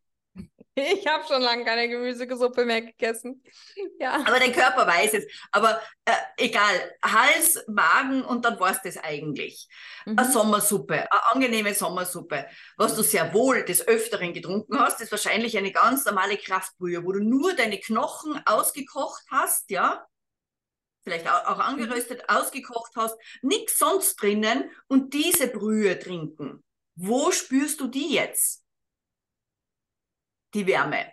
Ich, 0.74 1.06
habe 1.06 1.24
schon 1.26 1.42
lange 1.42 1.64
keine 1.64 1.88
Gemüsesuppe 1.88 2.64
mehr 2.64 2.82
gegessen. 2.82 3.42
Ja. 3.98 4.14
Aber 4.26 4.38
dein 4.38 4.52
Körper 4.52 4.86
weiß 4.86 5.14
es. 5.14 5.26
Aber 5.52 5.80
äh, 6.04 6.12
egal, 6.38 6.96
Hals, 7.04 7.62
Magen 7.66 8.24
und 8.24 8.44
dann 8.44 8.58
war 8.60 8.70
es 8.70 8.80
das 8.82 8.96
eigentlich. 8.96 9.68
Mhm. 10.06 10.18
Eine 10.18 10.30
Sommersuppe, 10.30 10.94
eine 10.94 11.32
angenehme 11.32 11.74
Sommersuppe. 11.74 12.46
Was 12.76 12.94
du 12.94 13.02
sehr 13.02 13.34
wohl 13.34 13.64
des 13.64 13.86
Öfteren 13.86 14.32
getrunken 14.32 14.78
hast, 14.78 15.00
ist 15.00 15.10
wahrscheinlich 15.10 15.58
eine 15.58 15.72
ganz 15.72 16.04
normale 16.04 16.36
Kraftbrühe, 16.36 17.04
wo 17.04 17.12
du 17.12 17.20
nur 17.20 17.52
deine 17.54 17.78
Knochen 17.78 18.40
ausgekocht 18.46 19.24
hast, 19.30 19.70
ja, 19.70 20.06
vielleicht 21.02 21.28
auch, 21.28 21.46
auch 21.46 21.58
angeröstet, 21.58 22.22
mhm. 22.22 22.36
ausgekocht 22.36 22.92
hast, 22.96 23.18
nichts 23.42 23.78
sonst 23.78 24.20
drinnen 24.22 24.70
und 24.88 25.14
diese 25.14 25.48
Brühe 25.48 25.98
trinken. 25.98 26.64
Wo 26.94 27.30
spürst 27.30 27.80
du 27.80 27.88
die 27.88 28.14
jetzt? 28.14 28.64
Die 30.54 30.66
Wärme. 30.66 31.06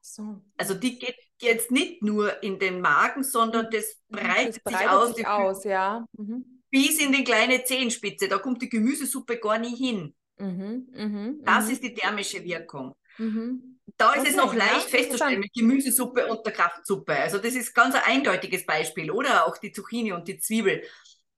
So. 0.00 0.42
Also 0.56 0.74
die 0.74 0.98
geht 0.98 1.16
jetzt 1.40 1.70
nicht 1.70 2.02
nur 2.02 2.42
in 2.42 2.58
den 2.58 2.80
Magen, 2.80 3.22
sondern 3.22 3.66
mhm. 3.66 3.70
das 3.70 3.96
breitet, 4.08 4.60
das 4.64 4.72
breitet 4.72 4.84
sich 4.84 4.90
aus, 4.90 5.16
sich 5.16 5.26
aus 5.26 5.64
ja. 5.64 6.06
Mhm. 6.16 6.62
bis 6.70 6.98
in 6.98 7.12
die 7.12 7.24
kleine 7.24 7.64
Zehenspitze. 7.64 8.28
Da 8.28 8.38
kommt 8.38 8.62
die 8.62 8.68
Gemüsesuppe 8.68 9.38
gar 9.38 9.58
nie 9.58 9.76
hin. 9.76 10.14
Mhm. 10.38 10.88
mhm 10.92 11.40
das 11.44 11.66
mhm. 11.66 11.72
ist 11.72 11.82
die 11.82 11.94
thermische 11.94 12.42
Wirkung. 12.44 12.94
Mhm. 13.18 13.80
Da 13.96 14.12
ist 14.12 14.20
okay, 14.20 14.30
es 14.30 14.36
noch 14.36 14.54
leicht 14.54 14.90
ja, 14.90 14.98
festzustellen 14.98 15.40
mit 15.40 15.52
Gemüsesuppe 15.52 16.26
und 16.28 16.46
der 16.46 16.52
Kraftsuppe. 16.52 17.16
Also 17.16 17.38
das 17.38 17.54
ist 17.54 17.74
ganz 17.74 17.94
ein 17.94 18.02
eindeutiges 18.04 18.64
Beispiel. 18.64 19.10
Oder 19.10 19.46
auch 19.46 19.58
die 19.58 19.72
Zucchini 19.72 20.12
und 20.12 20.28
die 20.28 20.38
Zwiebel 20.38 20.82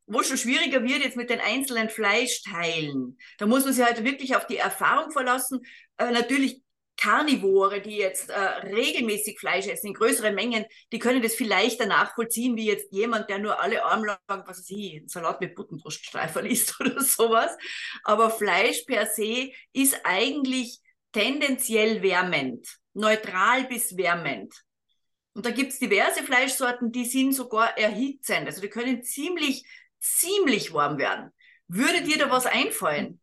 wo 0.06 0.20
es 0.20 0.28
schon 0.28 0.36
schwieriger 0.36 0.82
wird 0.82 1.02
jetzt 1.02 1.16
mit 1.16 1.30
den 1.30 1.40
einzelnen 1.40 1.88
Fleischteilen. 1.88 3.18
Da 3.38 3.46
muss 3.46 3.64
man 3.64 3.72
sich 3.72 3.84
halt 3.84 4.04
wirklich 4.04 4.36
auf 4.36 4.46
die 4.46 4.58
Erfahrung 4.58 5.10
verlassen. 5.10 5.60
Äh, 5.96 6.10
natürlich 6.10 6.62
Karnivore, 7.02 7.80
die 7.80 7.96
jetzt 7.96 8.30
äh, 8.30 8.38
regelmäßig 8.38 9.40
Fleisch 9.40 9.66
essen, 9.66 9.88
in 9.88 9.94
größeren 9.94 10.36
Mengen, 10.36 10.64
die 10.92 11.00
können 11.00 11.20
das 11.20 11.34
viel 11.34 11.48
leichter 11.48 11.86
nachvollziehen, 11.86 12.56
wie 12.56 12.66
jetzt 12.66 12.92
jemand, 12.92 13.28
der 13.28 13.40
nur 13.40 13.60
alle 13.60 13.84
Arme 13.84 14.16
was 14.28 14.58
weiß 14.58 14.70
ich, 14.70 15.02
Salat 15.06 15.40
mit 15.40 15.56
Buttenbruststreifen 15.56 16.46
isst 16.46 16.80
oder 16.80 17.00
sowas. 17.02 17.56
Aber 18.04 18.30
Fleisch 18.30 18.84
per 18.86 19.06
se 19.06 19.50
ist 19.72 19.98
eigentlich 20.04 20.78
tendenziell 21.10 22.02
wärmend, 22.02 22.68
neutral 22.94 23.64
bis 23.64 23.96
wärmend. 23.96 24.54
Und 25.34 25.44
da 25.44 25.50
gibt's 25.50 25.80
diverse 25.80 26.22
Fleischsorten, 26.22 26.92
die 26.92 27.06
sind 27.06 27.32
sogar 27.32 27.76
erhitzend. 27.76 28.46
Also 28.46 28.60
die 28.60 28.68
können 28.68 29.02
ziemlich, 29.02 29.64
ziemlich 29.98 30.72
warm 30.72 30.98
werden. 30.98 31.32
Würde 31.66 32.02
dir 32.02 32.18
da 32.18 32.30
was 32.30 32.46
einfallen? 32.46 33.18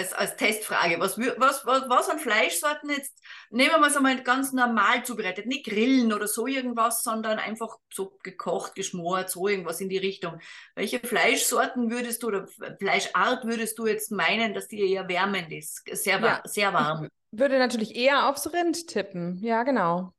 Als, 0.00 0.12
als 0.12 0.36
Testfrage. 0.36 0.98
Was, 0.98 1.18
was, 1.18 1.64
was, 1.66 1.88
was 1.88 2.08
an 2.08 2.18
Fleischsorten 2.18 2.90
jetzt, 2.90 3.16
nehmen 3.50 3.80
wir 3.80 3.86
es 3.86 3.96
einmal 3.96 4.22
ganz 4.22 4.52
normal 4.52 5.04
zubereitet, 5.04 5.46
nicht 5.46 5.66
grillen 5.66 6.12
oder 6.12 6.26
so 6.26 6.46
irgendwas, 6.46 7.02
sondern 7.02 7.38
einfach 7.38 7.76
so 7.92 8.18
gekocht, 8.22 8.74
geschmort, 8.74 9.30
so 9.30 9.46
irgendwas 9.48 9.80
in 9.80 9.88
die 9.88 9.98
Richtung. 9.98 10.40
Welche 10.74 11.00
Fleischsorten 11.00 11.90
würdest 11.90 12.22
du 12.22 12.28
oder 12.28 12.46
Fleischart 12.78 13.44
würdest 13.44 13.78
du 13.78 13.86
jetzt 13.86 14.10
meinen, 14.10 14.54
dass 14.54 14.68
die 14.68 14.92
eher 14.92 15.08
wärmend 15.08 15.52
ist, 15.52 15.82
sehr, 15.92 16.20
ja. 16.20 16.42
sehr 16.44 16.72
warm? 16.72 17.08
Ich 17.32 17.38
würde 17.38 17.58
natürlich 17.58 17.94
eher 17.94 18.28
aufs 18.28 18.52
Rind 18.52 18.88
tippen, 18.88 19.38
ja 19.42 19.62
genau. 19.62 20.12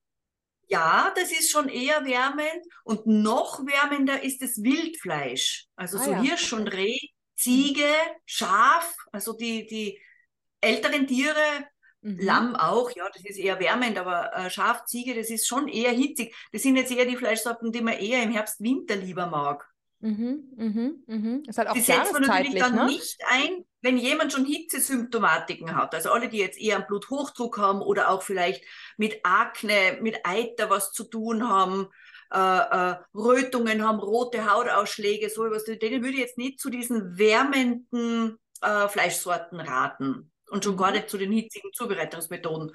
Ja, 0.67 1.11
das 1.17 1.31
ist 1.31 1.51
schon 1.51 1.67
eher 1.67 2.05
wärmend 2.05 2.65
und 2.85 3.05
noch 3.05 3.59
wärmender 3.59 4.23
ist 4.23 4.41
das 4.41 4.63
Wildfleisch. 4.63 5.65
Also 5.75 5.97
ah, 5.97 6.03
so 6.03 6.11
ja. 6.11 6.21
Hirsch 6.21 6.53
und 6.53 6.67
Reh 6.69 6.97
Ziege, 7.41 7.89
Schaf, 8.25 8.95
also 9.11 9.33
die, 9.33 9.65
die 9.65 9.99
älteren 10.61 11.07
Tiere, 11.07 11.65
Mhm. 12.03 12.17
Lamm 12.19 12.55
auch, 12.55 12.89
ja, 12.95 13.07
das 13.13 13.23
ist 13.23 13.37
eher 13.37 13.59
wärmend, 13.59 13.97
aber 13.97 14.35
äh, 14.35 14.49
Schaf, 14.49 14.85
Ziege, 14.85 15.13
das 15.13 15.29
ist 15.29 15.47
schon 15.47 15.67
eher 15.67 15.91
hitzig. 15.91 16.35
Das 16.51 16.63
sind 16.63 16.75
jetzt 16.75 16.91
eher 16.91 17.05
die 17.05 17.15
Fleischsorten, 17.15 17.71
die 17.71 17.81
man 17.81 17.93
eher 17.93 18.23
im 18.23 18.31
Herbst, 18.31 18.59
Winter 18.59 18.95
lieber 18.95 19.27
mag. 19.27 19.67
Mhm, 19.99 20.51
mhm, 20.55 21.03
mhm. 21.05 21.43
Ist 21.47 21.59
halt 21.59 21.67
auch 21.67 21.73
die 21.73 21.81
setzt 21.81 22.11
man 22.11 22.23
natürlich 22.23 22.55
dann 22.55 22.75
ne? 22.75 22.85
nicht 22.87 23.21
ein, 23.29 23.65
wenn 23.81 23.97
jemand 23.97 24.33
schon 24.33 24.45
Hitzesymptomatiken 24.45 25.75
hat. 25.75 25.93
Also 25.93 26.11
alle, 26.11 26.27
die 26.27 26.39
jetzt 26.39 26.59
eher 26.59 26.77
einen 26.77 26.87
Bluthochdruck 26.87 27.59
haben 27.59 27.81
oder 27.81 28.09
auch 28.09 28.23
vielleicht 28.23 28.63
mit 28.97 29.19
Akne, 29.23 29.99
mit 30.01 30.25
Eiter 30.25 30.71
was 30.71 30.91
zu 30.91 31.03
tun 31.03 31.47
haben, 31.47 31.87
äh, 32.31 32.37
äh, 32.37 32.95
Rötungen 33.13 33.85
haben, 33.85 33.99
rote 33.99 34.49
Hautausschläge, 34.49 35.29
so 35.29 35.45
etwas, 35.45 35.65
denen 35.65 36.01
würde 36.01 36.15
ich 36.15 36.19
jetzt 36.19 36.37
nicht 36.37 36.59
zu 36.59 36.69
diesen 36.69 37.17
wärmenden 37.17 38.37
äh, 38.61 38.87
Fleischsorten 38.87 39.59
raten 39.59 40.31
und 40.49 40.63
schon 40.63 40.75
mhm. 40.75 40.79
gar 40.79 40.91
nicht 40.91 41.09
zu 41.09 41.17
den 41.17 41.31
hitzigen 41.31 41.73
Zubereitungsmethoden. 41.73 42.73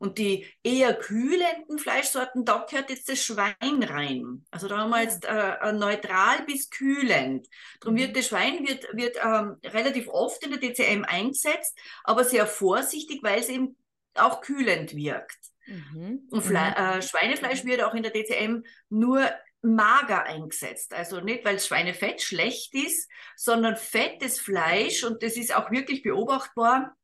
Und 0.00 0.18
die 0.18 0.46
eher 0.62 0.94
kühlenden 0.94 1.78
Fleischsorten, 1.78 2.44
da 2.44 2.64
gehört 2.70 2.90
jetzt 2.90 3.08
das 3.08 3.20
Schwein 3.20 3.82
rein. 3.82 4.46
Also 4.50 4.68
da 4.68 4.78
haben 4.78 4.90
wir 4.90 5.02
jetzt 5.02 5.24
äh, 5.24 5.72
neutral 5.72 6.44
bis 6.46 6.70
kühlend. 6.70 7.48
Darum 7.80 7.96
wird 7.96 8.10
mhm. 8.10 8.14
das 8.14 8.26
Schwein 8.26 8.66
wird, 8.66 8.86
wird 8.92 9.16
ähm, 9.24 9.56
relativ 9.64 10.06
oft 10.08 10.44
in 10.44 10.52
der 10.52 10.60
DCM 10.60 11.04
eingesetzt, 11.04 11.76
aber 12.04 12.24
sehr 12.24 12.46
vorsichtig, 12.46 13.22
weil 13.22 13.40
es 13.40 13.48
eben 13.48 13.76
auch 14.14 14.40
kühlend 14.40 14.94
wirkt. 14.94 15.38
Mhm. 15.68 16.26
Und 16.30 16.42
Fle 16.42 16.58
mhm. 16.58 16.98
äh, 16.98 17.02
Schweinefleisch 17.02 17.64
wird 17.64 17.82
auch 17.82 17.94
in 17.94 18.02
der 18.02 18.12
DCM 18.12 18.64
nur 18.88 19.30
mager 19.60 20.24
eingesetzt. 20.24 20.94
Also 20.94 21.20
nicht, 21.20 21.44
weil 21.44 21.58
Schweinefett 21.58 22.22
schlecht 22.22 22.74
ist, 22.74 23.10
sondern 23.36 23.76
fettes 23.76 24.40
Fleisch, 24.40 25.04
und 25.04 25.22
das 25.22 25.36
ist 25.36 25.54
auch 25.54 25.70
wirklich 25.70 26.02
beobachtbar, 26.02 26.96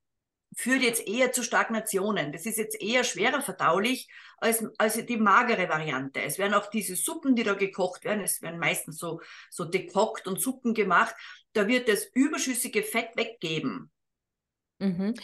führt 0.57 0.83
jetzt 0.83 1.07
eher 1.07 1.33
zu 1.33 1.43
Stagnationen. 1.43 2.33
Das 2.33 2.47
ist 2.47 2.59
jetzt 2.59 2.81
eher 2.81 3.03
schwerer 3.05 3.43
verdaulich 3.43 4.09
als, 4.39 4.65
als 4.79 5.05
die 5.05 5.17
magere 5.17 5.69
Variante. 5.69 6.23
Es 6.23 6.39
werden 6.39 6.55
auch 6.55 6.71
diese 6.71 6.95
Suppen, 6.95 7.35
die 7.35 7.43
da 7.43 7.55
gekocht 7.55 8.05
werden, 8.05 8.23
es 8.23 8.41
werden 8.41 8.61
meistens 8.61 8.99
so, 8.99 9.21
so 9.51 9.65
dekokt 9.65 10.29
und 10.29 10.41
Suppen 10.41 10.73
gemacht, 10.73 11.15
da 11.55 11.67
wird 11.67 11.89
das 11.89 12.07
überschüssige 12.15 12.83
Fett 12.85 13.17
weggeben. 13.17 13.91
Mhm. 14.79 15.15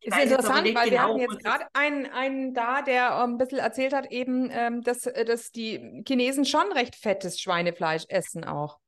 Ist 0.00 0.18
interessant, 0.18 0.74
weil 0.74 0.90
genau, 0.90 0.90
wir 0.90 1.02
hatten 1.02 1.18
jetzt 1.18 1.44
gerade 1.44 1.66
einen, 1.72 2.06
einen 2.06 2.54
da, 2.54 2.82
der 2.82 3.20
ähm, 3.22 3.34
ein 3.34 3.38
bisschen 3.38 3.58
erzählt 3.58 3.92
hat, 3.92 4.12
eben, 4.12 4.50
ähm, 4.52 4.82
dass, 4.82 5.06
äh, 5.06 5.24
dass 5.24 5.50
die 5.50 6.04
Chinesen 6.06 6.44
schon 6.44 6.70
recht 6.72 6.94
fettes 6.94 7.40
Schweinefleisch 7.40 8.04
essen 8.08 8.44
auch. 8.44 8.78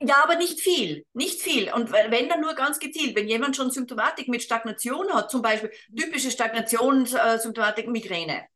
Ja, 0.00 0.22
aber 0.22 0.36
nicht 0.36 0.60
viel, 0.60 1.06
nicht 1.14 1.40
viel. 1.40 1.72
Und 1.72 1.90
wenn 1.90 2.28
dann 2.28 2.42
nur 2.42 2.54
ganz 2.54 2.78
gezielt, 2.78 3.16
wenn 3.16 3.28
jemand 3.28 3.56
schon 3.56 3.70
Symptomatik 3.70 4.28
mit 4.28 4.42
Stagnation 4.42 5.12
hat, 5.12 5.30
zum 5.30 5.40
Beispiel 5.40 5.70
typische 5.96 6.30
Stagnationssymptomatik 6.30 7.88
Migräne, 7.88 8.46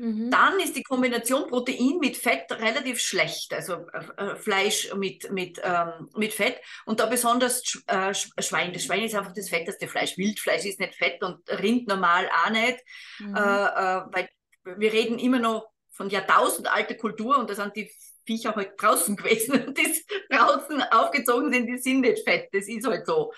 mhm. 0.00 0.30
dann 0.30 0.58
ist 0.60 0.76
die 0.76 0.82
Kombination 0.82 1.46
Protein 1.46 1.98
mit 2.00 2.16
Fett 2.16 2.50
relativ 2.50 3.00
schlecht, 3.00 3.52
also 3.52 3.86
äh, 4.16 4.36
Fleisch 4.36 4.92
mit, 4.94 5.30
mit, 5.30 5.60
ähm, 5.62 6.08
mit 6.16 6.32
Fett 6.32 6.56
und 6.86 7.00
da 7.00 7.06
besonders 7.06 7.62
äh, 7.86 8.14
Schwein. 8.14 8.72
Das 8.72 8.84
Schwein 8.84 9.04
ist 9.04 9.14
einfach 9.14 9.32
das 9.32 9.48
fetteste 9.48 9.88
Fleisch. 9.88 10.16
Wildfleisch 10.16 10.64
ist 10.64 10.80
nicht 10.80 10.94
fett 10.94 11.22
und 11.22 11.48
Rind 11.50 11.86
normal 11.88 12.28
auch 12.44 12.50
nicht, 12.50 12.78
mhm. 13.18 13.36
äh, 13.36 13.40
äh 13.40 14.02
weil 14.12 14.28
wir 14.64 14.92
reden 14.92 15.18
immer 15.18 15.38
noch 15.38 15.70
von 15.90 16.10
Jahrtausend 16.10 16.70
alte 16.70 16.96
Kultur 16.96 17.38
und 17.38 17.50
da 17.50 17.54
sind 17.54 17.76
die 17.76 17.90
Viecher 18.24 18.54
halt 18.54 18.72
draußen 18.80 19.16
gewesen 19.16 19.66
und 19.66 19.76
die 19.76 20.04
draußen 20.30 20.82
aufgezogen 20.90 21.52
sind, 21.52 21.66
die 21.66 21.78
sind 21.78 22.00
nicht 22.00 22.24
fett. 22.24 22.48
Das 22.52 22.66
ist 22.68 22.86
halt 22.86 23.06
so. 23.06 23.32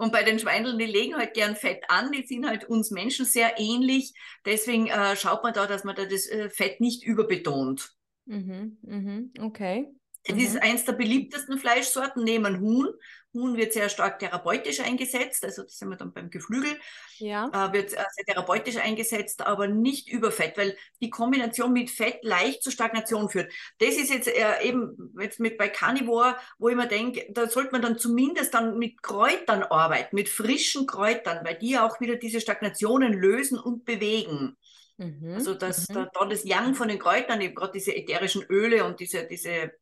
Und 0.00 0.12
bei 0.12 0.22
den 0.22 0.38
Schweineln, 0.38 0.78
die 0.78 0.86
legen 0.86 1.14
halt 1.14 1.34
gern 1.34 1.54
Fett 1.54 1.84
an, 1.88 2.10
die 2.10 2.26
sind 2.26 2.46
halt 2.46 2.64
uns 2.64 2.90
Menschen 2.90 3.26
sehr 3.26 3.58
ähnlich. 3.58 4.14
Deswegen 4.46 4.86
äh, 4.86 5.14
schaut 5.14 5.42
man 5.42 5.52
da, 5.52 5.66
dass 5.66 5.84
man 5.84 5.94
da 5.94 6.06
das 6.06 6.26
äh, 6.26 6.48
Fett 6.48 6.80
nicht 6.80 7.04
überbetont. 7.04 7.92
Mhm, 8.24 8.78
mhm, 8.80 9.32
okay. 9.38 9.88
Mhm. 10.26 10.38
ist 10.38 10.62
eins 10.62 10.86
der 10.86 10.94
beliebtesten 10.94 11.58
Fleischsorten 11.58 12.24
neben 12.24 12.60
Huhn. 12.60 12.88
Huhn 13.32 13.56
wird 13.56 13.72
sehr 13.72 13.88
stark 13.88 14.18
therapeutisch 14.18 14.80
eingesetzt, 14.80 15.44
also 15.44 15.62
das 15.62 15.78
sind 15.78 15.88
wir 15.88 15.96
dann 15.96 16.12
beim 16.12 16.30
Geflügel, 16.30 16.70
ja. 17.18 17.48
äh, 17.48 17.72
wird 17.72 17.92
äh, 17.92 18.04
sehr 18.14 18.24
therapeutisch 18.26 18.76
eingesetzt, 18.76 19.42
aber 19.46 19.68
nicht 19.68 20.08
über 20.08 20.32
Fett, 20.32 20.56
weil 20.58 20.76
die 21.00 21.10
Kombination 21.10 21.72
mit 21.72 21.90
Fett 21.90 22.18
leicht 22.22 22.62
zur 22.62 22.72
Stagnation 22.72 23.28
führt. 23.28 23.52
Das 23.78 23.96
ist 23.96 24.10
jetzt 24.10 24.28
äh, 24.28 24.62
eben 24.62 25.12
jetzt 25.20 25.38
mit 25.40 25.58
bei 25.58 25.68
Carnivore, 25.68 26.36
wo 26.58 26.68
ich 26.68 26.76
mir 26.76 26.88
denke, 26.88 27.26
da 27.30 27.48
sollte 27.48 27.72
man 27.72 27.82
dann 27.82 27.98
zumindest 27.98 28.54
dann 28.54 28.78
mit 28.78 29.02
Kräutern 29.02 29.62
arbeiten, 29.62 30.16
mit 30.16 30.28
frischen 30.28 30.86
Kräutern, 30.86 31.44
weil 31.44 31.56
die 31.56 31.78
auch 31.78 32.00
wieder 32.00 32.16
diese 32.16 32.40
Stagnationen 32.40 33.12
lösen 33.12 33.58
und 33.58 33.84
bewegen. 33.84 34.56
Mhm. 35.00 35.34
Also 35.34 35.54
dass 35.54 35.88
mhm. 35.88 35.94
da, 35.94 36.10
da 36.12 36.26
das 36.26 36.44
Yang 36.44 36.74
von 36.74 36.88
den 36.88 36.98
Kräutern, 36.98 37.40
eben 37.40 37.54
gerade 37.54 37.72
diese 37.72 37.94
ätherischen 37.94 38.42
Öle 38.42 38.84
und 38.84 39.00
diese, 39.00 39.26
diese 39.26 39.72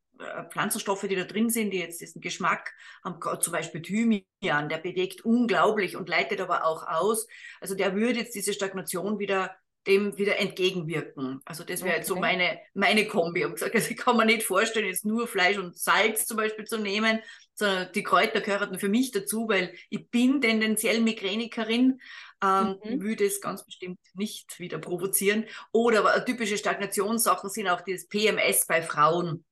Pflanzenstoffe, 0.51 1.07
die 1.07 1.15
da 1.15 1.23
drin 1.23 1.49
sind, 1.49 1.71
die 1.71 1.79
jetzt 1.79 2.01
diesen 2.01 2.21
Geschmack 2.21 2.73
haben, 3.03 3.19
zum 3.41 3.53
Beispiel 3.53 3.81
Thymian, 3.81 4.69
der 4.69 4.77
bedeckt 4.77 5.23
unglaublich 5.23 5.95
und 5.95 6.09
leitet 6.09 6.41
aber 6.41 6.65
auch 6.65 6.87
aus. 6.87 7.27
Also 7.61 7.75
der 7.75 7.95
würde 7.95 8.19
jetzt 8.19 8.35
diese 8.35 8.53
Stagnation 8.53 9.19
wieder 9.19 9.55
dem 9.87 10.17
wieder 10.17 10.37
entgegenwirken. 10.37 11.41
Also 11.45 11.63
das 11.63 11.81
wäre 11.81 11.91
okay. 11.91 11.97
jetzt 11.97 12.07
so 12.07 12.15
meine, 12.17 12.59
meine 12.73 13.07
Kombi. 13.07 13.43
Ich 13.43 13.53
gesagt, 13.53 13.75
also 13.75 13.89
ich 13.89 13.97
kann 13.97 14.17
mir 14.17 14.25
nicht 14.25 14.43
vorstellen, 14.43 14.87
jetzt 14.87 15.05
nur 15.05 15.27
Fleisch 15.27 15.57
und 15.57 15.77
Salz 15.77 16.25
zum 16.25 16.37
Beispiel 16.37 16.65
zu 16.65 16.77
nehmen, 16.77 17.19
sondern 17.55 17.91
die 17.93 18.03
Kräuter 18.03 18.41
gehören 18.41 18.77
für 18.77 18.89
mich 18.89 19.11
dazu, 19.11 19.47
weil 19.47 19.73
ich 19.89 20.09
bin 20.09 20.41
tendenziell 20.41 20.99
Migränikerin, 21.01 21.99
ähm, 22.43 22.77
mhm. 22.83 23.01
würde 23.01 23.25
es 23.25 23.41
ganz 23.41 23.65
bestimmt 23.65 23.99
nicht 24.13 24.59
wieder 24.59 24.79
provozieren. 24.79 25.45
Oder 25.71 26.23
typische 26.25 26.57
Stagnationssachen 26.57 27.49
sind 27.49 27.67
auch 27.67 27.81
das 27.81 28.07
PMS 28.07 28.67
bei 28.67 28.81
Frauen. 28.81 29.45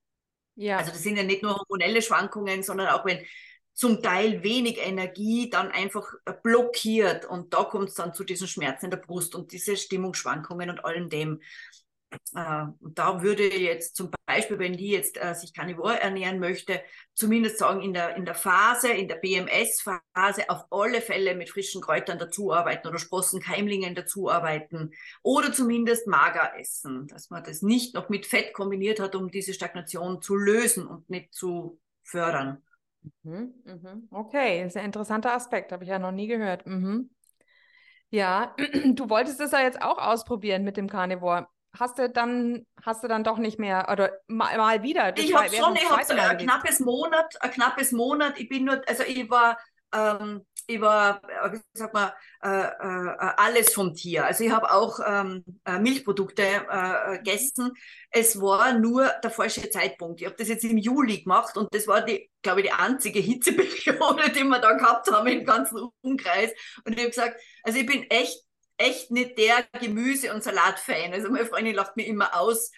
Ja. 0.57 0.77
Also 0.77 0.91
das 0.91 1.03
sind 1.03 1.17
ja 1.17 1.23
nicht 1.23 1.43
nur 1.43 1.55
hormonelle 1.55 2.01
Schwankungen, 2.01 2.63
sondern 2.63 2.87
auch 2.87 3.05
wenn 3.05 3.19
zum 3.73 4.01
Teil 4.01 4.41
wenig 4.41 4.79
Energie 4.79 5.51
dann 5.51 5.71
einfach 5.71 6.11
blockiert 6.41 7.25
und 7.25 7.53
da 7.53 7.63
kommt 7.63 7.89
es 7.89 7.95
dann 7.95 8.13
zu 8.13 8.23
diesen 8.23 8.47
Schmerzen 8.47 8.85
in 8.85 8.91
der 8.91 8.97
Brust 8.97 9.35
und 9.35 9.51
diese 9.51 9.77
Stimmungsschwankungen 9.77 10.71
und 10.71 10.83
allem 10.83 11.09
dem. 11.09 11.41
Äh, 12.33 12.65
und 12.79 12.97
da 12.97 13.21
würde 13.21 13.43
jetzt 13.43 13.95
zum 13.95 14.11
Beispiel, 14.25 14.59
wenn 14.59 14.77
die 14.77 14.89
jetzt 14.89 15.21
äh, 15.21 15.33
sich 15.33 15.53
Carnivore 15.53 15.99
ernähren 15.99 16.39
möchte, 16.39 16.81
zumindest 17.13 17.57
sagen, 17.57 17.81
in 17.81 17.93
der, 17.93 18.15
in 18.15 18.25
der 18.25 18.35
Phase, 18.35 18.89
in 18.89 19.07
der 19.07 19.15
BMS-Phase 19.15 20.49
auf 20.49 20.65
alle 20.71 21.01
Fälle 21.01 21.35
mit 21.35 21.49
frischen 21.49 21.81
Kräutern 21.81 22.19
dazuarbeiten 22.19 22.87
oder 22.87 22.99
Sprossenkeimlingen 22.99 23.95
dazuarbeiten 23.95 24.93
oder 25.21 25.51
zumindest 25.51 26.07
mager 26.07 26.57
essen, 26.57 27.07
dass 27.07 27.29
man 27.29 27.43
das 27.43 27.61
nicht 27.61 27.93
noch 27.93 28.09
mit 28.09 28.25
Fett 28.25 28.53
kombiniert 28.53 28.99
hat, 28.99 29.15
um 29.15 29.29
diese 29.29 29.53
Stagnation 29.53 30.21
zu 30.21 30.35
lösen 30.35 30.87
und 30.87 31.09
nicht 31.09 31.33
zu 31.33 31.79
fördern. 32.03 32.63
Mhm, 33.23 33.53
mhm. 33.63 34.07
Okay, 34.11 34.67
sehr 34.69 34.83
interessanter 34.83 35.33
Aspekt, 35.33 35.71
habe 35.71 35.83
ich 35.83 35.89
ja 35.89 35.99
noch 35.99 36.11
nie 36.11 36.27
gehört. 36.27 36.65
Mhm. 36.65 37.09
Ja, 38.09 38.55
du 38.85 39.09
wolltest 39.09 39.39
es 39.41 39.51
ja 39.51 39.61
jetzt 39.61 39.81
auch 39.81 39.97
ausprobieren 39.97 40.63
mit 40.63 40.77
dem 40.77 40.89
Carnivore 40.89 41.47
hast 41.79 41.99
du 41.99 42.09
dann, 42.09 42.65
hast 42.83 43.03
du 43.03 43.07
dann 43.07 43.23
doch 43.23 43.37
nicht 43.37 43.59
mehr 43.59 43.87
oder 43.91 44.11
mal, 44.27 44.57
mal 44.57 44.83
wieder? 44.83 45.15
ich 45.17 45.33
habe 45.33 45.49
schon, 45.49 45.75
ich 45.75 45.89
habe 45.89 46.03
so 46.05 46.13
ein 46.13 46.37
knappes 46.37 46.79
Monat, 46.79 47.41
ein 47.41 47.51
knappes 47.51 47.91
Monat. 47.91 48.39
Ich 48.39 48.49
bin 48.49 48.65
nur, 48.65 48.81
also 48.87 49.03
ich 49.03 49.29
war, 49.29 49.57
ähm, 49.93 50.45
ich 50.67 50.81
war, 50.81 51.21
äh, 51.23 51.53
wie 51.53 51.59
sagt 51.73 51.93
man, 51.93 52.11
äh, 52.43 52.49
äh, 52.49 53.33
alles 53.37 53.73
vom 53.73 53.93
Tier. 53.93 54.25
Also 54.25 54.43
ich 54.43 54.51
habe 54.51 54.71
auch 54.71 54.99
ähm, 55.05 55.43
äh, 55.65 55.79
Milchprodukte 55.79 56.43
äh, 56.43 57.17
gegessen. 57.19 57.71
Es 58.11 58.39
war 58.41 58.73
nur 58.73 59.07
der 59.23 59.31
falsche 59.31 59.69
Zeitpunkt. 59.69 60.19
Ich 60.19 60.27
habe 60.27 60.35
das 60.37 60.49
jetzt 60.49 60.65
im 60.65 60.77
Juli 60.77 61.23
gemacht 61.23 61.55
und 61.55 61.73
das 61.73 61.87
war 61.87 62.01
die, 62.01 62.29
glaube 62.41 62.61
ich, 62.61 62.67
die 62.67 62.73
einzige 62.73 63.19
Hitzeperiode, 63.19 64.29
die 64.35 64.43
wir 64.43 64.59
da 64.59 64.73
gehabt 64.73 65.09
haben 65.11 65.27
im 65.27 65.45
ganzen 65.45 65.87
Umkreis. 66.01 66.51
Und 66.83 66.93
ich 66.93 66.99
habe 66.99 67.09
gesagt, 67.09 67.41
also 67.63 67.79
ich 67.79 67.85
bin 67.85 68.03
echt 68.09 68.46
echt 68.77 69.11
nicht 69.11 69.37
der 69.37 69.63
Gemüse- 69.79 70.33
und 70.33 70.43
Salat-Fan. 70.43 71.13
Also 71.13 71.29
meine 71.29 71.45
Freundin 71.45 71.75
lacht 71.75 71.97
mir 71.97 72.05
immer 72.05 72.35
aus, 72.39 72.71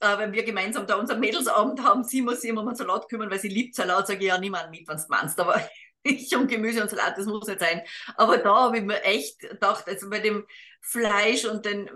äh, 0.00 0.18
wenn 0.18 0.32
wir 0.32 0.44
gemeinsam 0.44 0.86
da 0.86 0.96
unseren 0.96 1.20
Mädelsabend 1.20 1.82
haben, 1.82 2.04
sie 2.04 2.22
muss 2.22 2.40
sich 2.42 2.50
immer 2.50 2.62
um 2.62 2.74
Salat 2.74 3.08
kümmern, 3.08 3.30
weil 3.30 3.40
sie 3.40 3.48
liebt 3.48 3.74
Salat, 3.74 4.06
sage 4.06 4.20
ich 4.20 4.26
ja 4.26 4.38
niemand 4.38 4.70
mit, 4.70 4.86
wenn 4.86 4.96
du 4.96 5.02
meinst. 5.08 5.38
Aber 5.40 5.60
ich 6.06 6.34
und 6.36 6.48
Gemüse 6.48 6.82
und 6.82 6.90
Salat, 6.90 7.16
das 7.16 7.26
muss 7.26 7.46
nicht 7.46 7.60
sein. 7.60 7.82
Aber 8.16 8.38
da 8.38 8.54
habe 8.54 8.78
ich 8.78 8.84
mir 8.84 9.02
echt 9.02 9.40
gedacht, 9.40 9.84
also 9.86 10.10
bei 10.10 10.20
dem 10.20 10.46
Fleisch 10.88 11.44
und 11.44 11.66
den 11.66 11.88
äh, 11.88 11.90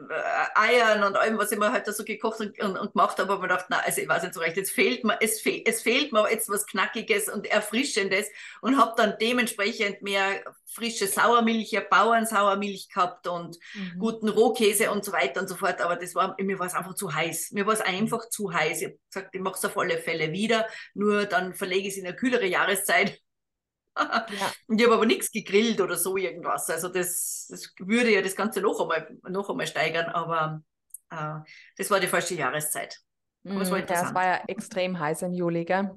Eiern 0.57 1.05
und 1.05 1.17
allem, 1.17 1.39
was 1.39 1.53
ich 1.53 1.59
mir 1.61 1.71
halt 1.71 1.87
da 1.87 1.93
so 1.93 2.03
gekocht 2.03 2.41
und, 2.41 2.61
und, 2.61 2.77
und 2.77 2.93
gemacht 2.93 3.19
habe, 3.19 3.29
habe 3.29 3.35
ich 3.35 3.43
mir 3.43 3.49
gedacht, 3.49 3.67
na, 3.69 3.79
also 3.79 4.01
ich 4.01 4.09
weiß 4.09 4.25
nicht 4.25 4.35
so 4.35 4.41
recht, 4.41 4.57
jetzt 4.57 4.73
fehlt 4.73 5.05
mir, 5.05 5.17
es, 5.21 5.41
fe 5.41 5.63
es 5.65 5.81
fehlt 5.81 6.13
mir 6.13 6.29
jetzt 6.29 6.49
was 6.49 6.67
Knackiges 6.67 7.29
und 7.29 7.47
Erfrischendes 7.47 8.27
und 8.63 8.79
habe 8.79 8.95
dann 8.97 9.15
dementsprechend 9.21 10.03
mehr 10.03 10.43
frische 10.67 11.07
Sauermilch, 11.07 11.71
ja 11.71 11.83
Bauernsauermilch 11.89 12.89
gehabt 12.89 13.29
und 13.29 13.59
mhm. 13.75 13.99
guten 14.01 14.29
Rohkäse 14.29 14.91
und 14.91 15.05
so 15.05 15.13
weiter 15.13 15.41
und 15.41 15.49
so 15.49 15.55
fort. 15.55 15.81
Aber 15.81 15.95
das 15.95 16.17
war, 16.17 16.35
mir 16.41 16.59
war 16.59 16.67
es 16.67 16.75
einfach 16.75 16.95
zu 16.95 17.15
heiß. 17.15 17.53
Mir 17.53 17.67
war 17.67 17.75
es 17.75 17.81
einfach 17.81 18.29
zu 18.29 18.53
heiß. 18.53 18.81
Ich 18.81 18.89
habe 18.89 18.99
gesagt, 19.09 19.35
ich 19.37 19.41
mache 19.41 19.57
es 19.57 19.65
auf 19.65 19.79
alle 19.79 19.99
Fälle 19.99 20.33
wieder, 20.33 20.67
nur 20.95 21.27
dann 21.27 21.55
verlege 21.55 21.87
ich 21.87 21.95
es 21.95 22.01
in 22.01 22.09
eine 22.09 22.17
kühlere 22.17 22.47
Jahreszeit 22.47 23.21
Ja. 23.97 24.53
Ich 24.69 24.85
habe 24.85 24.95
aber 24.95 25.07
nichts 25.07 25.31
gegrillt 25.31 25.81
oder 25.81 25.97
so 25.97 26.17
irgendwas. 26.17 26.71
Also 26.71 26.89
das, 26.89 27.49
das 27.51 27.75
würde 27.79 28.13
ja 28.13 28.23
das 28.23 28.37
Ganze 28.37 28.61
noch 28.61 28.81
einmal, 28.81 29.17
noch 29.29 29.51
einmal 29.51 29.67
steigern, 29.67 30.07
aber 30.07 30.63
äh, 31.11 31.41
das 31.77 31.91
war 31.91 32.01
die 32.01 32.07
falsche 32.07 32.35
Jahreszeit. 32.35 32.99
Aber 33.45 33.63
es 33.63 33.71
war, 33.71 33.79
ja, 33.79 33.85
es 33.87 34.15
war 34.15 34.25
ja 34.25 34.43
extrem 34.47 34.99
heiß 34.99 35.23
im 35.23 35.33
Juli, 35.33 35.65
gell? 35.65 35.91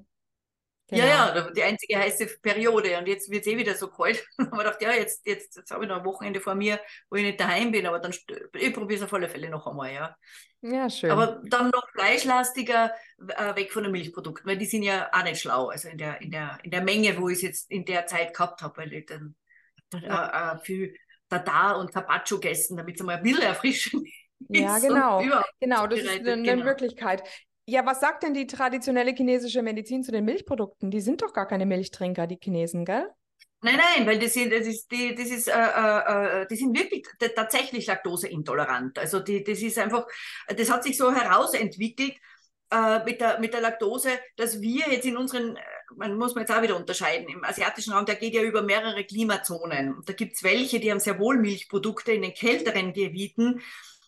Genau. 0.90 1.04
Ja, 1.04 1.36
ja, 1.36 1.52
die 1.52 1.64
einzige 1.64 1.98
heiße 1.98 2.28
Periode. 2.42 2.98
Und 2.98 3.08
jetzt 3.08 3.30
wird 3.30 3.46
es 3.46 3.52
eh 3.52 3.58
wieder 3.58 3.74
so 3.76 3.88
kalt. 3.88 4.24
da 4.38 4.46
haben 4.46 4.52
wir 4.52 4.64
gedacht, 4.64 4.82
ja, 4.82 4.94
jetzt, 4.94 5.26
jetzt, 5.26 5.56
jetzt 5.56 5.72
habe 5.72 5.86
ich 5.86 5.90
noch 5.90 5.98
ein 5.98 6.06
Wochenende 6.06 6.42
vor 6.42 6.56
mir, 6.56 6.80
wo 7.10 7.16
ich 7.16 7.24
nicht 7.24 7.40
daheim 7.40 7.72
bin, 7.72 7.86
aber 7.88 8.00
dann 8.00 8.12
ich 8.12 8.74
probiere 8.74 9.00
es 9.00 9.04
auf 9.04 9.14
alle 9.14 9.30
Fälle 9.30 9.50
noch 9.50 9.66
einmal, 9.66 9.94
ja. 9.94 10.16
Ja, 10.62 10.90
schön. 10.90 11.12
Aber 11.12 11.42
dann 11.46 11.70
noch 11.72 11.90
fleischlastiger, 11.92 12.94
äh, 13.28 13.56
weg 13.56 13.74
von 13.74 13.84
den 13.84 13.92
Milchprodukten, 13.92 14.46
weil 14.50 14.58
die 14.58 14.66
sind 14.66 14.84
ja 14.84 15.10
auch 15.12 15.24
nicht 15.24 15.42
schlau. 15.42 15.68
Also 15.68 15.90
in 15.90 15.98
der, 15.98 16.22
in 16.22 16.32
der, 16.32 16.58
in 16.64 16.72
der 16.72 16.82
Menge, 16.82 17.18
wo 17.20 17.28
ich 17.28 17.38
es 17.38 17.42
jetzt 17.42 17.72
in 17.72 17.86
der 17.86 18.06
Zeit 18.08 18.34
gehabt 18.34 18.62
habe, 18.62 18.78
weil 18.78 18.94
ich 18.94 19.06
dann, 19.06 19.36
ja. 19.94 20.54
äh, 20.54 20.60
viel 20.60 20.96
Tada 21.30 21.74
und 21.74 21.92
Carpaccio 21.92 22.40
gegessen, 22.40 22.78
damit 22.78 23.00
es 23.00 23.06
mal 23.06 23.18
ein 23.18 23.24
bisschen 23.24 23.42
erfrischen 23.42 24.06
ja, 24.50 24.80
genau. 24.80 25.24
Genau, 25.60 25.88
das 25.88 26.00
ist 26.00 26.10
eine, 26.10 26.34
eine 26.34 26.44
genau. 26.44 26.66
Möglichkeit. 26.66 27.24
Ja, 27.66 27.86
was 27.86 28.02
sagt 28.02 28.24
denn 28.24 28.34
die 28.34 28.46
traditionelle 28.46 29.14
chinesische 29.14 29.62
Medizin 29.62 30.04
zu 30.04 30.12
den 30.12 30.26
Milchprodukten? 30.26 30.92
Die 30.92 31.00
sind 31.00 31.22
doch 31.22 31.32
gar 31.32 31.48
keine 31.48 31.66
Milchtrinker, 31.66 32.28
die 32.28 32.38
Chinesen, 32.42 32.84
gell? 32.84 33.08
Nein, 33.62 33.78
nein, 33.78 34.06
weil 34.06 34.20
das 34.20 34.34
sind, 34.34 34.52
das 34.52 34.68
ist, 34.68 34.92
die, 34.92 35.16
das 35.16 35.30
ist, 35.30 35.48
äh, 35.48 35.54
äh, 35.54 36.42
äh 36.42 36.48
die 36.48 36.58
sind 36.58 36.78
wirklich 36.78 37.06
tatsächlich 37.34 37.88
laktoseintolerant. 37.88 39.00
Also 39.00 39.22
die, 39.22 39.42
das 39.42 39.62
ist 39.62 39.80
einfach, 39.80 40.06
das 40.48 40.70
hat 40.70 40.84
sich 40.84 40.98
so 40.98 41.14
herausentwickelt 41.14 42.16
äh, 42.70 43.06
mit, 43.06 43.22
der, 43.22 43.40
mit 43.40 43.54
der 43.54 43.62
Laktose, 43.62 44.10
dass 44.36 44.60
wir 44.60 44.92
jetzt 44.92 45.06
in 45.06 45.16
unseren, 45.16 45.58
man 45.96 46.18
muss 46.18 46.36
man 46.36 46.42
jetzt 46.42 46.54
auch 46.54 46.62
wieder 46.62 46.76
unterscheiden, 46.76 47.30
im 47.30 47.46
asiatischen 47.46 47.94
Raum, 47.94 48.06
der 48.06 48.16
geht 48.16 48.34
ja 48.34 48.42
über 48.42 48.64
mehrere 48.64 49.06
Klimazonen. 49.06 50.02
Da 50.06 50.12
gibt 50.12 50.36
es 50.36 50.44
welche, 50.44 50.82
die 50.82 50.92
haben 50.92 51.00
sehr 51.00 51.18
wohl 51.18 51.40
Milchprodukte 51.40 52.12
in 52.12 52.24
den 52.24 52.34
kälteren 52.34 52.92
Gebieten 52.92 53.62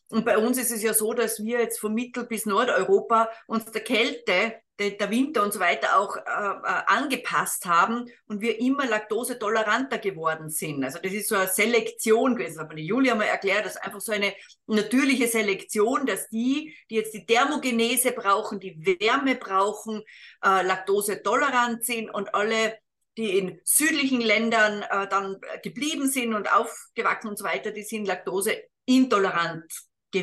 und 0.10 0.26
bei 0.26 0.38
uns 0.38 0.58
ist 0.58 0.72
es 0.72 0.84
ja 0.84 0.94
so, 0.94 1.14
dass 1.14 1.44
wir 1.44 1.60
jetzt 1.60 1.80
von 1.80 1.94
Mittel- 1.94 2.26
bis 2.26 2.46
Nordeuropa 2.46 3.30
uns 3.48 3.66
der 3.72 3.84
Kälte, 3.84 4.62
der, 4.78 4.92
der 4.92 5.10
Winter 5.10 5.42
und 5.44 5.54
so 5.54 5.60
weiter 5.60 5.98
auch 5.98 6.18
äh, 6.18 6.20
äh, 6.20 6.84
angepasst 6.88 7.66
haben 7.66 8.06
und 8.28 8.42
wir 8.42 8.60
immer 8.60 8.86
laktosetoleranter 8.86 10.00
geworden 10.00 10.50
sind. 10.50 10.84
Also 10.84 11.00
das 11.02 11.14
ist 11.14 11.30
so 11.30 11.36
eine 11.36 11.48
Selektion 11.48 12.36
gewesen. 12.36 12.56
Das 12.56 12.64
hat 12.64 12.70
mir 12.70 12.76
die 12.76 12.88
Julia 12.88 13.16
mal 13.16 13.24
erklärt, 13.24 13.66
das 13.66 13.76
ist 13.76 13.84
einfach 13.84 14.02
so 14.02 14.12
eine 14.12 14.34
natürliche 14.68 15.28
Selektion, 15.28 16.06
dass 16.06 16.28
die, 16.30 16.76
die 16.90 16.96
jetzt 16.96 17.14
die 17.14 17.26
Thermogenese 17.26 18.12
brauchen, 18.12 18.60
die 18.60 18.78
Wärme 19.00 19.36
brauchen, 19.36 20.02
äh, 20.44 20.62
laktosetolerant 20.64 21.86
sind 21.86 22.10
und 22.10 22.36
alle 22.36 22.78
die 23.18 23.38
in 23.38 23.62
südlichen 23.64 24.20
Ländern 24.20 24.82
äh, 24.82 25.08
dann 25.08 25.38
geblieben 25.64 26.10
sind 26.10 26.34
und 26.34 26.52
aufgewachsen 26.52 27.30
und 27.30 27.38
so 27.38 27.46
weiter, 27.46 27.72
die 27.72 27.84
sind 27.84 28.06
laktoseintolerant 28.06 29.72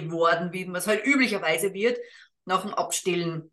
geworden, 0.01 0.53
wie 0.53 0.65
man 0.65 0.77
es 0.77 0.87
halt 0.87 1.07
üblicherweise 1.07 1.75
wird, 1.75 1.99
nach 2.45 2.63
dem 2.63 2.75
Abstillen. 2.75 3.51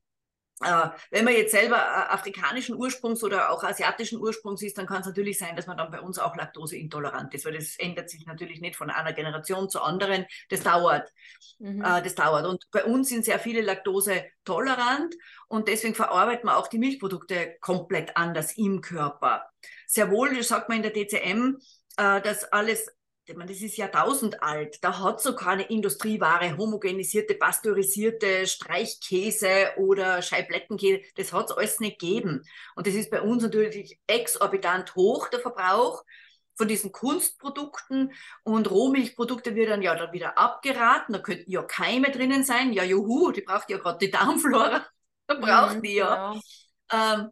Äh, 0.62 0.90
wenn 1.12 1.24
man 1.24 1.34
jetzt 1.34 1.52
selber 1.52 1.78
äh, 1.78 2.14
afrikanischen 2.14 2.76
Ursprungs 2.76 3.24
oder 3.24 3.50
auch 3.52 3.64
asiatischen 3.64 4.20
Ursprungs 4.20 4.62
ist, 4.62 4.78
dann 4.78 4.88
kann 4.88 5.00
es 5.00 5.08
natürlich 5.08 5.40
sein, 5.40 5.56
dass 5.56 5.68
man 5.68 5.78
dann 5.78 5.90
bei 5.90 6.02
uns 6.02 6.20
auch 6.20 6.36
laktoseintolerant 6.36 7.34
ist, 7.34 7.46
weil 7.46 7.54
das 7.54 7.78
ändert 7.78 8.10
sich 8.10 8.26
natürlich 8.26 8.60
nicht 8.60 8.76
von 8.76 8.90
einer 8.90 9.14
Generation 9.14 9.70
zur 9.70 9.86
anderen. 9.86 10.26
Das 10.50 10.64
dauert. 10.64 11.14
Mhm. 11.60 11.82
Äh, 11.82 12.02
das 12.02 12.16
dauert. 12.16 12.46
Und 12.46 12.66
bei 12.72 12.84
uns 12.84 13.08
sind 13.08 13.24
sehr 13.24 13.40
viele 13.40 13.62
Laktose 13.62 14.26
tolerant 14.44 15.16
und 15.48 15.70
deswegen 15.70 15.96
verarbeitet 15.96 16.44
man 16.44 16.56
auch 16.56 16.68
die 16.68 16.80
Milchprodukte 16.80 17.56
komplett 17.62 18.18
anders 18.18 18.58
im 18.58 18.82
Körper. 18.82 19.50
Sehr 19.88 20.12
wohl, 20.12 20.36
das 20.36 20.50
sagt 20.50 20.68
man 20.68 20.84
in 20.84 20.84
der 20.84 20.94
DCM, 20.94 21.58
äh, 21.96 22.22
dass 22.22 22.44
alles 22.52 22.92
ich 23.30 23.38
meine, 23.38 23.52
das 23.52 23.62
ist 23.62 23.78
Jahrtausend 23.78 24.42
alt. 24.42 24.84
Da 24.84 25.00
hat 25.00 25.22
so 25.22 25.36
keine 25.36 25.64
Industrieware, 25.64 26.58
homogenisierte, 26.58 27.36
pasteurisierte 27.36 28.48
Streichkäse 28.48 29.74
oder 29.78 30.22
Scheiblettenkäse. 30.22 31.02
Das 31.16 31.32
hat 31.32 31.52
es 31.52 31.56
alles 31.56 31.80
nicht 31.80 32.00
gegeben. 32.00 32.44
Und 32.76 32.88
das 32.88 32.96
ist 32.96 33.12
bei 33.12 33.22
uns 33.22 33.44
natürlich 33.44 34.00
exorbitant 34.08 34.96
hoch, 34.96 35.28
der 35.30 35.40
Verbrauch 35.40 36.04
von 36.56 36.68
diesen 36.68 36.92
Kunstprodukten 36.92 38.12
und 38.44 38.70
Rohmilchprodukte 38.70 39.56
wird 39.56 39.70
dann 39.70 39.82
ja 39.82 39.96
dann 39.96 40.12
wieder 40.12 40.38
abgeraten. 40.38 41.14
Da 41.14 41.20
könnten 41.20 41.50
ja 41.50 41.62
Keime 41.64 42.12
drinnen 42.12 42.44
sein. 42.44 42.74
Ja, 42.74 42.84
juhu, 42.84 43.32
die 43.32 43.42
braucht 43.42 43.70
ja 43.70 43.78
gerade 43.78 44.00
die 44.00 44.12
Darmflora. 44.12 44.86
Da 45.28 45.36
braucht 45.36 45.76
mhm, 45.76 45.82
die 45.84 45.94
ja. 45.94 46.34
ja. 46.92 47.16
Ähm, 47.16 47.30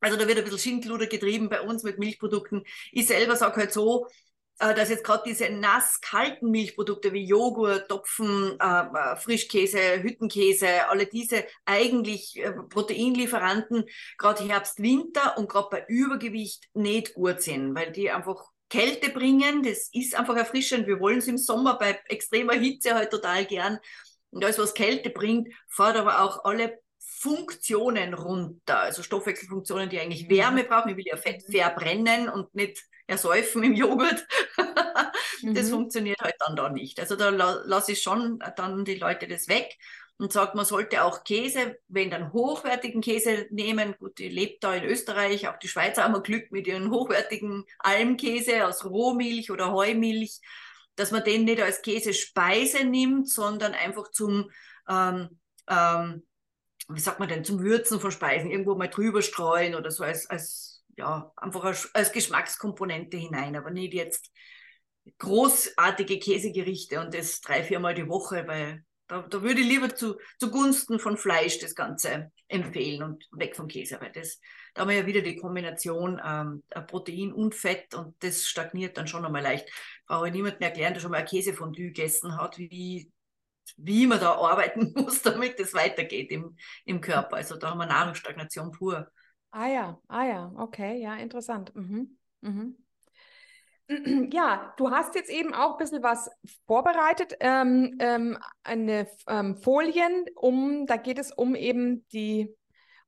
also 0.00 0.16
da 0.16 0.26
wird 0.26 0.38
ein 0.38 0.44
bisschen 0.44 0.58
Schindluder 0.58 1.06
getrieben 1.06 1.50
bei 1.50 1.60
uns 1.60 1.82
mit 1.82 1.98
Milchprodukten. 1.98 2.64
Ich 2.90 3.06
selber 3.06 3.36
sage 3.36 3.56
halt 3.56 3.72
so, 3.74 4.06
dass 4.58 4.88
jetzt 4.88 5.04
gerade 5.04 5.22
diese 5.26 5.50
nass-kalten 5.50 6.50
Milchprodukte 6.50 7.12
wie 7.12 7.24
Joghurt, 7.24 7.88
Topfen, 7.88 8.58
äh, 8.60 8.80
äh, 8.80 9.16
Frischkäse, 9.16 10.02
Hüttenkäse, 10.02 10.88
alle 10.88 11.06
diese 11.06 11.44
eigentlich 11.64 12.36
äh, 12.38 12.52
Proteinlieferanten 12.52 13.84
gerade 14.18 14.44
Herbst, 14.44 14.82
Winter 14.82 15.38
und 15.38 15.48
gerade 15.48 15.68
bei 15.70 15.84
Übergewicht 15.86 16.68
nicht 16.74 17.14
gut 17.14 17.40
sind, 17.40 17.74
weil 17.74 17.92
die 17.92 18.10
einfach 18.10 18.50
Kälte 18.68 19.10
bringen. 19.10 19.62
Das 19.62 19.88
ist 19.92 20.14
einfach 20.14 20.36
erfrischend. 20.36 20.86
Wir 20.86 21.00
wollen 21.00 21.18
es 21.18 21.28
im 21.28 21.38
Sommer 21.38 21.78
bei 21.78 21.98
extremer 22.08 22.54
Hitze 22.54 22.94
halt 22.94 23.10
total 23.10 23.44
gern. 23.46 23.78
Und 24.30 24.44
alles, 24.44 24.58
was 24.58 24.74
Kälte 24.74 25.10
bringt, 25.10 25.48
fährt 25.68 25.96
aber 25.96 26.20
auch 26.20 26.44
alle 26.44 26.78
Funktionen 27.18 28.14
runter. 28.14 28.80
Also 28.80 29.02
Stoffwechselfunktionen, 29.02 29.88
die 29.90 29.98
eigentlich 29.98 30.28
Wärme 30.28 30.62
mhm. 30.62 30.68
brauchen. 30.68 30.90
Ich 30.90 30.96
will 30.96 31.06
ja 31.06 31.16
Fett 31.16 31.42
verbrennen 31.50 32.28
und 32.28 32.54
nicht 32.54 32.82
ersäufen 33.06 33.64
im 33.64 33.74
Joghurt. 33.74 34.26
das 35.42 35.66
mhm. 35.66 35.70
funktioniert 35.70 36.20
halt 36.20 36.36
dann 36.46 36.56
da 36.56 36.68
nicht. 36.68 37.00
Also 37.00 37.16
da 37.16 37.30
la 37.30 37.62
lasse 37.64 37.92
ich 37.92 38.02
schon 38.02 38.38
dann 38.56 38.84
die 38.84 38.96
Leute 38.96 39.26
das 39.26 39.48
weg 39.48 39.76
und 40.18 40.32
sagt, 40.32 40.54
man 40.54 40.64
sollte 40.64 41.02
auch 41.02 41.24
Käse, 41.24 41.78
wenn 41.88 42.10
dann 42.10 42.32
hochwertigen 42.32 43.00
Käse 43.00 43.46
nehmen. 43.50 43.94
Gut, 43.98 44.18
die 44.18 44.28
lebt 44.28 44.62
da 44.62 44.74
in 44.74 44.84
Österreich, 44.84 45.48
auch 45.48 45.58
die 45.58 45.68
Schweizer 45.68 46.04
haben 46.04 46.22
Glück 46.22 46.52
mit 46.52 46.66
ihren 46.66 46.90
hochwertigen 46.90 47.64
Almkäse 47.78 48.66
aus 48.66 48.84
Rohmilch 48.84 49.50
oder 49.50 49.72
Heumilch, 49.72 50.40
dass 50.96 51.12
man 51.12 51.24
den 51.24 51.44
nicht 51.44 51.62
als 51.62 51.82
Käsespeise 51.82 52.84
nimmt, 52.84 53.28
sondern 53.28 53.72
einfach 53.74 54.10
zum, 54.10 54.50
ähm, 54.88 55.38
ähm, 55.68 56.27
wie 56.88 57.00
sagt 57.00 57.20
man 57.20 57.28
denn, 57.28 57.44
zum 57.44 57.60
Würzen 57.60 58.00
von 58.00 58.10
Speisen 58.10 58.50
irgendwo 58.50 58.74
mal 58.74 58.88
drüber 58.88 59.22
streuen 59.22 59.74
oder 59.74 59.90
so 59.90 60.04
als, 60.04 60.28
als 60.28 60.82
ja, 60.96 61.30
einfach 61.36 61.64
als, 61.64 61.94
als 61.94 62.12
Geschmackskomponente 62.12 63.16
hinein, 63.16 63.56
aber 63.56 63.70
nicht 63.70 63.94
jetzt 63.94 64.30
großartige 65.18 66.18
Käsegerichte 66.18 67.00
und 67.00 67.14
das 67.14 67.40
drei, 67.40 67.62
viermal 67.62 67.94
die 67.94 68.08
Woche, 68.08 68.46
weil 68.46 68.84
da, 69.06 69.22
da 69.22 69.42
würde 69.42 69.60
ich 69.60 69.66
lieber 69.66 69.94
zu, 69.94 70.18
zugunsten 70.38 70.98
von 70.98 71.16
Fleisch 71.16 71.58
das 71.58 71.74
Ganze 71.74 72.30
empfehlen 72.46 73.02
und 73.02 73.26
weg 73.32 73.56
vom 73.56 73.68
Käse, 73.68 73.98
weil 74.00 74.12
das, 74.12 74.38
da 74.74 74.82
haben 74.82 74.88
wir 74.88 74.98
ja 74.98 75.06
wieder 75.06 75.22
die 75.22 75.36
Kombination 75.36 76.20
ähm, 76.24 76.62
Protein 76.86 77.32
und 77.32 77.54
Fett 77.54 77.94
und 77.94 78.22
das 78.22 78.46
stagniert 78.46 78.98
dann 78.98 79.06
schon 79.06 79.24
einmal 79.24 79.42
leicht. 79.42 79.68
Brauche 80.06 80.28
ich 80.28 80.34
niemandem 80.34 80.62
erklären, 80.62 80.94
der 80.94 81.00
schon 81.00 81.10
mal 81.10 81.18
ein 81.18 81.26
Käsefondue 81.26 81.86
gegessen 81.86 82.36
hat, 82.36 82.58
wie, 82.58 83.10
wie 83.76 84.06
man 84.06 84.20
da 84.20 84.34
arbeiten 84.34 84.92
muss, 84.96 85.22
damit 85.22 85.58
es 85.60 85.74
weitergeht 85.74 86.30
im, 86.30 86.56
im 86.84 87.00
Körper. 87.00 87.36
Also 87.36 87.56
da 87.56 87.70
haben 87.70 87.78
wir 87.78 87.86
Nahrungsstagnation 87.86 88.72
pur. 88.72 89.10
Ah 89.50 89.66
ja, 89.66 89.98
ah 90.08 90.24
ja, 90.24 90.52
okay, 90.56 91.00
ja, 91.00 91.16
interessant. 91.16 91.74
Mhm. 91.74 92.18
Mhm. 92.40 92.76
Ja, 94.32 94.74
du 94.76 94.90
hast 94.90 95.14
jetzt 95.14 95.30
eben 95.30 95.54
auch 95.54 95.72
ein 95.72 95.78
bisschen 95.78 96.02
was 96.02 96.30
vorbereitet, 96.66 97.34
ähm, 97.40 97.96
ähm, 98.00 98.38
eine 98.62 99.08
ähm, 99.26 99.56
Folien, 99.56 100.26
um, 100.34 100.86
da 100.86 100.96
geht 100.96 101.18
es 101.18 101.32
um 101.32 101.54
eben 101.54 102.06
die, 102.08 102.54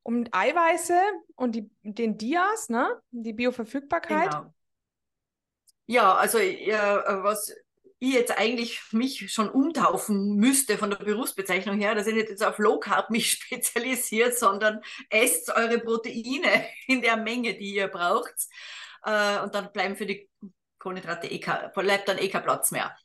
um 0.03 0.25
Eiweiße 0.33 0.99
und 1.37 1.55
die, 1.55 1.71
den 1.83 2.17
Dias, 2.17 2.71
ne? 2.71 2.99
Die 3.11 3.35
Bioverfügbarkeit. 3.35 4.31
Genau. 4.31 4.55
Ja, 5.87 6.15
also 6.15 6.39
ja, 6.39 7.23
was 7.25 7.55
ich 8.01 8.15
jetzt 8.15 8.37
eigentlich 8.37 8.81
mich 8.93 9.33
schon 9.33 9.51
umtaufen 9.51 10.37
müsste 10.37 10.79
von 10.79 10.91
der 10.91 10.97
Berufsbezeichnung 10.97 11.79
her, 11.79 11.95
dass 11.95 12.07
ich 12.07 12.15
nicht 12.15 12.31
jetzt 12.31 12.43
auf 12.43 12.59
Low 12.59 12.81
Carb 12.81 13.11
mich 13.11 13.31
spezialisiert, 13.43 14.37
sondern 14.37 14.81
esst 15.11 15.55
eure 15.55 15.79
Proteine 15.79 16.67
in 16.87 17.03
der 17.03 17.17
Menge, 17.17 17.55
die 17.55 17.75
ihr 17.75 17.89
braucht. 17.89 18.35
Äh, 19.05 19.41
und 19.41 19.55
dann 19.55 19.71
bleiben 19.73 19.97
für 19.97 20.07
die 20.07 20.29
Kohlenhydrate 20.79 21.29
eh, 21.29 21.41
bleibt 21.75 22.09
dann 22.09 22.19
eh 22.19 22.29
kein 22.29 22.43
Platz 22.43 22.71
mehr. 22.71 22.97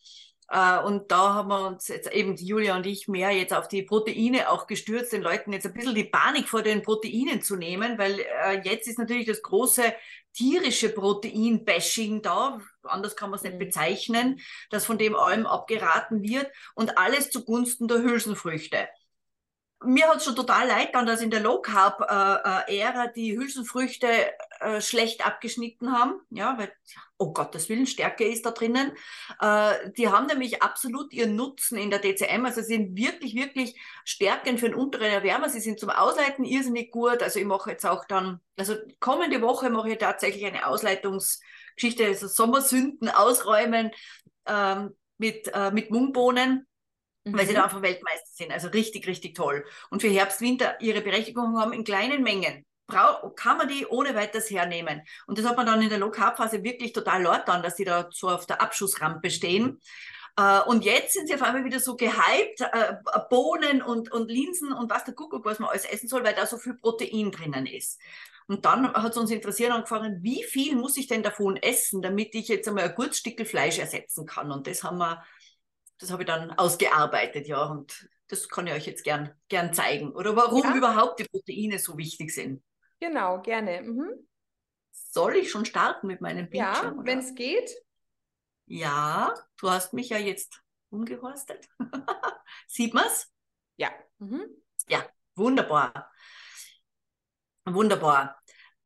Uh, 0.54 0.86
und 0.86 1.12
da 1.12 1.34
haben 1.34 1.50
wir 1.50 1.66
uns 1.66 1.88
jetzt 1.88 2.12
eben 2.12 2.36
Julia 2.36 2.76
und 2.76 2.86
ich 2.86 3.08
mehr 3.08 3.32
jetzt 3.32 3.52
auf 3.52 3.68
die 3.68 3.82
Proteine 3.82 4.52
auch 4.52 4.68
gestürzt, 4.68 5.12
den 5.12 5.24
Leuten 5.24 5.52
jetzt 5.52 5.66
ein 5.66 5.74
bisschen 5.74 5.96
die 5.96 6.04
Panik 6.04 6.48
vor 6.48 6.62
den 6.62 6.84
Proteinen 6.84 7.42
zu 7.42 7.56
nehmen, 7.56 7.98
weil 7.98 8.20
uh, 8.20 8.62
jetzt 8.64 8.88
ist 8.88 9.00
natürlich 9.00 9.26
das 9.26 9.42
große 9.42 9.82
tierische 10.34 10.90
Protein-Bashing 10.90 12.22
da, 12.22 12.62
anders 12.88 13.16
kann 13.16 13.30
man 13.30 13.38
es 13.38 13.44
nicht 13.44 13.56
mhm. 13.56 13.60
bezeichnen, 13.60 14.40
dass 14.70 14.86
von 14.86 14.98
dem 14.98 15.16
allem 15.16 15.46
abgeraten 15.46 16.24
wird 16.24 16.52
und 16.76 16.98
alles 16.98 17.30
zugunsten 17.30 17.88
der 17.88 18.02
Hülsenfrüchte. 18.02 18.88
Mir 19.84 20.08
hat 20.08 20.18
es 20.18 20.26
schon 20.26 20.36
total 20.36 20.68
leid 20.68 20.88
getan, 20.88 21.06
dass 21.06 21.22
in 21.22 21.30
der 21.30 21.42
Low 21.42 21.62
Carb 21.62 22.00
Ära 22.68 23.08
die 23.08 23.38
Hülsenfrüchte 23.38 24.08
äh, 24.60 24.82
schlecht 24.82 25.26
abgeschnitten 25.26 25.92
haben, 25.92 26.22
ja, 26.30 26.58
weil, 26.58 26.72
oh 27.18 27.34
Gottes 27.34 27.68
Willen, 27.70 27.86
Stärke 27.86 28.26
ist 28.26 28.46
da 28.46 28.52
drinnen. 28.52 28.94
Äh, 29.40 29.92
die 29.98 30.08
haben 30.08 30.28
nämlich 30.28 30.64
absolut 30.64 31.12
ihren 31.14 31.36
Nutzen 31.36 31.78
in 31.78 31.90
der 31.90 32.00
DCM, 32.00 32.46
also 32.46 32.62
sind 32.62 32.96
wirklich, 32.98 33.36
wirklich 33.36 33.80
Stärken 34.06 34.58
für 34.58 34.70
den 34.70 34.76
unteren 34.76 35.12
Erwärmer. 35.12 35.50
Sie 35.50 35.60
sind 35.60 35.80
zum 35.80 35.90
Ausleiten 35.90 36.46
irrsinnig 36.46 36.92
gut. 36.92 37.22
Also 37.22 37.40
ich 37.40 37.46
mache 37.46 37.72
jetzt 37.72 37.86
auch 37.86 38.06
dann, 38.06 38.40
also 38.58 38.76
kommende 39.00 39.42
Woche 39.42 39.70
mache 39.70 39.92
ich 39.92 39.98
tatsächlich 39.98 40.46
eine 40.46 40.68
Ausleitungsgeschichte, 41.76 42.06
also 42.06 42.28
Sommersünden 42.28 43.10
ausräumen 43.10 43.92
ähm, 44.48 44.96
mit, 45.18 45.50
äh, 45.54 45.72
mit 45.72 45.92
Mungbohnen 45.92 46.68
mhm. 47.24 47.38
weil 47.38 47.46
sie 47.46 47.52
mhm. 47.52 47.58
da 47.58 47.64
einfach 47.66 47.82
Weltmeister 47.82 48.30
sind. 48.32 48.52
Also 48.52 48.70
richtig, 48.70 49.08
richtig 49.08 49.36
toll. 49.36 49.66
Und 49.90 50.02
für 50.02 50.10
Herbst, 50.10 50.42
Winter 50.42 50.80
ihre 50.82 51.02
Berechtigung 51.02 51.58
haben 51.60 51.74
in 51.74 51.84
kleinen 51.84 52.24
Mengen. 52.24 52.66
Brau 52.88 53.32
kann 53.32 53.58
man 53.58 53.68
die 53.68 53.88
ohne 53.88 54.14
weiteres 54.14 54.52
hernehmen. 54.52 55.02
Und 55.26 55.40
das 55.40 55.46
hat 55.48 55.58
man 55.58 55.66
dann 55.66 55.82
in 55.82 55.90
der 55.90 55.98
Low-Carb-Phase 55.98 56.64
wirklich 56.64 56.94
total 56.94 57.24
laut 57.24 57.44
dann, 57.48 57.64
dass 57.64 57.76
die 57.76 57.84
da 57.84 58.08
so 58.12 58.30
auf 58.30 58.46
der 58.46 58.62
Abschussrampe 58.62 59.32
stehen. 59.32 59.80
Uh, 60.38 60.70
und 60.70 60.84
jetzt 60.84 61.14
sind 61.14 61.28
sie 61.28 61.34
auf 61.34 61.42
einmal 61.42 61.64
wieder 61.64 61.80
so 61.80 61.96
gehypt, 61.96 62.60
uh, 62.60 63.20
Bohnen 63.30 63.82
und, 63.82 64.12
und 64.12 64.30
Linsen 64.30 64.74
und 64.74 64.92
was 64.92 65.06
der 65.06 65.14
Kuckuck, 65.14 65.46
was 65.46 65.60
man 65.60 65.70
alles 65.70 65.86
essen 65.86 66.10
soll, 66.10 66.26
weil 66.26 66.36
da 66.36 66.46
so 66.46 66.58
viel 66.58 66.74
Protein 66.74 67.32
drinnen 67.32 67.66
ist. 67.66 68.02
Und 68.48 68.66
dann 68.66 68.94
hat 68.94 69.12
es 69.12 69.18
uns 69.18 69.32
interessiert 69.32 69.72
angefangen, 69.72 70.22
wie 70.22 70.44
viel 70.44 70.76
muss 70.76 70.98
ich 70.98 71.08
denn 71.08 71.24
davon 71.24 71.58
essen, 71.58 72.02
damit 72.02 72.36
ich 72.36 72.48
jetzt 72.48 72.68
einmal 72.68 72.86
ein 72.86 72.96
gutes 72.96 73.18
Stück 73.18 73.46
Fleisch 73.48 73.80
ersetzen 73.80 74.26
kann. 74.26 74.52
Und 74.52 74.68
das 74.68 74.84
haben 74.84 74.98
wir 74.98 75.24
das 75.98 76.12
habe 76.12 76.24
ich 76.24 76.28
dann 76.28 76.52
ausgearbeitet, 76.52 77.48
ja, 77.48 77.64
und 77.66 78.10
das 78.28 78.50
kann 78.50 78.68
ich 78.68 78.74
euch 78.74 78.88
jetzt 78.88 79.04
gern, 79.04 79.34
gern 79.48 79.74
zeigen. 79.74 80.12
Oder 80.12 80.36
warum 80.36 80.64
ja. 80.64 80.76
überhaupt 80.76 81.20
die 81.20 81.26
Proteine 81.26 81.80
so 81.80 81.98
wichtig 81.98 82.34
sind. 82.34 82.64
Genau, 83.00 83.42
gerne. 83.42 83.82
Mhm. 83.82 84.28
Soll 84.92 85.38
ich 85.38 85.52
schon 85.52 85.66
starten 85.66 86.08
mit 86.08 86.22
meinem 86.22 86.50
Bildschirm? 86.50 86.98
Ja, 86.98 87.06
wenn 87.06 87.20
es 87.20 87.36
geht. 87.36 87.70
Ja, 88.66 89.34
du 89.58 89.70
hast 89.70 89.94
mich 89.94 90.10
ja 90.10 90.18
jetzt 90.18 90.62
umgehorstet. 90.90 91.68
Sieht 92.68 92.94
man 92.94 93.06
es? 93.06 93.32
Ja. 93.78 93.92
Mhm. 94.18 94.44
Ja, 94.90 95.06
wunderbar. 95.36 96.12
Wunderbar. 97.66 98.38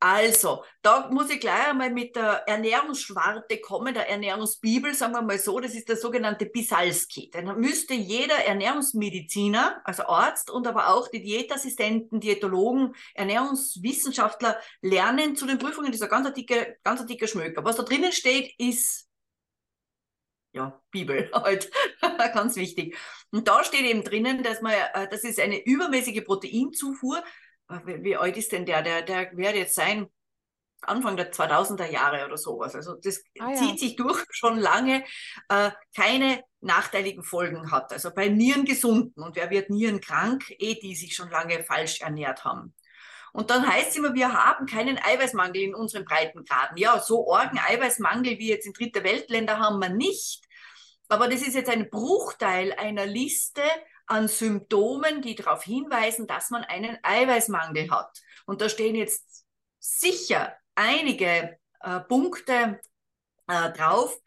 Also, 0.02 0.64
da 0.80 1.10
muss 1.10 1.28
ich 1.28 1.40
gleich 1.40 1.68
einmal 1.68 1.90
mit 1.90 2.16
der 2.16 2.48
Ernährungsschwarte 2.48 3.60
kommen, 3.60 3.92
der 3.92 4.08
Ernährungsbibel, 4.08 4.94
sagen 4.94 5.12
wir 5.12 5.20
mal 5.20 5.38
so, 5.38 5.60
das 5.60 5.74
ist 5.74 5.90
der 5.90 5.98
sogenannte 5.98 6.46
Bisalski. 6.46 7.28
Dann 7.30 7.60
müsste 7.60 7.92
jeder 7.92 8.36
Ernährungsmediziner, 8.36 9.82
also 9.84 10.04
Arzt 10.04 10.50
und 10.50 10.66
aber 10.66 10.88
auch 10.88 11.08
die 11.08 11.20
Diätassistenten, 11.20 12.18
Diätologen, 12.18 12.94
Ernährungswissenschaftler 13.12 14.58
lernen 14.80 15.36
zu 15.36 15.46
den 15.46 15.58
Prüfungen. 15.58 15.92
Ein 15.92 16.08
ganz 16.08 16.32
dicker, 16.32 16.66
ganz 16.82 17.04
dicker 17.04 17.26
Schmöker. 17.26 17.62
Was 17.62 17.76
da 17.76 17.82
drinnen 17.82 18.12
steht, 18.12 18.54
ist 18.58 19.06
ja, 20.52 20.80
Bibel 20.90 21.30
halt, 21.34 21.70
ganz 22.32 22.56
wichtig. 22.56 22.96
Und 23.30 23.46
da 23.48 23.62
steht 23.64 23.82
eben 23.82 24.02
drinnen, 24.02 24.42
dass 24.42 24.62
man, 24.62 24.72
äh, 24.72 25.08
das 25.08 25.24
ist 25.24 25.38
eine 25.38 25.62
übermäßige 25.64 26.24
Proteinzufuhr, 26.24 27.22
wie, 27.84 28.02
wie 28.02 28.16
alt 28.16 28.36
ist 28.36 28.52
denn 28.52 28.66
der? 28.66 28.82
Der, 28.82 29.02
der 29.02 29.36
wird 29.36 29.54
jetzt 29.54 29.74
sein 29.74 30.08
Anfang 30.82 31.16
der 31.16 31.32
2000er 31.32 31.90
Jahre 31.90 32.24
oder 32.24 32.36
sowas. 32.36 32.74
Also 32.74 32.94
das 32.94 33.22
ah, 33.38 33.52
zieht 33.54 33.72
ja. 33.72 33.76
sich 33.76 33.96
durch 33.96 34.24
schon 34.30 34.58
lange, 34.58 35.04
äh, 35.48 35.70
keine 35.94 36.42
nachteiligen 36.60 37.22
Folgen 37.22 37.70
hat. 37.70 37.92
Also 37.92 38.10
bei 38.12 38.28
Nierengesunden 38.28 39.22
und 39.22 39.36
wer 39.36 39.50
wird 39.50 39.70
nierenkrank, 39.70 40.50
eh 40.58 40.74
die 40.74 40.94
sich 40.94 41.14
schon 41.14 41.30
lange 41.30 41.62
falsch 41.64 42.00
ernährt 42.00 42.44
haben. 42.44 42.74
Und 43.32 43.50
dann 43.50 43.66
heißt 43.66 43.90
es 43.90 43.96
immer, 43.96 44.14
wir 44.14 44.32
haben 44.32 44.66
keinen 44.66 44.98
Eiweißmangel 44.98 45.62
in 45.62 45.74
unseren 45.74 46.04
Breitengraden. 46.04 46.76
Ja, 46.76 46.98
so 46.98 47.26
orgen 47.28 47.58
Eiweißmangel 47.58 48.38
wie 48.38 48.48
jetzt 48.48 48.66
in 48.66 48.72
dritte 48.72 49.04
Weltländer 49.04 49.58
haben 49.58 49.78
wir 49.78 49.88
nicht. 49.88 50.44
Aber 51.08 51.28
das 51.28 51.42
ist 51.42 51.54
jetzt 51.54 51.70
ein 51.70 51.90
Bruchteil 51.90 52.72
einer 52.72 53.06
Liste 53.06 53.62
an 54.10 54.26
Symptomen, 54.28 55.22
die 55.22 55.36
darauf 55.36 55.62
hinweisen, 55.62 56.26
dass 56.26 56.50
man 56.50 56.64
einen 56.64 56.98
Eiweißmangel 57.02 57.90
hat. 57.90 58.20
Und 58.44 58.60
da 58.60 58.68
stehen 58.68 58.96
jetzt 58.96 59.44
sicher 59.78 60.54
einige 60.74 61.58
äh, 61.80 62.00
Punkte 62.00 62.80
äh, 63.46 63.70
drauf, 63.70 64.18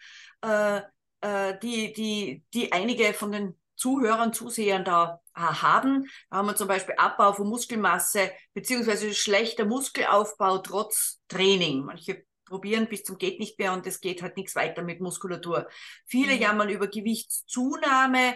äh, 0.42 0.82
äh 1.22 1.60
die, 1.62 1.92
die, 1.94 2.44
die 2.54 2.72
einige 2.72 3.14
von 3.14 3.32
den 3.34 3.60
Zuhörern, 3.76 4.32
Zusehern 4.32 4.86
da 4.86 5.20
äh, 5.36 5.42
haben. 5.42 6.10
Da 6.30 6.38
haben 6.38 6.48
wir 6.48 6.56
zum 6.56 6.70
Beispiel 6.70 6.96
Abbau 6.98 7.34
von 7.34 7.50
Muskelmasse 7.50 8.32
beziehungsweise 8.54 9.14
schlechter 9.14 9.66
Muskelaufbau 9.66 10.60
trotz 10.60 11.20
Training. 11.28 11.84
Manche 11.84 12.26
probieren 12.46 12.88
bis 12.88 13.04
zum 13.04 13.18
geht 13.18 13.40
nicht 13.40 13.60
mehr 13.60 13.74
und 13.74 13.86
es 13.86 14.00
geht 14.00 14.22
halt 14.22 14.38
nichts 14.38 14.56
weiter 14.56 14.84
mit 14.84 15.02
Muskulatur. 15.02 15.68
Viele 16.06 16.36
mhm. 16.36 16.42
jammern 16.42 16.70
über 16.70 16.88
Gewichtszunahme, 16.88 18.36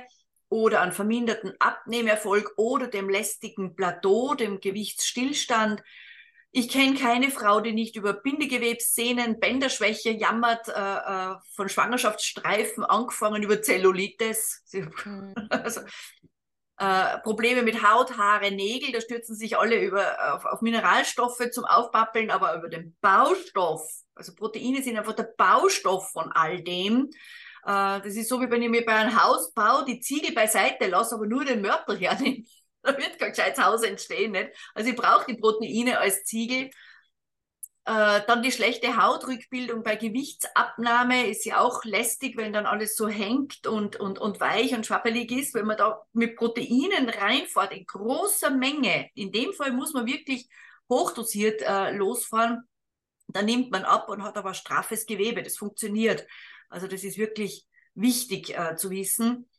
oder 0.49 0.81
an 0.81 0.91
verminderten 0.91 1.53
Abnehmerfolg 1.59 2.53
oder 2.57 2.87
dem 2.87 3.09
lästigen 3.09 3.75
Plateau, 3.75 4.35
dem 4.35 4.59
Gewichtsstillstand. 4.59 5.83
Ich 6.51 6.69
kenne 6.69 6.95
keine 6.95 7.29
Frau, 7.29 7.59
die 7.59 7.73
nicht 7.73 7.95
über 7.97 8.13
Bindegewebssehnen, 8.13 9.39
Bänderschwäche 9.39 10.11
jammert, 10.11 10.67
äh, 10.69 10.71
äh, 10.71 11.35
von 11.55 11.69
Schwangerschaftsstreifen 11.69 12.83
angefangen 12.83 13.43
über 13.43 13.61
Zellulitis. 13.61 14.63
Mhm. 15.05 15.33
Also, 15.49 15.81
äh, 16.79 17.17
Probleme 17.19 17.63
mit 17.63 17.83
Haut, 17.83 18.17
Haare, 18.17 18.51
Nägel, 18.51 18.91
da 18.91 19.01
stürzen 19.01 19.35
sich 19.35 19.57
alle 19.57 19.81
über, 19.81 20.35
auf, 20.35 20.45
auf 20.45 20.61
Mineralstoffe 20.61 21.49
zum 21.51 21.65
Aufpappeln, 21.65 22.29
aber 22.29 22.55
über 22.55 22.69
den 22.69 22.95
Baustoff. 23.01 23.81
Also 24.13 24.35
Proteine 24.35 24.83
sind 24.83 24.97
einfach 24.97 25.13
der 25.13 25.31
Baustoff 25.37 26.11
von 26.11 26.31
all 26.31 26.61
dem. 26.61 27.09
Äh, 27.63 28.01
das 28.01 28.15
ist 28.15 28.29
so, 28.29 28.41
wie 28.41 28.49
wenn 28.49 28.61
ich 28.61 28.69
mir 28.69 28.85
bei 28.85 28.95
einem 28.95 29.21
Haus 29.21 29.53
baue, 29.53 29.85
die 29.85 29.99
Ziegel 29.99 30.33
beiseite 30.33 30.87
lasse, 30.87 31.15
aber 31.15 31.27
nur 31.27 31.45
den 31.45 31.61
Mörtel 31.61 31.97
hernehme. 31.99 32.43
Da 32.81 32.97
wird 32.97 33.19
kein 33.19 33.31
gescheites 33.31 33.63
Haus 33.63 33.83
entstehen. 33.83 34.31
Nicht? 34.31 34.51
Also 34.73 34.89
ich 34.89 34.95
brauche 34.95 35.25
die 35.25 35.37
Proteine 35.37 35.99
als 35.99 36.23
Ziegel. 36.23 36.69
Äh, 37.87 38.21
dann 38.27 38.43
die 38.43 38.51
schlechte 38.51 38.97
Hautrückbildung 39.01 39.81
bei 39.81 39.95
Gewichtsabnahme 39.95 41.27
ist 41.27 41.45
ja 41.45 41.59
auch 41.61 41.85
lästig, 41.85 42.35
wenn 42.35 42.51
dann 42.51 42.65
alles 42.65 42.97
so 42.97 43.07
hängt 43.07 43.65
und, 43.65 43.95
und, 43.95 44.19
und 44.19 44.41
weich 44.41 44.73
und 44.75 44.85
schwappelig 44.85 45.31
ist. 45.31 45.53
Wenn 45.53 45.67
man 45.67 45.77
da 45.77 46.01
mit 46.11 46.35
Proteinen 46.35 47.07
reinfährt, 47.09 47.71
in 47.71 47.85
großer 47.85 48.49
Menge, 48.49 49.09
in 49.13 49.31
dem 49.31 49.53
Fall 49.53 49.71
muss 49.71 49.93
man 49.93 50.05
wirklich 50.05 50.49
hochdosiert 50.89 51.61
äh, 51.61 51.91
losfahren, 51.91 52.67
dann 53.27 53.45
nimmt 53.45 53.71
man 53.71 53.83
ab 53.83 54.09
und 54.09 54.21
hat 54.21 54.37
aber 54.37 54.53
straffes 54.53 55.05
Gewebe. 55.05 55.41
Das 55.41 55.57
funktioniert. 55.57 56.27
Also 56.69 56.87
das 56.87 57.03
ist 57.03 57.17
wirklich 57.17 57.65
wichtig 57.95 58.57
äh, 58.57 58.75
zu 58.75 58.89
wissen. 58.89 59.49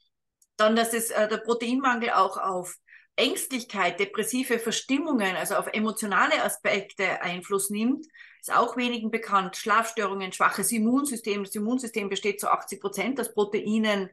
Dann, 0.57 0.77
dass 0.77 0.93
es, 0.93 1.11
äh, 1.11 1.29
der 1.29 1.39
Proteinmangel 1.39 2.11
auch 2.11 2.37
auf 2.37 2.77
Ängstlichkeit, 3.17 3.99
depressive 3.99 4.59
Verstimmungen, 4.59 5.37
also 5.37 5.57
auf 5.57 5.69
emotionale 5.73 6.43
Aspekte 6.43 7.21
Einfluss 7.21 7.71
nimmt, 7.71 8.07
ist 8.41 8.55
auch 8.55 8.77
wenigen 8.77 9.11
bekannt. 9.11 9.57
Schlafstörungen, 9.57 10.33
schwaches 10.33 10.71
Immunsystem. 10.71 11.45
Das 11.45 11.55
Immunsystem 11.55 12.09
besteht 12.09 12.41
zu 12.41 12.49
80 12.49 12.81
Prozent 12.81 13.21
aus 13.21 13.35
Proteinen. 13.35 14.11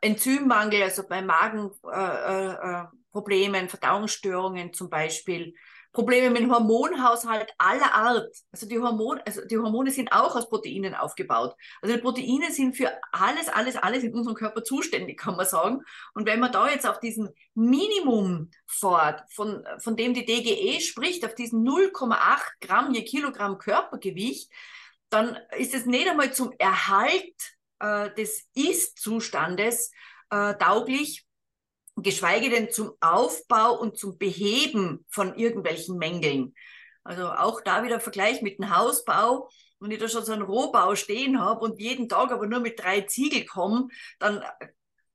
Enzymmangel, 0.00 0.82
also 0.82 1.02
bei 1.08 1.22
Magenproblemen, 1.22 3.54
äh, 3.54 3.60
äh, 3.60 3.64
äh 3.64 3.68
Verdauungsstörungen 3.68 4.72
zum 4.72 4.90
Beispiel. 4.90 5.54
Probleme 5.92 6.30
mit 6.30 6.42
dem 6.42 6.52
Hormonhaushalt 6.52 7.50
aller 7.58 7.94
Art. 7.94 8.36
Also 8.52 8.68
die, 8.68 8.78
Hormone, 8.78 9.22
also 9.26 9.44
die 9.46 9.58
Hormone 9.58 9.90
sind 9.90 10.12
auch 10.12 10.36
aus 10.36 10.48
Proteinen 10.48 10.94
aufgebaut. 10.94 11.54
Also 11.80 11.96
die 11.96 12.02
Proteine 12.02 12.52
sind 12.52 12.76
für 12.76 12.92
alles, 13.12 13.48
alles, 13.48 13.76
alles 13.76 14.04
in 14.04 14.14
unserem 14.14 14.36
Körper 14.36 14.62
zuständig, 14.62 15.18
kann 15.18 15.36
man 15.36 15.46
sagen. 15.46 15.82
Und 16.14 16.26
wenn 16.26 16.40
man 16.40 16.52
da 16.52 16.68
jetzt 16.68 16.86
auf 16.86 17.00
diesen 17.00 17.30
Minimum 17.54 18.50
fährt, 18.66 19.22
von, 19.32 19.66
von 19.78 19.96
dem 19.96 20.14
die 20.14 20.24
DGE 20.24 20.80
spricht, 20.80 21.24
auf 21.24 21.34
diesen 21.34 21.66
0,8 21.66 22.16
Gramm 22.60 22.92
je 22.92 23.04
Kilogramm 23.04 23.58
Körpergewicht, 23.58 24.50
dann 25.10 25.38
ist 25.56 25.74
es 25.74 25.86
nicht 25.86 26.08
einmal 26.08 26.32
zum 26.32 26.52
Erhalt 26.58 27.34
äh, 27.80 28.12
des 28.14 28.46
Ist-Zustandes 28.54 29.90
äh, 30.30 30.54
tauglich, 30.54 31.26
geschweige 32.02 32.50
denn 32.50 32.70
zum 32.70 32.92
Aufbau 33.00 33.78
und 33.78 33.98
zum 33.98 34.18
Beheben 34.18 35.04
von 35.08 35.34
irgendwelchen 35.36 35.98
Mängeln. 35.98 36.54
Also 37.04 37.28
auch 37.30 37.60
da 37.62 37.82
wieder 37.82 38.00
Vergleich 38.00 38.42
mit 38.42 38.58
dem 38.58 38.74
Hausbau. 38.76 39.48
Wenn 39.80 39.90
ich 39.90 39.98
da 39.98 40.08
schon 40.08 40.24
so 40.24 40.32
einen 40.32 40.42
Rohbau 40.42 40.94
stehen 40.94 41.40
habe 41.40 41.60
und 41.60 41.80
jeden 41.80 42.08
Tag 42.08 42.32
aber 42.32 42.46
nur 42.46 42.60
mit 42.60 42.80
drei 42.80 43.02
Ziegel 43.02 43.46
komme, 43.46 43.88
dann 44.18 44.44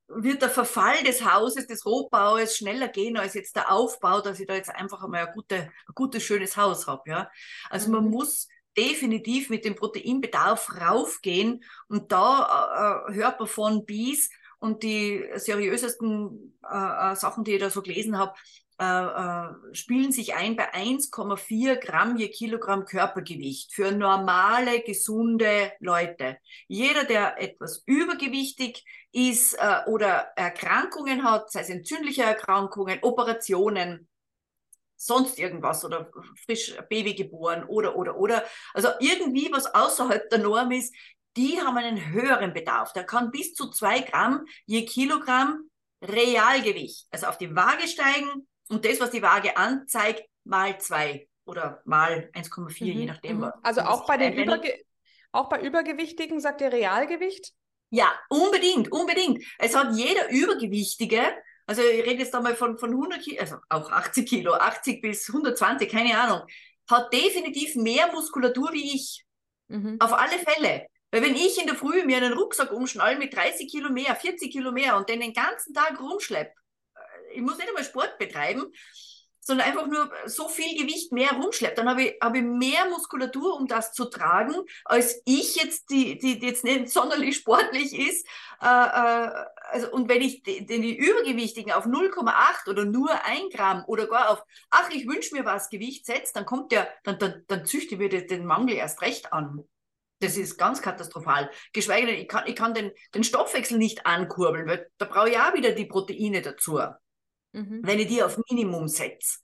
wird 0.08 0.42
der 0.42 0.50
Verfall 0.50 1.04
des 1.04 1.24
Hauses, 1.26 1.68
des 1.68 1.86
Rohbaues 1.86 2.58
schneller 2.58 2.88
gehen 2.88 3.18
als 3.18 3.34
jetzt 3.34 3.56
der 3.56 3.72
Aufbau, 3.72 4.22
dass 4.22 4.40
ich 4.40 4.48
da 4.48 4.56
jetzt 4.56 4.70
einfach 4.70 5.04
einmal 5.04 5.28
ein, 5.28 5.34
gute, 5.34 5.56
ein 5.56 5.94
gutes, 5.96 6.24
schönes 6.24 6.58
Haus 6.58 6.88
habe. 6.88 7.10
Ja? 7.10 7.32
Also 7.70 7.88
mhm. 7.88 7.96
man 7.96 8.10
muss 8.10 8.48
definitiv 8.78 9.50
mit 9.50 9.66
dem 9.66 9.76
Proteinbedarf 9.76 10.82
raufgehen 10.82 11.64
und 11.88 12.12
da 12.12 13.06
äh, 13.08 13.12
äh 13.12 13.16
hört 13.16 13.40
man 13.40 13.48
von 13.48 13.86
bis 13.86 14.30
und 14.64 14.82
die 14.82 15.30
seriösesten 15.36 16.58
äh, 16.64 17.12
äh, 17.12 17.16
Sachen, 17.18 17.44
die 17.44 17.56
ich 17.56 17.60
da 17.60 17.70
so 17.70 17.82
gelesen 17.82 18.18
habe, 18.18 18.34
äh, 18.80 18.86
äh, 18.86 19.76
spielen 19.76 20.14
sich 20.14 20.36
ein 20.36 20.56
bei 20.56 20.74
1,4 20.74 21.76
Gramm 21.76 22.16
je 22.16 22.30
Kilogramm 22.30 22.86
Körpergewicht 22.86 23.74
für 23.74 23.92
normale, 23.92 24.80
gesunde 24.80 25.74
Leute. 25.82 26.38
Jeder, 26.70 27.04
der 27.04 27.42
etwas 27.42 27.84
übergewichtig 27.86 28.86
ist 29.12 29.54
äh, 29.56 29.82
oder 29.88 30.32
Erkrankungen 30.38 31.26
hat, 31.26 31.52
sei 31.52 31.60
es 31.60 31.70
entzündliche 31.70 32.24
Erkrankungen, 32.24 33.00
Operationen, 33.02 34.08
sonst 34.96 35.40
irgendwas 35.40 35.84
oder 35.84 36.10
frisch 36.46 36.74
Baby 36.90 37.16
geboren 37.16 37.66
oder, 37.66 37.98
oder, 37.98 38.16
oder. 38.16 38.46
Also 38.74 38.88
irgendwie 39.02 39.52
was 39.52 39.66
außerhalb 39.66 40.30
der 40.30 40.40
Norm 40.40 40.72
ist, 40.72 40.96
die 41.36 41.60
haben 41.62 41.78
einen 41.78 42.12
höheren 42.12 42.54
Bedarf. 42.54 42.94
Der 42.94 43.06
kann 43.06 43.32
bis 43.32 43.54
zu 43.54 43.70
zwei 43.70 44.00
Gramm 44.00 44.46
je 44.66 44.86
Kilogramm 44.86 45.70
Realgewicht, 46.02 47.08
also 47.12 47.28
auf 47.28 47.38
die 47.38 47.56
Waage 47.56 47.88
steigen 47.88 48.48
und 48.70 48.86
das, 48.86 49.00
was 49.00 49.12
die 49.12 49.22
Waage 49.22 49.56
anzeigt, 49.58 50.24
mal 50.44 50.78
zwei 50.80 51.28
oder 51.46 51.82
mal 51.86 52.30
1,4, 52.34 52.84
mhm. 52.84 53.00
je 53.00 53.06
nachdem. 53.06 53.38
Mhm. 53.38 53.52
Also 53.62 53.82
auch 53.82 54.06
bei, 54.06 54.18
den 54.18 54.34
Überge 54.34 54.74
auch 55.32 55.50
bei 55.50 55.62
Übergewichtigen 55.62 56.40
sagt 56.40 56.62
ihr 56.62 56.72
Realgewicht? 56.72 57.54
Ja, 57.90 58.12
unbedingt, 58.30 58.92
unbedingt. 58.92 59.44
Es 59.60 59.76
hat 59.76 59.96
jeder 59.96 60.30
Übergewichtige, 60.30 61.22
also 61.66 61.82
ich 61.82 62.06
rede 62.06 62.24
jetzt 62.24 62.36
einmal 62.36 62.56
von, 62.56 62.78
von 62.78 62.92
100 62.92 63.22
Kilo, 63.22 63.40
also 63.40 63.58
auch 63.70 63.92
80 63.92 64.28
Kilo, 64.28 64.54
80 64.54 65.02
bis 65.02 65.28
120, 65.30 65.90
keine 65.90 66.18
Ahnung, 66.20 66.48
hat 66.90 67.14
definitiv 67.14 67.76
mehr 67.76 68.12
Muskulatur 68.12 68.74
wie 68.74 68.96
ich. 68.96 69.26
Mhm. 69.68 69.98
Auf 70.00 70.14
alle 70.14 70.40
Fälle. 70.40 70.88
Weil 71.14 71.22
wenn 71.22 71.36
ich 71.36 71.60
in 71.60 71.68
der 71.68 71.76
Früh 71.76 72.04
mir 72.06 72.18
einen 72.18 72.34
Rucksack 72.34 72.72
umschnall 72.72 73.20
mit 73.20 73.36
30 73.36 73.70
Kilo 73.70 73.92
mehr, 73.92 74.16
40 74.16 74.52
Kilo 74.52 74.72
mehr 74.72 74.98
und 74.98 75.08
den 75.10 75.20
den 75.20 75.34
ganzen 75.34 75.72
Tag 75.72 76.02
rumschlepp, 76.02 76.48
äh, 76.48 77.36
ich 77.36 77.42
muss 77.42 77.60
nicht 77.60 77.68
einmal 77.68 77.84
Sport 77.84 78.18
betreiben, 78.18 78.74
sondern 79.40 79.68
einfach 79.68 79.86
nur 79.86 80.12
so 80.26 80.48
viel 80.48 80.76
Gewicht 80.76 81.12
mehr 81.12 81.34
rumschleppt, 81.34 81.78
dann 81.78 81.88
habe 81.88 82.02
ich, 82.02 82.16
habe 82.20 82.40
ich 82.40 82.44
mehr 82.44 82.90
Muskulatur, 82.90 83.56
um 83.60 83.68
das 83.68 83.94
zu 83.94 84.06
tragen, 84.06 84.56
als 84.86 85.22
ich 85.26 85.56
jetzt, 85.56 85.92
die, 85.92 86.18
die, 86.18 86.40
die 86.40 86.48
jetzt 86.48 86.64
nicht 86.64 86.90
sonderlich 86.90 87.36
sportlich 87.36 87.94
ist. 87.94 88.26
Äh, 88.60 88.66
äh, 88.66 89.32
also, 89.70 89.92
und 89.92 90.10
wenn 90.10 90.24
ich 90.24 90.42
den, 90.42 90.66
die 90.66 90.98
Übergewichtigen 90.98 91.74
auf 91.74 91.86
0,8 91.86 92.68
oder 92.72 92.86
nur 92.86 93.12
1 93.24 93.54
Gramm 93.54 93.84
oder 93.86 94.08
gar 94.08 94.32
auf, 94.32 94.44
ach, 94.72 94.90
ich 94.90 95.08
wünsche 95.08 95.36
mir 95.36 95.46
was 95.46 95.70
Gewicht 95.70 96.08
setzt, 96.08 96.36
dann 96.36 96.48
kommt 96.48 96.72
der, 96.72 96.88
dann, 97.04 97.20
dann, 97.20 97.44
dann 97.48 97.68
züchte 97.68 97.98
mir 97.98 98.10
den 98.10 98.48
Mangel 98.48 98.74
erst 98.74 99.04
recht 99.04 99.32
an. 99.32 99.64
Das 100.24 100.38
ist 100.38 100.58
ganz 100.58 100.82
katastrophal. 100.82 101.52
Geschweige 101.74 102.08
denn, 102.08 102.20
ich 102.20 102.28
kann, 102.28 102.48
ich 102.48 102.56
kann 102.56 102.74
den, 102.74 102.92
den 103.14 103.24
Stoffwechsel 103.24 103.78
nicht 103.78 104.06
ankurbeln, 104.06 104.68
weil 104.68 104.90
da 104.98 105.06
brauche 105.06 105.30
ich 105.30 105.38
auch 105.38 105.54
wieder 105.54 105.72
die 105.72 105.86
Proteine 105.86 106.42
dazu 106.42 106.80
mhm. 107.54 107.82
wenn 107.84 108.00
ich 108.00 108.08
die 108.08 108.24
auf 108.24 108.38
Minimum 108.50 108.88
setze. 108.88 109.40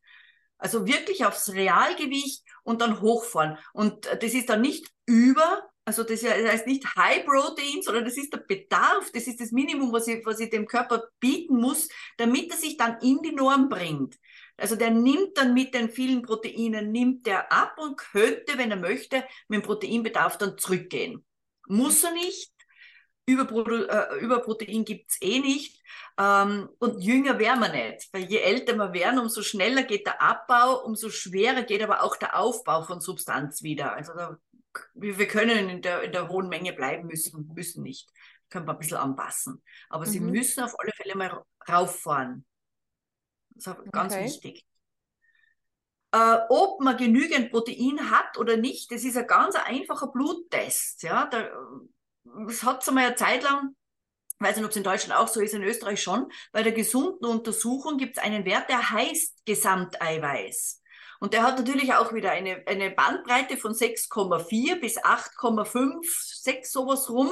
Also 0.57 0.85
wirklich 0.85 1.25
aufs 1.25 1.53
Realgewicht 1.53 2.43
und 2.63 2.81
dann 2.81 2.99
hochfahren. 2.99 3.57
Und 3.71 4.05
das 4.05 4.33
ist 4.33 4.49
dann 4.49 4.61
nicht 4.61 4.89
über, 5.05 5.69
also 5.85 6.03
das 6.03 6.21
heißt 6.23 6.67
nicht 6.67 6.85
High 6.97 7.25
Protein, 7.25 7.81
sondern 7.81 8.03
das 8.03 8.17
ist 8.17 8.33
der 8.33 8.39
Bedarf, 8.39 9.09
das 9.13 9.27
ist 9.27 9.39
das 9.39 9.51
Minimum, 9.51 9.93
was 9.93 10.07
ich, 10.07 10.25
was 10.25 10.39
ich 10.41 10.49
dem 10.49 10.67
Körper 10.67 11.03
bieten 11.21 11.55
muss, 11.55 11.87
damit 12.17 12.51
er 12.51 12.57
sich 12.57 12.75
dann 12.75 12.99
in 12.99 13.21
die 13.21 13.31
Norm 13.31 13.69
bringt. 13.69 14.17
Also 14.59 14.75
der 14.75 14.91
nimmt 14.91 15.37
dann 15.37 15.53
mit 15.53 15.73
den 15.73 15.89
vielen 15.89 16.21
Proteinen, 16.21 16.91
nimmt 16.91 17.25
der 17.25 17.51
ab 17.51 17.75
und 17.77 17.97
könnte, 17.97 18.57
wenn 18.57 18.71
er 18.71 18.77
möchte, 18.77 19.23
mit 19.47 19.61
dem 19.61 19.65
Proteinbedarf 19.65 20.37
dann 20.37 20.57
zurückgehen. 20.57 21.25
Muss 21.67 22.03
er 22.03 22.11
nicht, 22.11 22.51
Überpro 23.29 23.61
äh, 23.61 24.19
Überprotein 24.19 24.83
gibt 24.85 25.11
es 25.11 25.21
eh 25.21 25.39
nicht. 25.39 25.81
Ähm, 26.17 26.69
und 26.79 26.99
jünger 27.01 27.37
wären 27.37 27.59
wir 27.59 27.69
nicht. 27.69 28.09
Weil 28.11 28.23
je 28.23 28.39
älter 28.39 28.75
wir 28.75 28.91
werden, 28.93 29.19
umso 29.19 29.41
schneller 29.41 29.83
geht 29.83 30.07
der 30.07 30.21
Abbau, 30.21 30.83
umso 30.83 31.09
schwerer 31.09 31.63
geht 31.63 31.83
aber 31.83 32.03
auch 32.03 32.15
der 32.15 32.39
Aufbau 32.39 32.83
von 32.83 33.01
Substanz 33.01 33.61
wieder. 33.61 33.93
Also 33.93 34.13
da, 34.13 34.37
wir 34.95 35.27
können 35.27 35.69
in 35.69 35.81
der, 35.81 36.03
in 36.03 36.11
der 36.11 36.29
hohen 36.29 36.49
Menge 36.49 36.73
bleiben 36.73 37.07
müssen, 37.07 37.51
müssen 37.53 37.83
nicht. 37.83 38.09
Können 38.49 38.67
wir 38.67 38.73
ein 38.73 38.79
bisschen 38.79 38.97
anpassen. 38.97 39.61
Aber 39.89 40.05
mhm. 40.05 40.09
sie 40.09 40.19
müssen 40.19 40.63
auf 40.63 40.73
alle 40.79 40.91
Fälle 40.91 41.15
mal 41.15 41.43
rauffahren. 41.67 42.45
Das 43.65 43.77
ist 43.77 43.91
ganz 43.91 44.13
okay. 44.13 44.25
wichtig. 44.25 44.65
Äh, 46.11 46.37
ob 46.49 46.81
man 46.81 46.97
genügend 46.97 47.51
Protein 47.51 48.09
hat 48.09 48.37
oder 48.37 48.57
nicht, 48.57 48.91
das 48.91 49.03
ist 49.03 49.15
ein 49.15 49.27
ganz 49.27 49.55
einfacher 49.55 50.07
Bluttest. 50.07 51.03
Ja? 51.03 51.25
Da, 51.27 51.49
es 52.47 52.63
hat 52.63 52.87
einmal 52.87 53.05
eine 53.05 53.15
Zeit 53.15 53.43
lang, 53.43 53.75
ich 54.39 54.39
weiß 54.39 54.55
nicht, 54.55 54.65
ob 54.65 54.71
es 54.71 54.77
in 54.77 54.83
Deutschland 54.83 55.19
auch 55.19 55.27
so 55.27 55.39
ist, 55.39 55.53
in 55.53 55.63
Österreich 55.63 56.01
schon, 56.01 56.31
bei 56.51 56.63
der 56.63 56.71
gesunden 56.71 57.25
Untersuchung 57.25 57.97
gibt 57.97 58.17
es 58.17 58.23
einen 58.23 58.45
Wert, 58.45 58.69
der 58.69 58.89
heißt 58.89 59.45
Gesamteiweiß. 59.45 60.81
Und 61.19 61.33
der 61.33 61.43
hat 61.43 61.57
natürlich 61.57 61.93
auch 61.93 62.13
wieder 62.13 62.31
eine, 62.31 62.63
eine 62.65 62.91
Bandbreite 62.91 63.57
von 63.57 63.73
6,4 63.73 64.79
bis 64.79 64.97
8,5, 64.97 65.97
6 66.41 66.71
sowas 66.71 67.09
rum. 67.09 67.29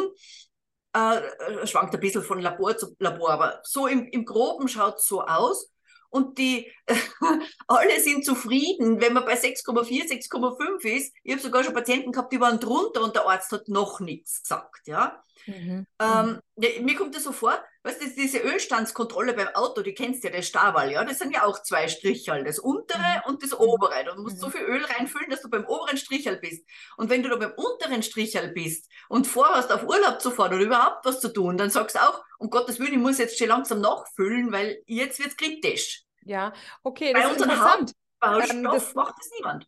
Äh, 0.93 1.17
äh, 1.17 1.67
schwankt 1.67 1.95
ein 1.95 1.99
bisschen 1.99 2.21
von 2.21 2.41
Labor 2.41 2.77
zu 2.77 2.95
Labor, 2.99 3.31
aber 3.31 3.61
so 3.63 3.87
im, 3.87 4.07
im 4.07 4.25
Groben 4.25 4.67
schaut 4.67 4.97
es 4.97 5.07
so 5.07 5.23
aus 5.23 5.71
und 6.09 6.37
die 6.37 6.71
alle 7.67 7.99
sind 7.99 8.25
zufrieden, 8.25 9.01
wenn 9.01 9.13
man 9.13 9.25
bei 9.25 9.35
6,4, 9.35 10.09
6,5 10.09 10.85
ist. 10.85 11.13
Ich 11.23 11.33
habe 11.33 11.41
sogar 11.41 11.63
schon 11.63 11.73
Patienten 11.73 12.11
gehabt, 12.11 12.31
die 12.31 12.39
waren 12.39 12.59
drunter 12.59 13.03
und 13.03 13.15
der 13.15 13.27
Arzt 13.27 13.51
hat 13.51 13.67
noch 13.67 13.99
nichts 13.99 14.41
gesagt. 14.41 14.87
Ja? 14.87 15.23
Mhm. 15.45 15.85
Ähm, 15.99 16.39
mir 16.55 16.95
kommt 16.95 17.15
das 17.15 17.23
so 17.23 17.31
vor, 17.31 17.59
weißt 17.87 18.01
du, 18.01 18.09
diese 18.09 18.39
Ölstandskontrolle 18.39 19.33
beim 19.33 19.47
Auto, 19.49 19.81
die 19.81 19.93
kennst 19.93 20.23
du 20.23 20.27
ja, 20.27 20.33
der 20.33 20.41
Stahlwall, 20.41 20.91
ja, 20.91 21.03
das 21.03 21.19
sind 21.19 21.33
ja 21.33 21.43
auch 21.43 21.61
zwei 21.63 21.87
Strichel, 21.87 22.43
das 22.43 22.59
untere 22.59 22.99
mhm. 22.99 23.21
und 23.25 23.43
das 23.43 23.57
obere. 23.57 24.03
Du 24.03 24.21
musst 24.21 24.37
mhm. 24.37 24.41
so 24.41 24.49
viel 24.49 24.61
Öl 24.61 24.83
reinfüllen, 24.83 25.29
dass 25.29 25.41
du 25.41 25.49
beim 25.49 25.65
oberen 25.65 25.97
Strichel 25.97 26.37
bist. 26.37 26.67
Und 26.97 27.09
wenn 27.09 27.23
du 27.23 27.29
da 27.29 27.37
beim 27.37 27.53
unteren 27.55 28.03
Strichel 28.03 28.49
bist 28.49 28.89
und 29.09 29.25
vorhast, 29.25 29.71
auf 29.71 29.83
Urlaub 29.83 30.21
zu 30.21 30.31
fahren 30.31 30.53
oder 30.53 30.63
überhaupt 30.65 31.05
was 31.05 31.21
zu 31.21 31.31
tun, 31.31 31.57
dann 31.57 31.69
sagst 31.69 31.95
du 31.95 31.99
auch, 32.01 32.23
um 32.37 32.49
Gottes 32.49 32.79
Willen, 32.79 32.93
ich 32.93 32.99
muss 32.99 33.17
jetzt 33.17 33.37
schon 33.37 33.47
langsam 33.47 33.81
nachfüllen, 33.81 34.51
weil 34.51 34.81
jetzt 34.85 35.19
wird 35.19 35.29
es 35.29 35.37
kritisch. 35.37 36.03
Ja, 36.23 36.53
okay, 36.83 37.13
das 37.13 37.23
Bei 37.23 37.31
ist 37.31 37.41
interessant. 37.41 37.93
Ähm, 38.23 38.63
das 38.63 38.93
macht 38.93 39.15
es 39.21 39.29
niemand. 39.37 39.65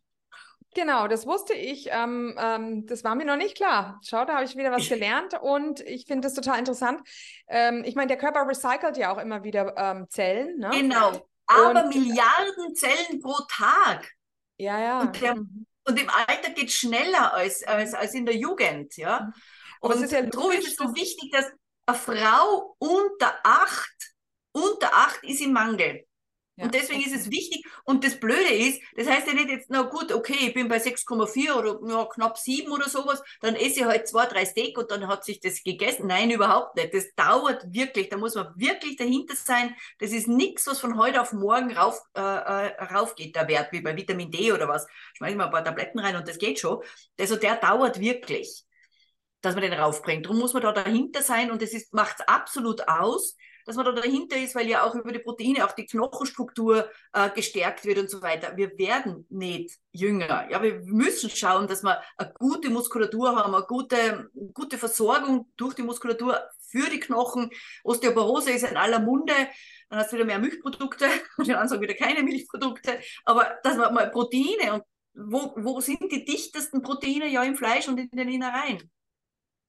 Genau, 0.74 1.08
das 1.08 1.26
wusste 1.26 1.52
ich. 1.52 1.88
Ähm, 1.90 2.36
ähm, 2.38 2.86
das 2.86 3.02
war 3.02 3.14
mir 3.16 3.24
noch 3.24 3.36
nicht 3.36 3.56
klar. 3.56 4.00
Schau, 4.04 4.24
da 4.24 4.34
habe 4.34 4.44
ich 4.44 4.56
wieder 4.56 4.70
was 4.70 4.88
gelernt 4.88 5.34
und 5.40 5.80
ich 5.80 6.06
finde 6.06 6.26
das 6.26 6.34
total 6.34 6.58
interessant. 6.58 7.00
Ähm, 7.48 7.82
ich 7.84 7.96
meine, 7.96 8.08
der 8.08 8.18
Körper 8.18 8.46
recycelt 8.46 8.96
ja 8.96 9.12
auch 9.12 9.18
immer 9.18 9.42
wieder 9.42 9.74
ähm, 9.76 10.06
Zellen. 10.08 10.58
Ne? 10.58 10.70
Genau, 10.72 11.26
aber 11.46 11.84
und, 11.84 11.88
Milliarden 11.88 12.74
Zellen 12.76 13.20
pro 13.20 13.36
Tag. 13.48 14.12
Ja, 14.58 14.78
ja. 14.78 15.00
Und, 15.00 15.20
der, 15.20 15.34
und 15.34 16.00
im 16.00 16.10
Alter 16.10 16.50
geht 16.50 16.68
es 16.68 16.74
schneller 16.74 17.34
als, 17.34 17.64
als, 17.64 17.94
als 17.94 18.14
in 18.14 18.26
der 18.26 18.36
Jugend. 18.36 18.96
Ja? 18.96 19.20
Mhm. 19.20 19.32
Und 19.80 19.94
es 19.94 20.02
ist 20.02 20.12
ja 20.12 20.22
darum 20.22 20.52
ist 20.52 20.68
es 20.68 20.76
so 20.76 20.94
wichtig, 20.94 21.32
dass 21.32 21.46
eine 21.86 21.96
Frau 21.96 22.76
unter 22.78 23.40
acht, 23.42 24.14
unter 24.52 24.94
acht 24.94 25.24
ist 25.24 25.40
im 25.40 25.52
Mangel. 25.52 26.06
Und 26.60 26.74
deswegen 26.74 27.00
ist 27.02 27.14
es 27.14 27.30
wichtig. 27.30 27.64
Und 27.84 28.04
das 28.04 28.18
Blöde 28.18 28.52
ist, 28.52 28.80
das 28.96 29.08
heißt 29.08 29.26
ja 29.26 29.34
nicht 29.34 29.48
jetzt, 29.48 29.70
na 29.70 29.82
gut, 29.82 30.12
okay, 30.12 30.36
ich 30.48 30.54
bin 30.54 30.68
bei 30.68 30.78
6,4 30.78 31.54
oder 31.54 31.80
ja, 31.88 32.04
knapp 32.06 32.38
7 32.38 32.70
oder 32.70 32.88
sowas, 32.88 33.22
dann 33.40 33.54
esse 33.54 33.80
ich 33.80 33.84
halt 33.84 34.08
zwei, 34.08 34.26
drei 34.26 34.44
Steak 34.44 34.78
und 34.78 34.90
dann 34.90 35.08
hat 35.08 35.24
sich 35.24 35.40
das 35.40 35.62
gegessen. 35.62 36.06
Nein, 36.06 36.30
überhaupt 36.30 36.76
nicht. 36.76 36.94
Das 36.94 37.14
dauert 37.14 37.64
wirklich. 37.72 38.08
Da 38.08 38.16
muss 38.16 38.34
man 38.34 38.52
wirklich 38.56 38.96
dahinter 38.96 39.34
sein. 39.34 39.74
Das 39.98 40.12
ist 40.12 40.28
nichts, 40.28 40.66
was 40.66 40.80
von 40.80 40.98
heute 40.98 41.20
auf 41.20 41.32
morgen 41.32 41.76
rauf, 41.76 42.00
äh, 42.14 42.20
äh, 42.20 42.84
raufgeht, 42.84 43.36
der 43.36 43.48
Wert, 43.48 43.72
wie 43.72 43.80
bei 43.80 43.96
Vitamin 43.96 44.30
D 44.30 44.52
oder 44.52 44.68
was. 44.68 44.86
Schmeiß 45.14 45.32
ich 45.32 45.36
mal 45.36 45.46
ein 45.46 45.50
paar 45.50 45.64
Tabletten 45.64 45.98
rein 45.98 46.16
und 46.16 46.28
das 46.28 46.38
geht 46.38 46.58
schon. 46.58 46.82
Also 47.18 47.36
der 47.36 47.56
dauert 47.56 48.00
wirklich 48.00 48.64
dass 49.40 49.54
man 49.54 49.62
den 49.62 49.72
raufbringt. 49.72 50.26
Darum 50.26 50.38
muss 50.38 50.52
man 50.52 50.62
da 50.62 50.72
dahinter 50.72 51.22
sein 51.22 51.50
und 51.50 51.62
das 51.62 51.72
macht 51.92 52.16
es 52.20 52.28
absolut 52.28 52.86
aus, 52.88 53.36
dass 53.66 53.76
man 53.76 53.84
da 53.84 53.92
dahinter 53.92 54.36
ist, 54.36 54.54
weil 54.54 54.68
ja 54.68 54.84
auch 54.84 54.94
über 54.94 55.12
die 55.12 55.18
Proteine 55.18 55.64
auch 55.64 55.72
die 55.72 55.86
Knochenstruktur 55.86 56.88
äh, 57.12 57.30
gestärkt 57.30 57.84
wird 57.84 57.98
und 57.98 58.10
so 58.10 58.22
weiter. 58.22 58.56
Wir 58.56 58.76
werden 58.78 59.26
nicht 59.28 59.78
jünger. 59.92 60.48
Ja, 60.50 60.62
wir 60.62 60.80
müssen 60.84 61.30
schauen, 61.30 61.66
dass 61.66 61.82
wir 61.82 62.00
eine 62.16 62.32
gute 62.38 62.70
Muskulatur 62.70 63.36
haben, 63.36 63.54
eine 63.54 63.64
gute, 63.64 64.30
gute 64.54 64.78
Versorgung 64.78 65.50
durch 65.56 65.74
die 65.74 65.82
Muskulatur 65.82 66.40
für 66.70 66.88
die 66.88 67.00
Knochen. 67.00 67.50
Osteoporose 67.84 68.52
ist 68.52 68.64
in 68.64 68.76
aller 68.76 69.00
Munde. 69.00 69.34
Dann 69.88 69.98
hast 69.98 70.12
du 70.12 70.16
wieder 70.16 70.24
mehr 70.24 70.38
Milchprodukte, 70.38 71.06
die 71.38 71.52
anderen 71.52 71.68
sagen 71.68 71.82
wieder 71.82 71.94
keine 71.94 72.22
Milchprodukte. 72.22 73.00
Aber 73.24 73.58
dass 73.62 73.76
man 73.76 73.92
mal 73.92 74.10
Proteine 74.10 74.74
und 74.74 74.84
wo, 75.14 75.52
wo 75.56 75.80
sind 75.80 76.10
die 76.12 76.24
dichtesten 76.24 76.82
Proteine? 76.82 77.28
Ja, 77.28 77.42
im 77.42 77.56
Fleisch 77.56 77.88
und 77.88 77.98
in 77.98 78.10
den 78.10 78.28
Innereien. 78.28 78.90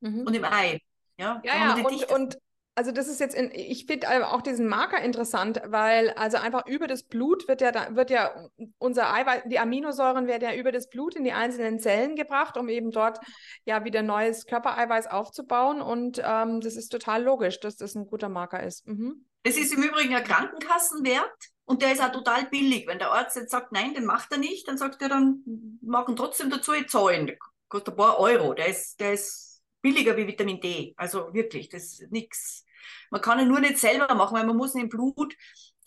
Mhm. 0.01 0.21
Und 0.27 0.33
im 0.33 0.45
Ei. 0.45 0.79
Ja, 1.17 1.41
ja, 1.43 1.55
ja 1.55 1.73
und, 1.75 2.11
und 2.11 2.37
also 2.75 2.91
das 2.91 3.07
ist 3.07 3.19
jetzt, 3.19 3.35
in, 3.35 3.51
ich 3.53 3.85
finde 3.85 4.27
auch 4.27 4.41
diesen 4.41 4.67
Marker 4.67 5.01
interessant, 5.01 5.61
weil 5.65 6.11
also 6.11 6.37
einfach 6.37 6.65
über 6.67 6.87
das 6.87 7.03
Blut 7.03 7.47
wird 7.47 7.61
ja, 7.61 7.95
wird 7.95 8.09
ja 8.09 8.47
unser 8.77 9.13
Eiweiß, 9.13 9.43
die 9.45 9.59
Aminosäuren 9.59 10.27
werden 10.27 10.43
ja 10.43 10.55
über 10.55 10.71
das 10.71 10.89
Blut 10.89 11.15
in 11.15 11.23
die 11.23 11.33
einzelnen 11.33 11.79
Zellen 11.79 12.15
gebracht, 12.15 12.57
um 12.57 12.69
eben 12.69 12.91
dort 12.91 13.19
ja 13.65 13.83
wieder 13.83 14.03
neues 14.03 14.45
Körpereiweiß 14.45 15.07
aufzubauen. 15.07 15.81
Und 15.81 16.21
ähm, 16.23 16.61
das 16.61 16.75
ist 16.75 16.89
total 16.89 17.23
logisch, 17.23 17.59
dass 17.59 17.75
das 17.75 17.95
ein 17.95 18.07
guter 18.07 18.29
Marker 18.29 18.63
ist. 18.63 18.87
Mhm. 18.87 19.25
Das 19.43 19.57
ist 19.57 19.73
im 19.73 19.83
Übrigen 19.83 20.15
ein 20.15 20.23
Krankenkassenwert 20.23 21.31
und 21.65 21.81
der 21.81 21.91
ist 21.91 22.01
auch 22.01 22.11
total 22.11 22.45
billig. 22.45 22.87
Wenn 22.87 22.99
der 22.99 23.11
Arzt 23.11 23.35
jetzt 23.35 23.51
sagt, 23.51 23.73
nein, 23.73 23.93
den 23.93 24.05
macht 24.05 24.31
er 24.31 24.37
nicht, 24.37 24.67
dann 24.67 24.77
sagt 24.77 25.01
er 25.01 25.09
dann, 25.09 25.43
machen 25.81 26.15
trotzdem 26.15 26.49
dazu 26.49 26.71
zahlen. 26.87 27.31
Kostet 27.67 27.95
ein 27.95 27.97
paar 27.97 28.19
Euro. 28.19 28.53
Der 28.53 28.67
ist, 28.67 28.99
der 28.99 29.13
ist 29.13 29.50
billiger 29.81 30.15
wie 30.17 30.27
Vitamin 30.27 30.61
D. 30.61 30.93
Also 30.97 31.33
wirklich, 31.33 31.69
das 31.69 31.99
ist 31.99 32.11
nichts. 32.11 32.65
Man 33.09 33.21
kann 33.21 33.39
ihn 33.39 33.47
nur 33.47 33.59
nicht 33.59 33.77
selber 33.77 34.13
machen, 34.15 34.35
weil 34.35 34.45
man 34.45 34.57
muss 34.57 34.75
ihn 34.75 34.81
im 34.81 34.89
Blut 34.89 35.33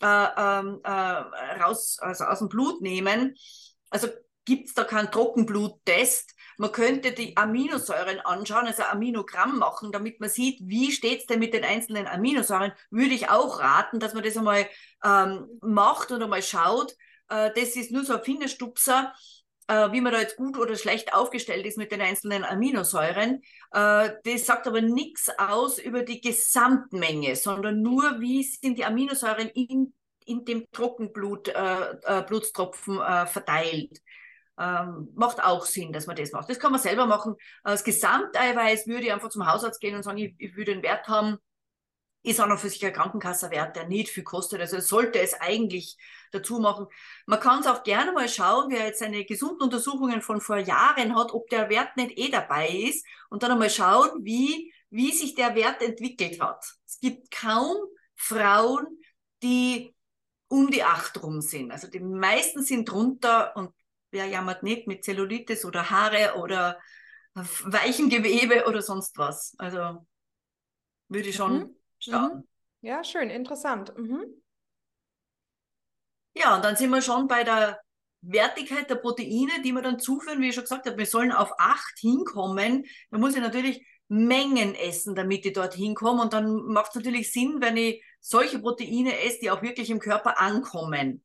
äh, 0.01 0.27
ähm, 0.37 0.79
äh, 0.83 0.89
raus, 1.61 1.97
also 1.99 2.25
aus 2.25 2.39
dem 2.39 2.49
Blut 2.49 2.81
nehmen. 2.81 3.35
Also 3.89 4.07
gibt 4.45 4.67
es 4.67 4.73
da 4.73 4.83
keinen 4.83 5.11
Trockenbluttest. 5.11 6.33
Man 6.57 6.71
könnte 6.71 7.11
die 7.11 7.35
Aminosäuren 7.35 8.19
anschauen, 8.21 8.67
also 8.67 8.83
Aminogramm 8.83 9.57
machen, 9.57 9.91
damit 9.91 10.21
man 10.21 10.29
sieht, 10.29 10.59
wie 10.63 10.91
steht 10.91 11.21
es 11.21 11.25
denn 11.25 11.39
mit 11.39 11.53
den 11.53 11.65
einzelnen 11.65 12.07
Aminosäuren. 12.07 12.71
Würde 12.91 13.13
ich 13.13 13.29
auch 13.29 13.59
raten, 13.59 13.99
dass 13.99 14.13
man 14.13 14.23
das 14.23 14.37
einmal 14.37 14.67
ähm, 15.03 15.47
macht 15.61 16.11
und 16.11 16.23
einmal 16.23 16.43
schaut. 16.43 16.93
Äh, 17.29 17.51
das 17.55 17.75
ist 17.75 17.91
nur 17.91 18.05
so 18.05 18.15
ein 18.15 18.23
Fingerstupser, 18.23 19.13
äh, 19.67 19.91
wie 19.91 20.01
man 20.01 20.13
da 20.13 20.19
jetzt 20.19 20.37
gut 20.37 20.57
oder 20.57 20.75
schlecht 20.75 21.13
aufgestellt 21.13 21.65
ist 21.65 21.77
mit 21.77 21.91
den 21.91 22.01
einzelnen 22.01 22.43
Aminosäuren. 22.43 23.41
Äh, 23.71 24.09
das 24.23 24.45
sagt 24.45 24.67
aber 24.67 24.81
nichts 24.81 25.29
aus 25.37 25.79
über 25.79 26.03
die 26.03 26.21
Gesamtmenge, 26.21 27.35
sondern 27.35 27.81
nur, 27.81 28.19
wie 28.19 28.43
sind 28.43 28.77
die 28.77 28.85
Aminosäuren 28.85 29.49
in, 29.49 29.93
in 30.25 30.45
dem 30.45 30.65
Trockenblut, 30.71 31.49
äh, 31.49 31.91
äh, 32.03 32.23
Blutstropfen 32.23 32.99
äh, 32.99 33.25
verteilt 33.25 34.01
ähm, 34.59 35.09
macht 35.15 35.43
auch 35.43 35.65
Sinn, 35.65 35.91
dass 35.91 36.07
man 36.07 36.15
das 36.15 36.31
macht. 36.31 36.49
Das 36.49 36.59
kann 36.59 36.71
man 36.71 36.81
selber 36.81 37.05
machen. 37.05 37.35
Das 37.63 37.83
Gesamteiweiß 37.83 38.87
würde 38.87 39.05
ich 39.05 39.13
einfach 39.13 39.29
zum 39.29 39.45
Hausarzt 39.51 39.81
gehen 39.81 39.95
und 39.95 40.03
sagen, 40.03 40.17
ich, 40.17 40.35
ich 40.37 40.55
würde 40.55 40.71
einen 40.71 40.83
Wert 40.83 41.07
haben, 41.07 41.37
ist 42.25 42.41
auch 42.41 42.47
noch 42.47 42.59
für 42.59 42.69
sich 42.69 42.85
ein 42.85 42.93
Krankenkassenwert, 42.93 43.75
der 43.75 43.87
nicht 43.87 44.09
viel 44.09 44.23
kostet. 44.23 44.59
Also 44.59 44.79
sollte 44.79 45.19
es 45.19 45.33
eigentlich 45.33 45.97
dazu 46.31 46.59
machen. 46.59 46.87
Man 47.25 47.39
kann 47.39 47.61
es 47.61 47.67
auch 47.67 47.83
gerne 47.83 48.11
mal 48.11 48.27
schauen, 48.27 48.71
wer 48.71 48.87
jetzt 48.87 48.99
seine 48.99 49.25
Gesunduntersuchungen 49.25 50.21
von 50.21 50.41
vor 50.41 50.57
Jahren 50.57 51.15
hat, 51.15 51.33
ob 51.33 51.49
der 51.49 51.69
Wert 51.69 51.95
nicht 51.97 52.17
eh 52.17 52.29
dabei 52.29 52.69
ist 52.69 53.05
und 53.29 53.43
dann 53.43 53.51
einmal 53.51 53.69
schauen, 53.69 54.23
wie, 54.23 54.73
wie 54.89 55.11
sich 55.11 55.35
der 55.35 55.55
Wert 55.55 55.81
entwickelt 55.81 56.41
hat. 56.41 56.65
Es 56.85 56.99
gibt 56.99 57.31
kaum 57.31 57.77
Frauen, 58.15 58.87
die 59.43 59.93
um 60.47 60.71
die 60.71 60.83
acht 60.83 61.21
rum 61.21 61.41
sind. 61.41 61.71
Also 61.71 61.87
die 61.87 61.99
meisten 61.99 62.63
sind 62.63 62.89
drunter 62.89 63.55
und 63.55 63.71
wer 64.11 64.25
jammert 64.25 64.63
nicht 64.63 64.87
mit 64.87 65.03
Zellulitis 65.03 65.65
oder 65.65 65.89
Haare 65.89 66.35
oder 66.39 66.79
weichen 67.33 68.09
Gewebe 68.09 68.65
oder 68.67 68.81
sonst 68.81 69.17
was. 69.17 69.53
Also 69.57 70.05
würde 71.09 71.29
ich 71.29 71.35
schon 71.35 71.57
mhm. 71.57 71.75
Schauen. 72.05 72.37
Mhm. 72.37 72.47
Ja, 72.81 73.03
schön, 73.03 73.29
interessant. 73.29 73.93
Mhm. 73.97 74.23
Ja, 76.35 76.55
und 76.55 76.65
dann 76.65 76.75
sind 76.75 76.89
wir 76.89 77.01
schon 77.01 77.27
bei 77.27 77.43
der 77.43 77.79
Wertigkeit 78.21 78.89
der 78.89 78.95
Proteine, 78.95 79.61
die 79.63 79.71
wir 79.71 79.81
dann 79.81 79.99
zuführen, 79.99 80.41
wie 80.41 80.49
ich 80.49 80.55
schon 80.55 80.63
gesagt 80.63 80.85
habe, 80.85 80.97
wir 80.97 81.05
sollen 81.05 81.31
auf 81.31 81.51
acht 81.57 81.97
hinkommen. 81.99 82.85
Da 83.11 83.17
muss 83.17 83.35
ich 83.35 83.41
natürlich 83.41 83.85
Mengen 84.07 84.75
essen, 84.75 85.15
damit 85.15 85.45
ich 85.45 85.53
dort 85.53 85.73
hinkomme. 85.73 86.21
Und 86.21 86.33
dann 86.33 86.65
macht 86.65 86.89
es 86.89 86.95
natürlich 86.95 87.31
Sinn, 87.31 87.57
wenn 87.59 87.77
ich 87.77 88.03
solche 88.19 88.59
Proteine 88.59 89.19
esse, 89.19 89.39
die 89.41 89.51
auch 89.51 89.61
wirklich 89.61 89.89
im 89.89 89.99
Körper 89.99 90.39
ankommen. 90.39 91.23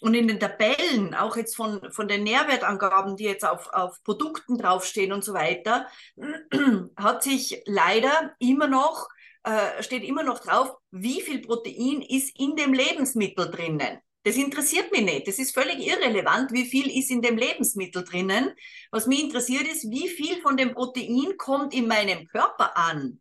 Und 0.00 0.14
in 0.14 0.28
den 0.28 0.40
Tabellen, 0.40 1.14
auch 1.14 1.36
jetzt 1.36 1.56
von, 1.56 1.90
von 1.90 2.08
den 2.08 2.24
Nährwertangaben, 2.24 3.16
die 3.16 3.24
jetzt 3.24 3.44
auf, 3.44 3.68
auf 3.72 4.02
Produkten 4.02 4.58
draufstehen 4.58 5.12
und 5.12 5.24
so 5.24 5.32
weiter, 5.32 5.86
hat 6.96 7.22
sich 7.22 7.62
leider 7.64 8.34
immer 8.38 8.66
noch, 8.66 9.08
äh, 9.44 9.82
steht 9.82 10.04
immer 10.04 10.22
noch 10.22 10.40
drauf, 10.40 10.74
wie 10.90 11.20
viel 11.20 11.40
Protein 11.40 12.02
ist 12.02 12.38
in 12.38 12.56
dem 12.56 12.72
Lebensmittel 12.72 13.50
drinnen. 13.50 13.98
Das 14.24 14.36
interessiert 14.36 14.90
mich 14.90 15.02
nicht. 15.02 15.28
Das 15.28 15.38
ist 15.38 15.52
völlig 15.52 15.86
irrelevant, 15.86 16.50
wie 16.52 16.64
viel 16.64 16.90
ist 16.98 17.10
in 17.10 17.20
dem 17.20 17.36
Lebensmittel 17.36 18.04
drinnen. 18.04 18.54
Was 18.90 19.06
mich 19.06 19.22
interessiert 19.22 19.66
ist, 19.66 19.90
wie 19.90 20.08
viel 20.08 20.40
von 20.40 20.56
dem 20.56 20.72
Protein 20.72 21.34
kommt 21.36 21.74
in 21.74 21.86
meinem 21.86 22.26
Körper 22.28 22.76
an. 22.76 23.20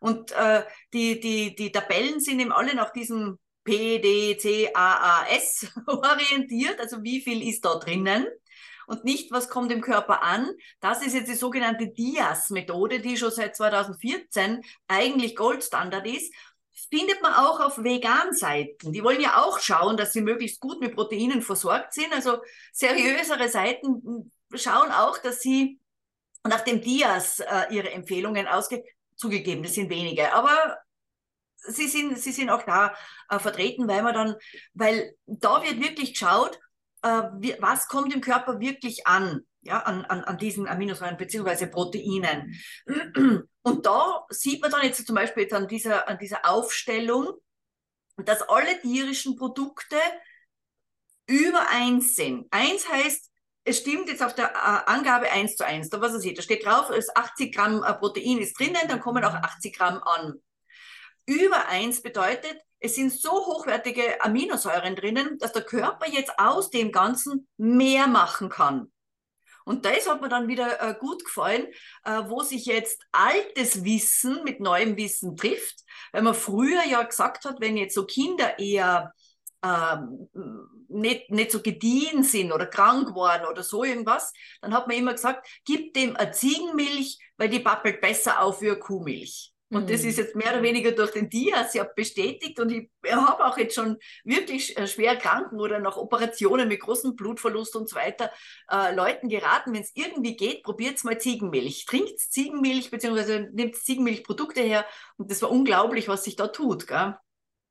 Und 0.00 0.32
äh, 0.32 0.62
die, 0.94 1.20
die, 1.20 1.54
die 1.54 1.72
Tabellen 1.72 2.20
sind 2.20 2.40
eben 2.40 2.52
alle 2.52 2.74
nach 2.74 2.92
diesem 2.92 3.38
P, 3.64 3.98
D, 3.98 4.38
C, 4.38 4.70
A, 4.72 5.20
A, 5.20 5.26
S 5.28 5.66
orientiert, 5.86 6.80
also 6.80 7.02
wie 7.02 7.20
viel 7.20 7.46
ist 7.46 7.64
da 7.66 7.74
drinnen 7.74 8.26
und 8.88 9.04
nicht, 9.04 9.30
was 9.30 9.50
kommt 9.50 9.70
im 9.70 9.82
Körper 9.82 10.22
an. 10.22 10.50
Das 10.80 11.02
ist 11.02 11.14
jetzt 11.14 11.28
die 11.28 11.34
sogenannte 11.34 11.88
DIAS-Methode, 11.88 13.00
die 13.00 13.18
schon 13.18 13.30
seit 13.30 13.54
2014 13.54 14.64
eigentlich 14.88 15.36
Goldstandard 15.36 16.06
ist. 16.06 16.32
Findet 16.90 17.20
man 17.20 17.34
auch 17.34 17.60
auf 17.60 17.84
Vegan-Seiten. 17.84 18.92
Die 18.92 19.04
wollen 19.04 19.20
ja 19.20 19.42
auch 19.42 19.60
schauen, 19.60 19.98
dass 19.98 20.14
sie 20.14 20.22
möglichst 20.22 20.60
gut 20.60 20.80
mit 20.80 20.94
Proteinen 20.94 21.42
versorgt 21.42 21.92
sind. 21.92 22.14
Also 22.14 22.38
seriösere 22.72 23.50
Seiten 23.50 24.32
schauen 24.54 24.90
auch, 24.90 25.18
dass 25.18 25.40
sie 25.40 25.78
nach 26.44 26.62
dem 26.62 26.80
DIAS 26.80 27.40
äh, 27.40 27.66
ihre 27.70 27.90
Empfehlungen 27.90 28.46
ausgeben. 28.48 28.84
Zugegeben, 29.16 29.64
das 29.64 29.74
sind 29.74 29.90
wenige, 29.90 30.32
aber 30.32 30.78
sie 31.56 31.88
sind, 31.88 32.16
sie 32.18 32.32
sind 32.32 32.48
auch 32.48 32.62
da 32.62 32.94
äh, 33.28 33.38
vertreten, 33.38 33.86
weil 33.88 34.02
man 34.02 34.14
dann, 34.14 34.36
weil 34.72 35.14
da 35.26 35.62
wird 35.62 35.80
wirklich 35.80 36.12
geschaut, 36.12 36.58
was 37.02 37.88
kommt 37.88 38.14
im 38.14 38.20
Körper 38.20 38.60
wirklich 38.60 39.06
an, 39.06 39.42
ja, 39.60 39.80
an, 39.80 40.04
an, 40.06 40.24
an 40.24 40.38
diesen 40.38 40.66
Aminosäuren 40.66 41.16
beziehungsweise 41.16 41.68
Proteinen. 41.68 42.54
Und 43.62 43.86
da 43.86 44.24
sieht 44.30 44.62
man 44.62 44.70
dann 44.70 44.82
jetzt 44.82 45.06
zum 45.06 45.14
Beispiel 45.14 45.44
jetzt 45.44 45.54
an 45.54 45.68
dieser, 45.68 46.08
an 46.08 46.18
dieser 46.18 46.48
Aufstellung, 46.48 47.32
dass 48.16 48.42
alle 48.42 48.80
tierischen 48.80 49.36
Produkte 49.36 49.96
über 51.26 51.68
eins 51.70 52.16
sind. 52.16 52.46
Eins 52.50 52.88
heißt, 52.88 53.30
es 53.64 53.78
stimmt 53.78 54.08
jetzt 54.08 54.22
auf 54.22 54.34
der 54.34 54.46
äh, 54.46 54.90
Angabe 54.90 55.30
1 55.30 55.56
zu 55.56 55.64
1. 55.64 55.90
Da 55.90 56.00
was 56.00 56.14
er 56.14 56.20
sieht, 56.20 56.38
da 56.38 56.42
steht 56.42 56.64
drauf, 56.64 56.88
es 56.90 57.14
80 57.14 57.54
Gramm 57.54 57.84
äh, 57.84 57.92
Protein 57.94 58.38
ist 58.38 58.58
drinnen, 58.58 58.88
dann 58.88 59.00
kommen 59.00 59.22
auch 59.24 59.34
80 59.34 59.76
Gramm 59.76 60.02
an 60.02 60.40
über 61.26 61.68
eins 61.68 62.00
bedeutet, 62.00 62.58
es 62.80 62.94
sind 62.94 63.12
so 63.12 63.30
hochwertige 63.30 64.22
Aminosäuren 64.22 64.96
drinnen, 64.96 65.38
dass 65.38 65.52
der 65.52 65.62
Körper 65.62 66.08
jetzt 66.08 66.38
aus 66.38 66.70
dem 66.70 66.92
Ganzen 66.92 67.48
mehr 67.56 68.06
machen 68.06 68.48
kann. 68.48 68.92
Und 69.64 69.84
das 69.84 70.08
hat 70.08 70.22
mir 70.22 70.30
dann 70.30 70.48
wieder 70.48 70.80
äh, 70.80 70.94
gut 70.98 71.24
gefallen, 71.24 71.66
äh, 72.04 72.22
wo 72.26 72.40
sich 72.40 72.64
jetzt 72.64 73.02
altes 73.12 73.84
Wissen 73.84 74.42
mit 74.42 74.60
neuem 74.60 74.96
Wissen 74.96 75.36
trifft. 75.36 75.84
Weil 76.12 76.22
man 76.22 76.34
früher 76.34 76.84
ja 76.86 77.02
gesagt 77.02 77.44
hat, 77.44 77.60
wenn 77.60 77.76
jetzt 77.76 77.94
so 77.94 78.06
Kinder 78.06 78.58
eher 78.58 79.12
ähm, 79.62 80.28
nicht, 80.88 81.30
nicht 81.30 81.50
so 81.50 81.60
gediehen 81.60 82.22
sind 82.22 82.52
oder 82.52 82.64
krank 82.64 83.14
waren 83.14 83.46
oder 83.46 83.62
so 83.62 83.84
irgendwas, 83.84 84.32
dann 84.62 84.72
hat 84.72 84.86
man 84.86 84.96
immer 84.96 85.12
gesagt, 85.12 85.46
gib 85.66 85.92
dem 85.92 86.16
eine 86.16 86.32
Ziegenmilch, 86.32 87.18
weil 87.36 87.50
die 87.50 87.60
pappelt 87.60 88.00
besser 88.00 88.40
auf 88.40 88.62
wie 88.62 88.70
eine 88.70 88.78
Kuhmilch. 88.78 89.52
Und 89.70 89.84
mhm. 89.84 89.86
das 89.88 90.02
ist 90.02 90.16
jetzt 90.16 90.34
mehr 90.34 90.52
oder 90.52 90.62
weniger 90.62 90.92
durch 90.92 91.10
den 91.10 91.28
Dias 91.28 91.74
ja 91.74 91.84
bestätigt. 91.84 92.58
Und 92.58 92.70
ich 92.70 92.90
habe 93.10 93.44
auch 93.44 93.58
jetzt 93.58 93.74
schon 93.74 93.98
wirklich 94.24 94.78
äh, 94.78 94.86
schwer 94.86 95.16
Kranken 95.16 95.60
oder 95.60 95.78
nach 95.78 95.96
Operationen 95.96 96.68
mit 96.68 96.80
großem 96.80 97.16
Blutverlust 97.16 97.76
und 97.76 97.88
so 97.88 97.96
weiter 97.96 98.30
äh, 98.70 98.94
Leuten 98.94 99.28
geraten, 99.28 99.74
wenn 99.74 99.82
es 99.82 99.92
irgendwie 99.94 100.36
geht, 100.36 100.62
probiert 100.62 101.02
mal 101.04 101.18
Ziegenmilch. 101.18 101.84
Trinkt 101.86 102.18
Ziegenmilch, 102.18 102.90
beziehungsweise 102.90 103.48
nimmt 103.52 103.76
Ziegenmilchprodukte 103.76 104.62
her. 104.62 104.86
Und 105.16 105.30
das 105.30 105.42
war 105.42 105.50
unglaublich, 105.50 106.08
was 106.08 106.24
sich 106.24 106.36
da 106.36 106.48
tut. 106.48 106.86
Gell? 106.86 107.16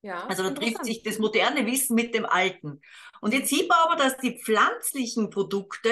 Ja, 0.04 0.26
also 0.28 0.44
da 0.44 0.52
trifft 0.52 0.86
sich 0.86 1.02
das 1.02 1.18
moderne 1.18 1.66
Wissen 1.66 1.96
mit 1.96 2.14
dem 2.14 2.26
alten. 2.26 2.82
Und 3.20 3.34
jetzt 3.34 3.50
sieht 3.50 3.68
man 3.68 3.80
aber, 3.84 3.96
dass 3.96 4.18
die 4.18 4.40
pflanzlichen 4.40 5.32
Produkte 5.32 5.90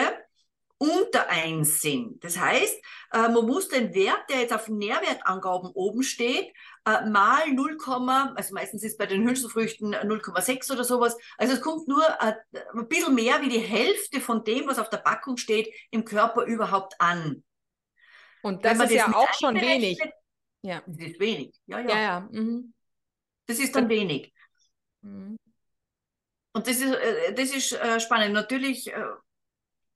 unter 0.77 1.29
1 1.29 1.81
sind. 1.81 2.23
Das 2.23 2.37
heißt, 2.37 2.81
äh, 3.13 3.29
man 3.29 3.45
muss 3.45 3.69
den 3.69 3.93
Wert, 3.93 4.29
der 4.29 4.41
jetzt 4.41 4.53
auf 4.53 4.67
Nährwertangaben 4.67 5.69
oben 5.69 6.03
steht, 6.03 6.51
äh, 6.85 7.05
mal 7.05 7.49
0, 7.51 7.77
also 8.35 8.53
meistens 8.53 8.83
ist 8.83 8.97
bei 8.97 9.05
den 9.05 9.27
Hülsenfrüchten 9.27 9.95
0,6 9.95 10.71
oder 10.71 10.83
sowas. 10.83 11.17
Also 11.37 11.53
es 11.53 11.61
kommt 11.61 11.87
nur 11.87 12.03
äh, 12.19 12.33
ein 12.73 12.87
bisschen 12.87 13.15
mehr 13.15 13.41
wie 13.41 13.49
die 13.49 13.59
Hälfte 13.59 14.19
von 14.19 14.43
dem, 14.43 14.67
was 14.67 14.79
auf 14.79 14.89
der 14.89 14.97
Packung 14.97 15.37
steht, 15.37 15.73
im 15.91 16.03
Körper 16.03 16.43
überhaupt 16.43 16.99
an. 16.99 17.43
Und 18.41 18.65
das 18.65 18.73
ist 18.73 18.81
das 18.81 18.91
ja 18.91 19.15
auch 19.15 19.33
schon 19.33 19.55
wenig. 19.55 19.97
Ja. 20.61 20.83
Das 20.85 21.07
ist 21.07 21.19
wenig. 21.19 21.55
Ja, 21.67 21.79
ja. 21.79 21.89
ja, 21.89 22.01
ja. 22.01 22.29
Mhm. 22.31 22.73
Das 23.47 23.59
ist 23.59 23.75
dann 23.75 23.87
wenig. 23.87 24.33
Mhm. 25.01 25.37
Und 26.53 26.67
das 26.67 26.77
ist, 26.77 26.95
das 27.35 27.51
ist 27.51 28.03
spannend. 28.03 28.33
Natürlich 28.33 28.91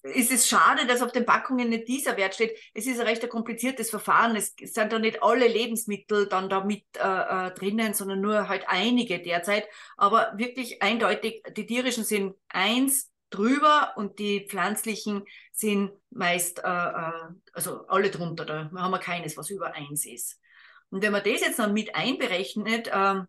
ist 0.01 0.31
es 0.31 0.47
schade, 0.47 0.87
dass 0.87 1.01
auf 1.01 1.11
den 1.11 1.25
Packungen 1.25 1.69
nicht 1.69 1.87
dieser 1.87 2.15
Wert 2.17 2.33
steht. 2.33 2.57
Es 2.73 2.87
ist 2.87 2.99
ein 2.99 3.07
recht 3.07 3.23
ein 3.23 3.29
kompliziertes 3.29 3.89
Verfahren. 3.89 4.35
Es 4.35 4.53
sind 4.57 4.93
da 4.93 4.99
nicht 4.99 5.21
alle 5.21 5.47
Lebensmittel 5.47 6.27
dann 6.27 6.49
da 6.49 6.63
mit 6.63 6.85
äh, 6.95 7.47
äh, 7.47 7.51
drinnen, 7.53 7.93
sondern 7.93 8.21
nur 8.21 8.47
halt 8.47 8.63
einige 8.67 9.19
derzeit. 9.19 9.67
Aber 9.97 10.33
wirklich 10.37 10.81
eindeutig, 10.81 11.43
die 11.55 11.65
tierischen 11.65 12.03
sind 12.03 12.35
eins 12.47 13.11
drüber 13.29 13.93
und 13.95 14.19
die 14.19 14.47
pflanzlichen 14.47 15.23
sind 15.51 15.91
meist, 16.09 16.59
äh, 16.59 16.67
äh, 16.67 17.11
also 17.53 17.85
alle 17.87 18.09
drunter. 18.09 18.45
Da 18.45 18.71
haben 18.75 18.91
wir 18.91 18.99
keines, 18.99 19.37
was 19.37 19.49
über 19.49 19.73
eins 19.73 20.05
ist. 20.05 20.39
Und 20.89 21.03
wenn 21.03 21.11
man 21.11 21.23
das 21.23 21.41
jetzt 21.41 21.59
dann 21.59 21.73
mit 21.73 21.93
einberechnet, 21.93 22.87
äh, 22.87 23.21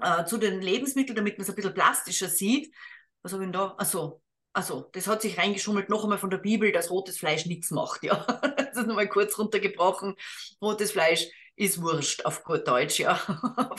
äh, 0.00 0.24
zu 0.24 0.38
den 0.38 0.60
Lebensmitteln, 0.60 1.16
damit 1.16 1.38
man 1.38 1.42
es 1.42 1.50
ein 1.50 1.54
bisschen 1.54 1.74
plastischer 1.74 2.28
sieht. 2.28 2.74
Was 3.22 3.32
habe 3.32 3.44
ich 3.44 3.48
denn 3.48 3.52
da? 3.52 3.74
Achso, 3.76 4.22
also, 4.52 4.88
das 4.92 5.06
hat 5.06 5.22
sich 5.22 5.38
reingeschummelt, 5.38 5.88
noch 5.88 6.02
einmal 6.02 6.18
von 6.18 6.30
der 6.30 6.38
Bibel, 6.38 6.72
dass 6.72 6.90
rotes 6.90 7.18
Fleisch 7.18 7.46
nichts 7.46 7.70
macht, 7.70 8.02
ja. 8.02 8.26
Das 8.56 8.76
ist 8.76 8.86
nochmal 8.86 9.08
kurz 9.08 9.38
runtergebrochen. 9.38 10.14
Rotes 10.62 10.92
Fleisch 10.92 11.26
ist 11.56 11.82
wurscht 11.82 12.24
auf 12.24 12.44
gut 12.44 12.66
Deutsch, 12.66 12.98
ja. 13.00 13.20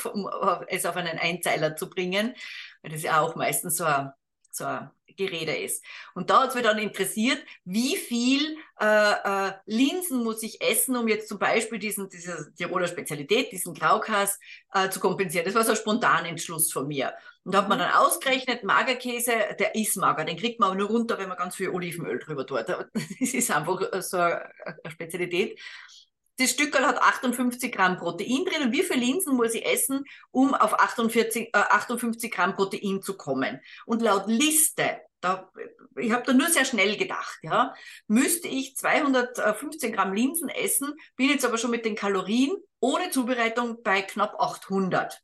um 0.13 0.29
es 0.67 0.85
auf 0.85 0.95
einen 0.95 1.17
Einzeiler 1.17 1.75
zu 1.75 1.89
bringen. 1.89 2.35
Das 2.83 3.03
ja 3.03 3.19
auch 3.21 3.35
meistens 3.35 3.77
so 3.77 3.85
ein, 3.85 4.11
so 4.51 4.65
ein 4.65 4.91
Gerede 5.15 5.55
ist. 5.55 5.83
Und 6.13 6.29
da 6.29 6.43
hat 6.43 6.49
es 6.49 6.55
mich 6.55 6.63
dann 6.63 6.79
interessiert, 6.79 7.43
wie 7.65 7.95
viel 7.95 8.57
äh, 8.79 9.47
äh, 9.47 9.53
Linsen 9.65 10.23
muss 10.23 10.43
ich 10.43 10.61
essen, 10.61 10.95
um 10.95 11.07
jetzt 11.07 11.27
zum 11.27 11.39
Beispiel 11.39 11.79
diesen, 11.79 12.09
diese 12.09 12.53
Tiroler 12.55 12.87
Spezialität, 12.87 13.51
diesen 13.51 13.73
Graukas 13.73 14.39
äh, 14.73 14.89
zu 14.89 14.99
kompensieren. 14.99 15.45
Das 15.45 15.55
war 15.55 15.63
so 15.63 15.71
ein 15.71 15.77
Spontanentschluss 15.77 16.71
von 16.71 16.87
mir. 16.87 17.13
Und 17.43 17.53
da 17.53 17.59
hat 17.59 17.69
man 17.69 17.79
dann 17.79 17.91
ausgerechnet, 17.91 18.63
Magerkäse, 18.63 19.33
der 19.59 19.73
ist 19.75 19.97
mager, 19.97 20.25
den 20.25 20.37
kriegt 20.37 20.59
man 20.59 20.69
aber 20.69 20.77
nur 20.77 20.89
runter, 20.89 21.17
wenn 21.17 21.29
man 21.29 21.37
ganz 21.37 21.55
viel 21.55 21.69
Olivenöl 21.69 22.19
drüber 22.19 22.45
tut. 22.45 22.65
Das 23.19 23.33
ist 23.33 23.51
einfach 23.51 23.79
so 24.01 24.17
eine 24.17 24.51
Spezialität. 24.89 25.59
Das 26.37 26.51
Stückel 26.51 26.85
hat 26.85 27.01
58 27.01 27.71
Gramm 27.71 27.97
Protein 27.97 28.45
drin. 28.45 28.63
Und 28.63 28.71
wie 28.71 28.83
viele 28.83 28.99
Linsen 28.99 29.35
muss 29.35 29.53
ich 29.53 29.65
essen, 29.65 30.05
um 30.31 30.53
auf 30.53 30.79
48, 30.79 31.49
äh, 31.53 31.57
58 31.57 32.31
Gramm 32.31 32.55
Protein 32.55 33.01
zu 33.01 33.15
kommen? 33.17 33.59
Und 33.85 34.01
laut 34.01 34.27
Liste, 34.27 35.01
da, 35.19 35.51
ich 35.97 36.11
habe 36.11 36.23
da 36.25 36.33
nur 36.33 36.47
sehr 36.47 36.65
schnell 36.65 36.97
gedacht, 36.97 37.39
ja, 37.43 37.73
müsste 38.07 38.47
ich 38.47 38.75
215 38.75 39.91
Gramm 39.91 40.13
Linsen 40.13 40.49
essen, 40.49 40.93
bin 41.15 41.29
jetzt 41.29 41.45
aber 41.45 41.57
schon 41.57 41.71
mit 41.71 41.85
den 41.85 41.95
Kalorien 41.95 42.55
ohne 42.79 43.11
Zubereitung 43.11 43.83
bei 43.83 44.01
knapp 44.01 44.35
800. 44.39 45.21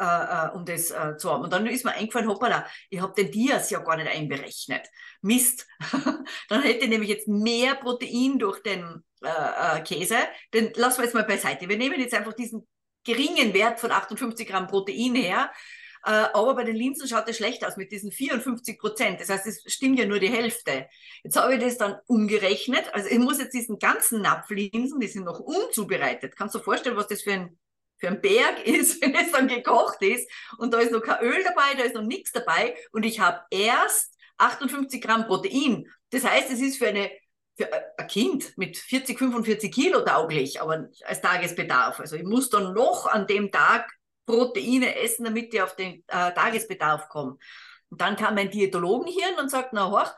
Äh, 0.00 0.04
äh, 0.04 0.50
um 0.50 0.64
das 0.64 0.90
äh, 0.90 1.16
zu 1.18 1.30
haben. 1.30 1.44
Und 1.44 1.52
dann 1.52 1.64
ist 1.68 1.84
mir 1.84 1.92
eingefallen, 1.92 2.28
hoppala, 2.28 2.66
ich 2.90 3.00
habe 3.00 3.14
den 3.14 3.30
Dias 3.30 3.70
ja 3.70 3.78
gar 3.78 3.96
nicht 3.96 4.10
einberechnet. 4.10 4.88
Mist. 5.22 5.68
dann 6.48 6.62
hätte 6.62 6.84
ich 6.84 6.90
nämlich 6.90 7.10
jetzt 7.10 7.28
mehr 7.28 7.76
Protein 7.76 8.40
durch 8.40 8.60
den 8.60 9.04
äh, 9.22 9.78
äh, 9.78 9.80
Käse. 9.82 10.16
Den 10.52 10.72
lassen 10.74 10.98
wir 10.98 11.04
jetzt 11.04 11.14
mal 11.14 11.22
beiseite. 11.22 11.68
Wir 11.68 11.78
nehmen 11.78 12.00
jetzt 12.00 12.12
einfach 12.12 12.32
diesen 12.32 12.66
geringen 13.04 13.54
Wert 13.54 13.78
von 13.78 13.92
58 13.92 14.48
Gramm 14.48 14.66
Protein 14.66 15.14
her. 15.14 15.52
Äh, 16.04 16.10
aber 16.10 16.56
bei 16.56 16.64
den 16.64 16.74
Linsen 16.74 17.06
schaut 17.06 17.28
es 17.28 17.36
schlecht 17.36 17.64
aus 17.64 17.76
mit 17.76 17.92
diesen 17.92 18.10
54 18.10 18.80
Prozent. 18.80 19.20
Das 19.20 19.28
heißt, 19.28 19.46
es 19.46 19.62
stimmt 19.72 20.00
ja 20.00 20.06
nur 20.06 20.18
die 20.18 20.28
Hälfte. 20.28 20.88
Jetzt 21.22 21.36
habe 21.36 21.54
ich 21.54 21.60
das 21.60 21.78
dann 21.78 22.00
umgerechnet. 22.08 22.92
Also 22.92 23.08
ich 23.10 23.18
muss 23.20 23.38
jetzt 23.38 23.54
diesen 23.54 23.78
ganzen 23.78 24.22
Napf 24.22 24.50
Linsen, 24.50 24.98
die 24.98 25.06
sind 25.06 25.24
noch 25.24 25.38
unzubereitet. 25.38 26.34
Kannst 26.36 26.56
du 26.56 26.58
dir 26.58 26.64
vorstellen, 26.64 26.96
was 26.96 27.06
das 27.06 27.22
für 27.22 27.34
ein 27.34 27.58
für 28.04 28.08
einen 28.08 28.20
Berg 28.20 28.60
ist, 28.66 29.00
wenn 29.00 29.14
es 29.14 29.32
dann 29.32 29.48
gekocht 29.48 30.02
ist 30.02 30.30
und 30.58 30.74
da 30.74 30.78
ist 30.78 30.92
noch 30.92 31.02
kein 31.02 31.24
Öl 31.24 31.42
dabei, 31.42 31.74
da 31.76 31.84
ist 31.84 31.94
noch 31.94 32.02
nichts 32.02 32.32
dabei 32.32 32.76
und 32.92 33.04
ich 33.04 33.20
habe 33.20 33.40
erst 33.50 34.14
58 34.36 35.00
Gramm 35.00 35.26
Protein. 35.26 35.86
Das 36.10 36.24
heißt, 36.24 36.50
es 36.50 36.60
ist 36.60 36.78
für 36.78 36.88
eine 36.88 37.10
für 37.56 37.68
ein 37.72 38.06
Kind 38.08 38.58
mit 38.58 38.76
40, 38.76 39.16
45 39.16 39.72
Kilo 39.72 40.00
tauglich, 40.00 40.60
aber 40.60 40.88
als 41.04 41.20
Tagesbedarf. 41.20 42.00
Also 42.00 42.16
ich 42.16 42.24
muss 42.24 42.50
dann 42.50 42.74
noch 42.74 43.06
an 43.06 43.28
dem 43.28 43.52
Tag 43.52 43.88
Proteine 44.26 44.98
essen, 44.98 45.24
damit 45.24 45.54
ich 45.54 45.62
auf 45.62 45.76
den 45.76 46.02
äh, 46.08 46.32
Tagesbedarf 46.32 47.08
komme. 47.08 47.36
Und 47.90 48.00
dann 48.00 48.16
kam 48.16 48.34
mein 48.34 48.50
Diätologenhirn 48.50 49.38
und 49.38 49.52
sagt, 49.52 49.72
na 49.72 49.88
hoch, 49.88 50.12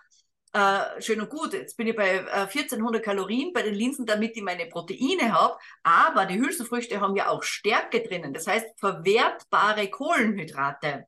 äh, 0.56 1.02
schön 1.02 1.20
und 1.20 1.28
gut, 1.28 1.52
jetzt 1.52 1.76
bin 1.76 1.86
ich 1.86 1.94
bei 1.94 2.16
äh, 2.16 2.46
1400 2.46 3.02
Kalorien 3.02 3.52
bei 3.52 3.60
den 3.60 3.74
Linsen, 3.74 4.06
damit 4.06 4.34
ich 4.36 4.42
meine 4.42 4.66
Proteine 4.66 5.32
habe, 5.32 5.58
aber 5.82 6.24
die 6.24 6.38
Hülsenfrüchte 6.38 6.98
haben 7.00 7.14
ja 7.14 7.28
auch 7.28 7.42
Stärke 7.42 8.02
drinnen, 8.02 8.32
das 8.32 8.46
heißt 8.46 8.66
verwertbare 8.78 9.90
Kohlenhydrate. 9.90 11.04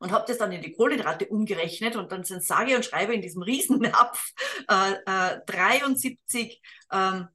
Und 0.00 0.12
habe 0.12 0.26
das 0.28 0.38
dann 0.38 0.52
in 0.52 0.62
die 0.62 0.72
Kohlenhydrate 0.74 1.26
umgerechnet 1.26 1.96
und 1.96 2.12
dann 2.12 2.22
sind 2.22 2.44
sage 2.44 2.76
und 2.76 2.84
schreibe 2.84 3.14
in 3.14 3.22
diesem 3.22 3.42
Riesennapf 3.42 4.32
äh, 4.68 5.38
73 5.46 6.36
äh, 6.36 6.96
ähm, 6.96 7.28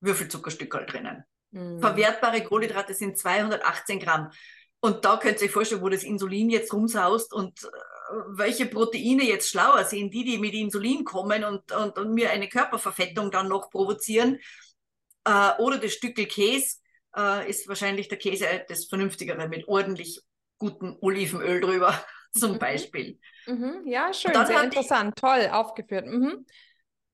Würfelzuckerstücke 0.00 0.84
drinnen. 0.84 1.24
Mhm. 1.52 1.80
Verwertbare 1.80 2.42
Kohlenhydrate 2.42 2.92
sind 2.92 3.16
218 3.16 4.00
Gramm. 4.00 4.30
Und 4.80 5.04
da 5.04 5.16
könnt 5.16 5.40
ihr 5.40 5.46
euch 5.46 5.52
vorstellen, 5.52 5.80
wo 5.80 5.88
das 5.88 6.02
Insulin 6.02 6.50
jetzt 6.50 6.72
rumsaust 6.74 7.32
und 7.32 7.62
äh, 7.62 7.68
welche 8.28 8.66
Proteine 8.66 9.24
jetzt 9.24 9.50
schlauer 9.50 9.84
sind, 9.84 10.12
die, 10.12 10.24
die 10.24 10.38
mit 10.38 10.54
Insulin 10.54 11.04
kommen 11.04 11.44
und, 11.44 11.70
und, 11.72 11.98
und 11.98 12.14
mir 12.14 12.30
eine 12.30 12.48
Körperverfettung 12.48 13.30
dann 13.30 13.48
noch 13.48 13.70
provozieren. 13.70 14.38
Äh, 15.24 15.52
oder 15.58 15.78
das 15.78 15.92
Stückel 15.92 16.26
Käse 16.26 16.76
äh, 17.16 17.48
ist 17.48 17.68
wahrscheinlich 17.68 18.08
der 18.08 18.18
Käse 18.18 18.46
das 18.68 18.86
Vernünftigere 18.86 19.48
mit 19.48 19.68
ordentlich 19.68 20.20
gutem 20.58 20.96
Olivenöl 21.00 21.60
drüber, 21.60 22.04
zum 22.32 22.52
mhm. 22.52 22.58
Beispiel. 22.58 23.18
Mhm. 23.46 23.82
Ja, 23.86 24.12
schön, 24.12 24.32
sehr 24.32 24.62
interessant, 24.62 25.14
ich, 25.16 25.20
toll 25.20 25.48
aufgeführt. 25.50 26.06
Mhm 26.06 26.46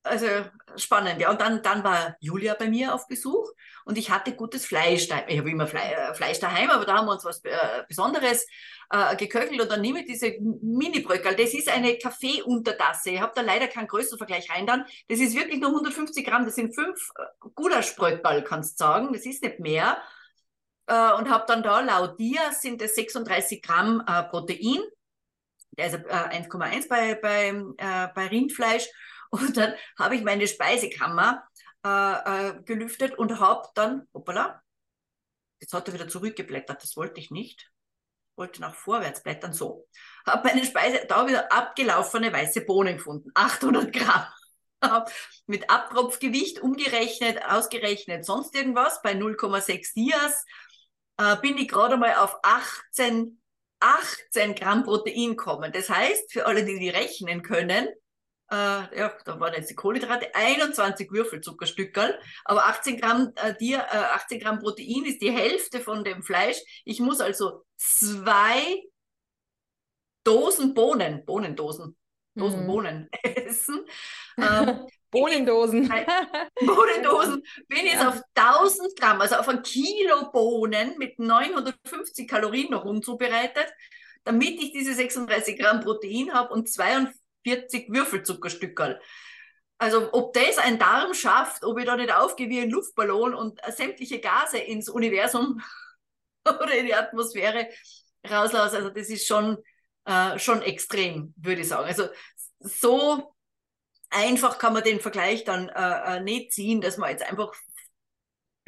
also 0.02 0.26
spannend, 0.76 1.20
ja. 1.20 1.30
Und 1.30 1.40
dann, 1.40 1.62
dann 1.62 1.84
war 1.84 2.16
Julia 2.20 2.54
bei 2.54 2.68
mir 2.68 2.94
auf 2.94 3.06
Besuch 3.08 3.50
und 3.84 3.98
ich 3.98 4.10
hatte 4.10 4.32
gutes 4.32 4.66
Fleisch. 4.66 5.08
Ich 5.28 5.38
habe 5.38 5.50
immer 5.50 5.66
Fle 5.66 5.80
äh, 5.80 6.14
Fleisch 6.14 6.40
daheim, 6.40 6.70
aber 6.70 6.84
da 6.84 6.98
haben 6.98 7.06
wir 7.06 7.12
uns 7.12 7.24
was 7.24 7.42
äh, 7.44 7.84
Besonderes 7.88 8.46
äh, 8.90 9.16
geköchelt 9.16 9.60
und 9.60 9.70
dann 9.70 9.80
nehme 9.80 10.00
ich 10.00 10.06
diese 10.06 10.36
Mini-Bröckel. 10.40 11.34
Das 11.36 11.54
ist 11.54 11.68
eine 11.68 11.98
Kaffeeuntertasse. 11.98 13.10
Ich 13.10 13.20
habe 13.20 13.32
da 13.34 13.42
leider 13.42 13.68
keinen 13.68 13.88
Größenvergleich 13.88 14.50
rein 14.50 14.66
dann. 14.66 14.84
Das 15.08 15.20
ist 15.20 15.36
wirklich 15.36 15.60
nur 15.60 15.70
150 15.70 16.24
Gramm. 16.26 16.44
Das 16.44 16.54
sind 16.54 16.74
fünf 16.74 17.10
äh, 17.16 17.48
Gulaschbröckel, 17.54 18.42
kannst 18.44 18.80
du 18.80 18.84
sagen. 18.84 19.12
Das 19.12 19.26
ist 19.26 19.42
nicht 19.42 19.60
mehr. 19.60 19.98
Äh, 20.86 21.12
und 21.14 21.28
habe 21.28 21.44
dann 21.46 21.62
da 21.62 21.80
laut 21.80 22.18
dir 22.18 22.40
sind 22.52 22.80
es 22.82 22.94
36 22.94 23.62
Gramm 23.62 24.02
äh, 24.06 24.22
Protein. 24.24 24.80
Der 25.72 25.86
ist 25.86 25.94
1,1 25.94 26.88
bei, 26.88 27.14
bei, 27.14 27.54
bei 28.12 28.26
Rindfleisch 28.26 28.88
und 29.30 29.56
dann 29.56 29.74
habe 29.98 30.16
ich 30.16 30.22
meine 30.22 30.46
Speisekammer 30.46 31.42
äh, 31.84 31.88
äh, 32.48 32.62
gelüftet 32.64 33.16
und 33.18 33.38
habe 33.40 33.68
dann, 33.74 34.06
hoppala, 34.14 34.62
jetzt 35.60 35.72
hat 35.72 35.88
er 35.88 35.94
wieder 35.94 36.08
zurückgeblättert, 36.08 36.82
das 36.82 36.96
wollte 36.96 37.20
ich 37.20 37.30
nicht. 37.30 37.70
Wollte 38.36 38.60
nach 38.60 38.74
vorwärts 38.74 39.22
blättern, 39.22 39.52
so. 39.52 39.88
Habe 40.26 40.48
meine 40.48 40.64
Speise, 40.64 41.04
da 41.08 41.26
wieder 41.26 41.50
abgelaufene 41.52 42.32
weiße 42.32 42.60
Bohnen 42.62 42.98
gefunden, 42.98 43.30
800 43.34 43.92
Gramm. 43.92 44.26
mit 45.46 45.70
Abtropfgewicht 45.70 46.60
umgerechnet, 46.60 47.44
ausgerechnet, 47.44 48.24
sonst 48.24 48.54
irgendwas, 48.54 49.02
bei 49.02 49.12
0,6 49.12 49.94
Dias, 49.94 50.44
äh, 51.16 51.36
bin 51.36 51.58
ich 51.58 51.68
gerade 51.68 51.96
mal 51.96 52.14
auf 52.14 52.38
18, 52.42 53.40
18 53.80 54.54
Gramm 54.54 54.84
Protein 54.84 55.36
kommen. 55.36 55.72
Das 55.72 55.90
heißt, 55.90 56.32
für 56.32 56.46
alle, 56.46 56.64
die 56.64 56.78
die 56.78 56.90
rechnen 56.90 57.42
können, 57.42 57.88
äh, 58.50 58.98
ja, 58.98 59.12
da 59.24 59.38
waren 59.40 59.54
jetzt 59.54 59.70
die 59.70 59.74
Kohlenhydrate, 59.74 60.34
21 60.34 61.10
Würfelzuckerstückerl, 61.12 62.18
aber 62.44 62.66
18 62.66 63.00
Gramm, 63.00 63.32
äh, 63.36 63.54
dir, 63.56 63.78
äh, 63.78 63.96
18 64.14 64.40
Gramm 64.40 64.58
Protein 64.58 65.04
ist 65.04 65.20
die 65.20 65.30
Hälfte 65.30 65.80
von 65.80 66.02
dem 66.04 66.22
Fleisch. 66.22 66.56
Ich 66.84 67.00
muss 67.00 67.20
also 67.20 67.64
zwei 67.76 68.82
Dosen 70.24 70.74
Bohnen, 70.74 71.24
Bohnendosen, 71.24 71.96
Dosen 72.34 72.62
mhm. 72.62 72.66
Bohnen 72.66 73.08
essen. 73.22 73.84
Ähm, 74.40 74.86
Bohnendosen. 75.10 75.88
Bohnendosen 76.64 77.42
bin 77.66 77.86
jetzt 77.86 78.02
ja. 78.02 78.10
auf 78.10 78.22
1000 78.36 78.94
Gramm, 79.00 79.20
also 79.20 79.34
auf 79.34 79.48
ein 79.48 79.62
Kilo 79.62 80.30
Bohnen 80.30 80.96
mit 80.96 81.18
950 81.18 82.28
Kalorien 82.28 82.70
noch 82.70 82.84
unzubereitet, 82.84 83.66
damit 84.22 84.62
ich 84.62 84.70
diese 84.70 84.94
36 84.94 85.58
Gramm 85.58 85.80
Protein 85.80 86.32
habe 86.32 86.54
und 86.54 86.68
42 86.68 87.17
40 87.44 87.92
Würfelzuckerstückerl. 87.92 89.00
Also 89.78 90.12
ob 90.12 90.32
das 90.32 90.58
ein 90.58 90.78
Darm 90.78 91.14
schafft, 91.14 91.64
ob 91.64 91.78
ich 91.78 91.84
da 91.84 91.96
nicht 91.96 92.12
aufgehe 92.12 92.48
wie 92.48 92.60
ein 92.60 92.70
Luftballon 92.70 93.34
und 93.34 93.60
sämtliche 93.68 94.20
Gase 94.20 94.58
ins 94.58 94.88
Universum 94.88 95.62
oder 96.48 96.76
in 96.76 96.86
die 96.86 96.94
Atmosphäre 96.94 97.68
rauslasse, 98.28 98.76
also 98.76 98.90
das 98.90 99.08
ist 99.08 99.26
schon, 99.26 99.58
äh, 100.04 100.38
schon 100.38 100.62
extrem, 100.62 101.32
würde 101.36 101.60
ich 101.60 101.68
sagen. 101.68 101.84
Also 101.84 102.08
so 102.58 103.34
einfach 104.10 104.58
kann 104.58 104.72
man 104.72 104.82
den 104.82 105.00
Vergleich 105.00 105.44
dann 105.44 105.68
äh, 105.68 106.16
äh 106.16 106.20
nicht 106.20 106.52
ziehen, 106.52 106.80
dass 106.80 106.96
man 106.96 107.10
jetzt 107.10 107.22
einfach 107.22 107.52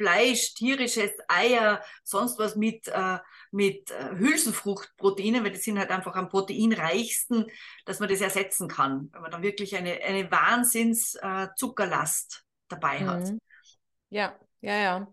Fleisch, 0.01 0.55
tierisches, 0.55 1.11
Eier, 1.27 1.83
sonst 2.03 2.39
was 2.39 2.55
mit, 2.55 2.87
äh, 2.87 3.19
mit 3.51 3.91
äh, 3.91 4.15
Hülsenfruchtproteinen, 4.17 5.43
weil 5.43 5.51
die 5.51 5.59
sind 5.59 5.77
halt 5.77 5.91
einfach 5.91 6.15
am 6.15 6.29
proteinreichsten, 6.29 7.45
dass 7.85 7.99
man 7.99 8.09
das 8.09 8.21
ersetzen 8.21 8.67
kann, 8.67 9.09
wenn 9.11 9.21
man 9.21 9.29
dann 9.29 9.43
wirklich 9.43 9.75
eine, 9.75 10.01
eine 10.01 10.31
Wahnsinns 10.31 11.15
äh, 11.15 11.47
dabei 12.67 12.99
hat. 13.05 13.29
Mhm. 13.29 13.39
Ja, 14.09 14.35
ja, 14.61 14.75
ja. 14.75 15.07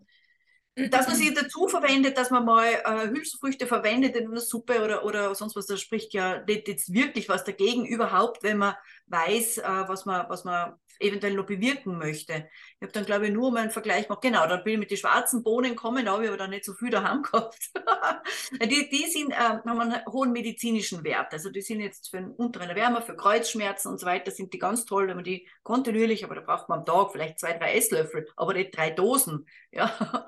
Dass 0.91 1.09
man 1.09 1.17
sie 1.17 1.35
dazu 1.35 1.69
verwendet, 1.69 2.17
dass 2.17 2.31
man 2.31 2.45
mal 2.45 2.67
äh, 2.67 3.09
Hülsenfrüchte 3.09 3.67
verwendet 3.67 4.15
in 4.17 4.29
einer 4.29 4.41
Suppe 4.41 4.83
oder, 4.85 5.05
oder 5.05 5.35
sonst 5.35 5.57
was, 5.57 5.67
das 5.67 5.81
spricht 5.81 6.15
ja 6.15 6.43
nicht 6.45 6.69
jetzt 6.69 6.93
wirklich 6.93 7.29
was 7.29 7.45
dagegen, 7.45 7.87
überhaupt, 7.87 8.43
wenn 8.43 8.59
man 8.59 8.75
weiß, 9.07 9.59
äh, 9.59 9.63
was, 9.89 10.05
man, 10.05 10.27
was 10.29 10.45
man 10.45 10.75
eventuell 11.01 11.35
noch 11.35 11.47
bewirken 11.47 11.99
möchte. 11.99 12.49
Ich 12.77 12.83
habe 12.83 12.93
dann, 12.93 13.05
glaube 13.05 13.27
ich, 13.27 13.33
nur 13.33 13.53
mal 13.53 13.63
einen 13.63 13.71
Vergleich 13.71 14.09
gemacht. 14.09 14.23
Genau, 14.23 14.47
dann 14.47 14.65
bin 14.65 14.75
ich 14.75 14.79
mit 14.81 14.91
den 14.91 14.99
schwarzen 14.99 15.43
Bohnen 15.43 15.77
kommen, 15.77 16.05
da 16.05 16.13
habe 16.13 16.25
ich 16.25 16.29
aber 16.29 16.39
dann 16.39 16.51
nicht 16.51 16.65
so 16.65 16.75
viel 16.75 16.91
daheim 16.91 17.23
gehabt. 17.23 17.71
die, 18.63 18.89
die 18.89 19.07
sind, 19.11 19.31
äh, 19.31 19.35
haben 19.35 19.81
einen 19.81 20.05
hohen 20.07 20.33
medizinischen 20.33 21.05
Wert. 21.05 21.33
Also 21.33 21.51
die 21.51 21.63
sind 21.63 21.81
jetzt 21.81 22.11
für 22.11 22.19
den 22.19 22.31
unteren 22.33 22.75
Wärme, 22.75 23.03
für 23.03 23.17
Kreuzschmerzen 23.17 23.91
und 23.91 23.99
so 23.99 24.07
weiter, 24.07 24.31
sind 24.31 24.53
die 24.53 24.59
ganz 24.59 24.85
toll, 24.85 25.09
wenn 25.09 25.17
man 25.17 25.25
die 25.25 25.49
kontinuierlich, 25.63 26.25
aber 26.25 26.35
da 26.35 26.41
braucht 26.41 26.69
man 26.69 26.81
am 26.81 26.85
Tag 26.85 27.13
vielleicht 27.13 27.39
zwei, 27.41 27.53
drei 27.55 27.75
Esslöffel, 27.75 28.27
aber 28.37 28.55
nicht 28.55 28.77
drei 28.77 28.91
Dosen. 28.91 29.47
Ja 29.71 30.27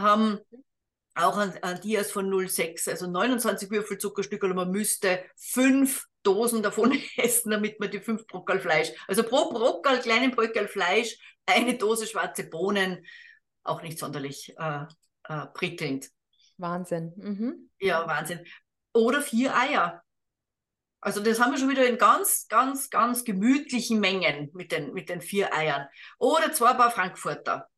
haben 0.00 0.38
auch 1.14 1.36
ein, 1.36 1.62
ein 1.62 1.80
Dias 1.80 2.10
von 2.10 2.30
0,6, 2.30 2.90
also 2.90 3.06
29 3.08 3.70
Würfelzuckerstücke 3.70 4.46
und 4.46 4.54
man 4.54 4.70
müsste 4.70 5.24
fünf 5.36 6.06
Dosen 6.22 6.62
davon 6.62 6.96
essen, 7.16 7.50
damit 7.50 7.80
man 7.80 7.90
die 7.90 8.00
fünf 8.00 8.26
Brockel 8.26 8.60
Fleisch, 8.60 8.90
also 9.06 9.22
pro 9.22 9.50
Brockel, 9.50 9.98
kleinen 9.98 10.30
Brockel 10.30 10.68
Fleisch, 10.68 11.18
eine 11.46 11.76
Dose 11.76 12.06
schwarze 12.06 12.44
Bohnen, 12.44 13.04
auch 13.64 13.82
nicht 13.82 13.98
sonderlich 13.98 14.54
äh, 14.58 14.84
äh, 15.24 15.46
prickelnd. 15.54 16.08
Wahnsinn. 16.56 17.12
Mhm. 17.16 17.70
Ja, 17.80 18.06
Wahnsinn. 18.06 18.44
Oder 18.92 19.22
vier 19.22 19.56
Eier. 19.56 20.02
Also 21.00 21.20
das 21.22 21.40
haben 21.40 21.52
wir 21.52 21.58
schon 21.58 21.68
wieder 21.68 21.86
in 21.86 21.98
ganz, 21.98 22.48
ganz, 22.48 22.90
ganz 22.90 23.24
gemütlichen 23.24 24.00
Mengen 24.00 24.50
mit 24.52 24.72
den, 24.72 24.92
mit 24.92 25.08
den 25.08 25.20
vier 25.20 25.54
Eiern. 25.54 25.86
Oder 26.18 26.52
zwei 26.52 26.74
paar 26.74 26.90
Frankfurter. 26.90 27.68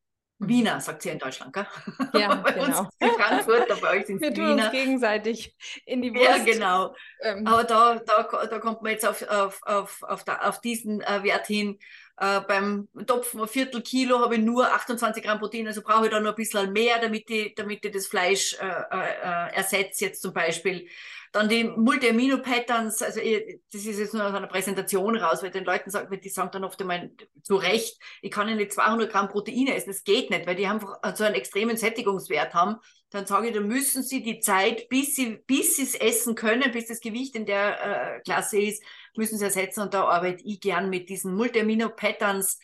Mhm. 0.41 0.49
Wiener, 0.49 0.81
sagt 0.81 1.03
sie 1.03 1.11
in 1.11 1.19
Deutschland, 1.19 1.53
gell? 1.53 1.67
Ja, 2.15 2.35
bei 2.37 2.53
genau. 2.53 2.81
uns 2.81 2.89
die 3.01 3.09
Frankfurter, 3.09 3.77
bei 3.77 3.99
euch 3.99 4.07
sind 4.07 4.23
es 4.23 4.31
Wiener. 4.37 4.65
Uns 4.65 4.71
gegenseitig 4.73 5.55
in 5.85 6.01
die 6.01 6.15
Wurst. 6.15 6.25
Ja, 6.25 6.45
genau. 6.45 6.95
Ähm. 7.23 7.47
Aber 7.47 7.65
da, 7.65 7.97
da, 7.97 8.23
da 8.23 8.59
kommt 8.59 8.83
man 8.83 8.93
jetzt 8.93 9.07
auf, 9.07 9.23
auf, 9.29 9.61
auf, 9.63 10.03
auf, 10.03 10.25
da, 10.25 10.39
auf 10.39 10.61
diesen 10.61 11.03
äh, 11.03 11.23
Wert 11.23 11.47
hin. 11.47 11.79
Äh, 12.23 12.43
beim 12.47 12.87
Topf 13.07 13.35
ein 13.35 13.49
Viertel 13.49 13.81
Kilo 13.81 14.19
habe 14.21 14.35
ich 14.35 14.43
nur 14.43 14.71
28 14.71 15.25
Gramm 15.25 15.39
Protein, 15.39 15.67
also 15.67 15.81
brauche 15.81 16.05
ich 16.05 16.11
da 16.11 16.21
noch 16.21 16.33
ein 16.33 16.37
bisschen 16.37 16.71
mehr, 16.71 16.99
damit 17.01 17.31
ich, 17.31 17.55
damit 17.55 17.83
ich 17.83 17.93
das 17.93 18.09
Fleisch 18.09 18.59
äh, 18.61 18.67
äh, 18.67 19.55
ersetze 19.55 20.05
jetzt 20.05 20.21
zum 20.21 20.35
Beispiel. 20.35 20.87
Dann 21.33 21.49
die 21.49 21.65
Multi-Amino-Patterns, 21.65 23.01
also 23.01 23.21
ich, 23.21 23.61
das 23.73 23.87
ist 23.87 23.99
jetzt 23.99 24.13
nur 24.13 24.27
aus 24.27 24.35
einer 24.35 24.49
Präsentation 24.49 25.17
raus, 25.17 25.43
weil 25.43 25.51
den 25.51 25.65
Leuten 25.65 25.89
sagen, 25.89 26.21
die 26.21 26.29
sagen 26.29 26.51
dann 26.53 26.65
oft 26.65 26.79
einmal 26.83 27.11
zu 27.43 27.57
Recht, 27.57 27.99
ich 28.21 28.31
kann 28.31 28.49
ja 28.49 28.55
nicht 28.55 28.75
200 28.75 29.11
Gramm 29.11 29.29
Proteine 29.29 29.75
essen, 29.75 29.89
das 29.89 30.05
geht 30.05 30.29
nicht, 30.29 30.47
weil 30.47 30.57
die 30.57 30.67
einfach 30.67 30.99
so 31.15 31.25
einen 31.25 31.37
extremen 31.37 31.79
Sättigungswert 31.79 32.53
haben. 32.53 32.77
Dann 33.09 33.25
sage 33.25 33.49
ich, 33.49 33.55
dann 33.55 33.67
müssen 33.67 34.03
sie 34.03 34.23
die 34.23 34.41
Zeit, 34.41 34.91
bis 34.91 35.17
sie, 35.17 35.39
bis 35.47 35.77
sie 35.77 35.85
es 35.85 35.95
essen 35.95 36.35
können, 36.35 36.71
bis 36.71 36.89
das 36.89 37.01
Gewicht 37.01 37.35
in 37.35 37.47
der 37.47 38.17
äh, 38.17 38.21
Klasse 38.21 38.61
ist, 38.61 38.83
müssen 39.17 39.39
sie 39.39 39.45
ersetzen. 39.45 39.81
Und 39.81 39.95
da 39.95 40.05
arbeite 40.05 40.43
ich 40.45 40.61
gern 40.61 40.91
mit 40.91 41.09
diesen 41.09 41.35
Multi-Amino-Patterns, 41.35 42.59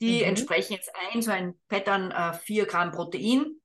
die 0.00 0.18
mhm. 0.18 0.24
entsprechen 0.24 0.74
jetzt 0.74 0.90
ein, 1.12 1.22
so 1.22 1.30
ein 1.30 1.54
Pattern, 1.68 2.10
äh, 2.10 2.32
4 2.32 2.66
Gramm 2.66 2.92
Protein. 2.92 3.60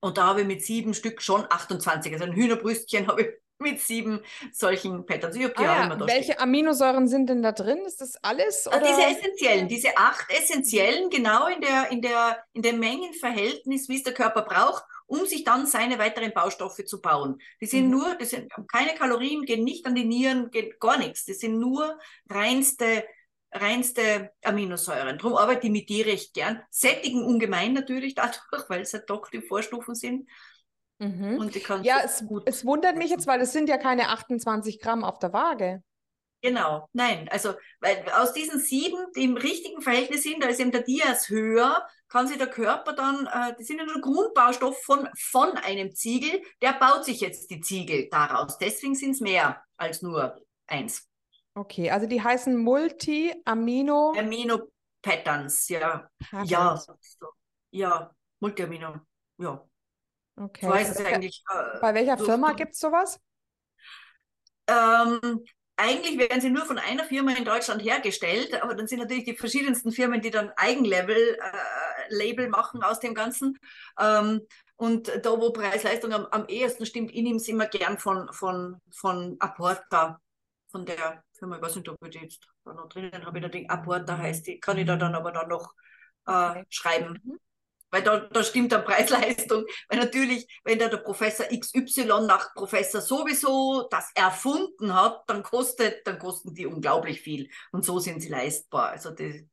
Und 0.00 0.18
da 0.18 0.26
habe 0.26 0.42
ich 0.42 0.46
mit 0.46 0.62
sieben 0.62 0.94
Stück 0.94 1.22
schon 1.22 1.46
28. 1.48 2.12
Also 2.12 2.24
ein 2.24 2.34
Hühnerbrüstchen 2.34 3.06
habe 3.06 3.22
ich 3.22 3.28
mit 3.58 3.80
sieben 3.80 4.20
solchen 4.52 5.06
Patterns. 5.06 5.36
Ich 5.36 5.58
ah, 5.58 5.62
ja. 5.62 5.84
immer 5.84 6.06
Welche 6.06 6.32
stehen. 6.32 6.40
Aminosäuren 6.40 7.08
sind 7.08 7.30
denn 7.30 7.42
da 7.42 7.52
drin? 7.52 7.78
Ist 7.86 8.00
das 8.00 8.16
alles? 8.22 8.66
Ah, 8.66 8.76
oder? 8.76 8.86
diese 8.86 9.02
essentiellen, 9.02 9.68
diese 9.68 9.96
acht 9.96 10.30
essentiellen, 10.30 11.08
genau 11.08 11.46
in 11.46 11.60
der, 11.60 11.90
in 11.90 12.02
der, 12.02 12.44
in 12.52 12.62
dem 12.62 12.80
Mengenverhältnis, 12.80 13.88
wie 13.88 13.96
es 13.96 14.02
der 14.02 14.12
Körper 14.12 14.42
braucht, 14.42 14.84
um 15.06 15.26
sich 15.26 15.44
dann 15.44 15.66
seine 15.66 15.98
weiteren 15.98 16.32
Baustoffe 16.32 16.84
zu 16.84 17.00
bauen. 17.00 17.38
Die 17.60 17.66
sind 17.66 17.86
mhm. 17.86 17.90
nur, 17.90 18.14
das 18.14 18.30
sind 18.30 18.50
keine 18.72 18.94
Kalorien, 18.94 19.44
gehen 19.44 19.64
nicht 19.64 19.86
an 19.86 19.94
die 19.94 20.04
Nieren, 20.04 20.50
geht 20.50 20.80
gar 20.80 20.98
nichts. 20.98 21.24
Das 21.24 21.38
sind 21.38 21.58
nur 21.58 21.98
reinste 22.28 23.04
reinste 23.54 24.32
Aminosäuren. 24.42 25.16
Darum 25.16 25.36
arbeite 25.36 25.66
ich 25.66 25.72
mit 25.72 25.88
die 25.88 26.02
recht 26.02 26.34
gern. 26.34 26.60
Sättigen 26.70 27.24
ungemein 27.24 27.72
natürlich 27.72 28.14
dadurch, 28.14 28.40
weil 28.68 28.82
es 28.82 28.92
ja 28.92 28.98
doch 28.98 29.28
die 29.28 29.42
Vorstufen 29.42 29.94
sind. 29.94 30.28
Mhm. 30.98 31.38
Und 31.38 31.54
die 31.54 31.62
ja, 31.82 32.00
es, 32.04 32.24
es 32.46 32.64
wundert 32.64 32.96
mich 32.96 33.10
jetzt, 33.10 33.26
weil 33.26 33.40
es 33.40 33.52
sind 33.52 33.68
ja 33.68 33.78
keine 33.78 34.08
28 34.08 34.80
Gramm 34.80 35.04
auf 35.04 35.18
der 35.18 35.32
Waage. 35.32 35.82
Genau, 36.40 36.88
nein, 36.92 37.26
also 37.30 37.54
weil 37.80 38.04
aus 38.16 38.34
diesen 38.34 38.60
sieben, 38.60 38.98
die 39.16 39.24
im 39.24 39.36
richtigen 39.38 39.80
Verhältnis 39.80 40.24
sind, 40.24 40.44
da 40.44 40.48
ist 40.48 40.60
eben 40.60 40.72
der 40.72 40.82
Dias 40.82 41.30
höher, 41.30 41.86
kann 42.14 42.28
sich 42.28 42.38
der 42.38 42.46
Körper 42.46 42.92
dann, 42.92 43.26
äh, 43.26 43.56
die 43.58 43.64
sind 43.64 43.78
ja 43.78 43.84
nur 43.84 44.00
Grundbaustoff 44.00 44.80
von, 44.84 45.08
von 45.18 45.56
einem 45.56 45.92
Ziegel, 45.96 46.40
der 46.62 46.74
baut 46.74 47.04
sich 47.04 47.20
jetzt 47.20 47.50
die 47.50 47.60
Ziegel 47.60 48.08
daraus. 48.08 48.56
Deswegen 48.56 48.94
sind 48.94 49.10
es 49.10 49.20
mehr 49.20 49.60
als 49.76 50.00
nur 50.00 50.40
eins. 50.68 51.10
Okay, 51.56 51.90
also 51.90 52.06
die 52.06 52.22
heißen 52.22 52.56
Multi-Amino. 52.56 54.14
Amino-Patterns, 54.16 55.68
ja. 55.70 56.08
Patterns. 56.30 56.86
Ja, 56.86 57.28
ja, 57.72 58.14
Multi-Amino, 58.38 59.00
ja. 59.38 59.68
Okay. 60.36 60.68
weiß 60.68 60.90
es 60.90 61.04
eigentlich. 61.04 61.42
Äh, 61.50 61.80
Bei 61.80 61.94
welcher 61.94 62.16
so 62.16 62.26
Firma 62.26 62.52
gibt 62.52 62.74
es 62.74 62.78
sowas? 62.78 63.18
Ähm, 64.68 65.44
eigentlich 65.76 66.18
werden 66.18 66.40
sie 66.40 66.50
nur 66.50 66.64
von 66.66 66.78
einer 66.78 67.04
Firma 67.04 67.32
in 67.32 67.44
Deutschland 67.44 67.82
hergestellt, 67.82 68.62
aber 68.62 68.74
dann 68.74 68.86
sind 68.86 69.00
natürlich 69.00 69.24
die 69.24 69.36
verschiedensten 69.36 69.90
Firmen, 69.90 70.20
die 70.20 70.30
dann 70.30 70.52
Eigenlevel-Label 70.56 71.38
äh, 72.10 72.48
machen 72.48 72.82
aus 72.82 73.00
dem 73.00 73.14
Ganzen. 73.14 73.58
Ähm, 73.98 74.40
und 74.76 75.08
da, 75.22 75.30
wo 75.30 75.52
Preis-Leistung 75.52 76.12
am, 76.12 76.26
am 76.26 76.46
ehesten 76.46 76.86
stimmt, 76.86 77.12
ich 77.12 77.22
nehme 77.22 77.36
es 77.36 77.48
immer 77.48 77.66
gern 77.66 77.98
von, 77.98 78.32
von, 78.32 78.80
von 78.90 79.36
Apporta, 79.38 80.20
von 80.70 80.84
der 80.84 81.22
Firma, 81.38 81.56
ich 81.56 81.62
weiß 81.62 81.76
nicht, 81.76 81.88
ob 81.88 81.96
ich 82.04 82.10
die 82.10 82.18
jetzt 82.18 82.46
da 82.64 82.74
noch 82.74 82.88
drinnen 82.88 83.24
habe, 83.24 83.38
ich 83.38 83.42
da 83.42 83.48
den 83.48 83.70
Apporta 83.70 84.18
heißt 84.18 84.46
die, 84.46 84.58
kann 84.58 84.78
ich 84.78 84.86
da 84.86 84.96
dann 84.96 85.14
aber 85.14 85.30
dann 85.30 85.48
noch 85.48 85.72
äh, 86.26 86.64
schreiben. 86.68 87.20
Mhm. 87.22 87.38
Weil 87.90 88.02
da, 88.02 88.18
da 88.18 88.42
stimmt 88.42 88.72
dann 88.72 88.84
Preis-Leistung. 88.84 89.66
Weil 89.88 90.00
natürlich, 90.00 90.48
wenn 90.64 90.80
da 90.80 90.88
der 90.88 90.96
Professor 90.96 91.46
XY 91.46 92.26
nach 92.26 92.52
Professor 92.54 93.00
sowieso 93.00 93.86
das 93.88 94.10
erfunden 94.16 94.92
hat, 94.92 95.22
dann 95.28 95.44
kostet, 95.44 96.04
dann 96.04 96.18
kosten 96.18 96.54
die 96.54 96.66
unglaublich 96.66 97.20
viel. 97.20 97.48
Und 97.70 97.84
so 97.84 98.00
sind 98.00 98.20
sie 98.20 98.30
leistbar. 98.30 98.88
Also 98.88 99.12
die, 99.12 99.48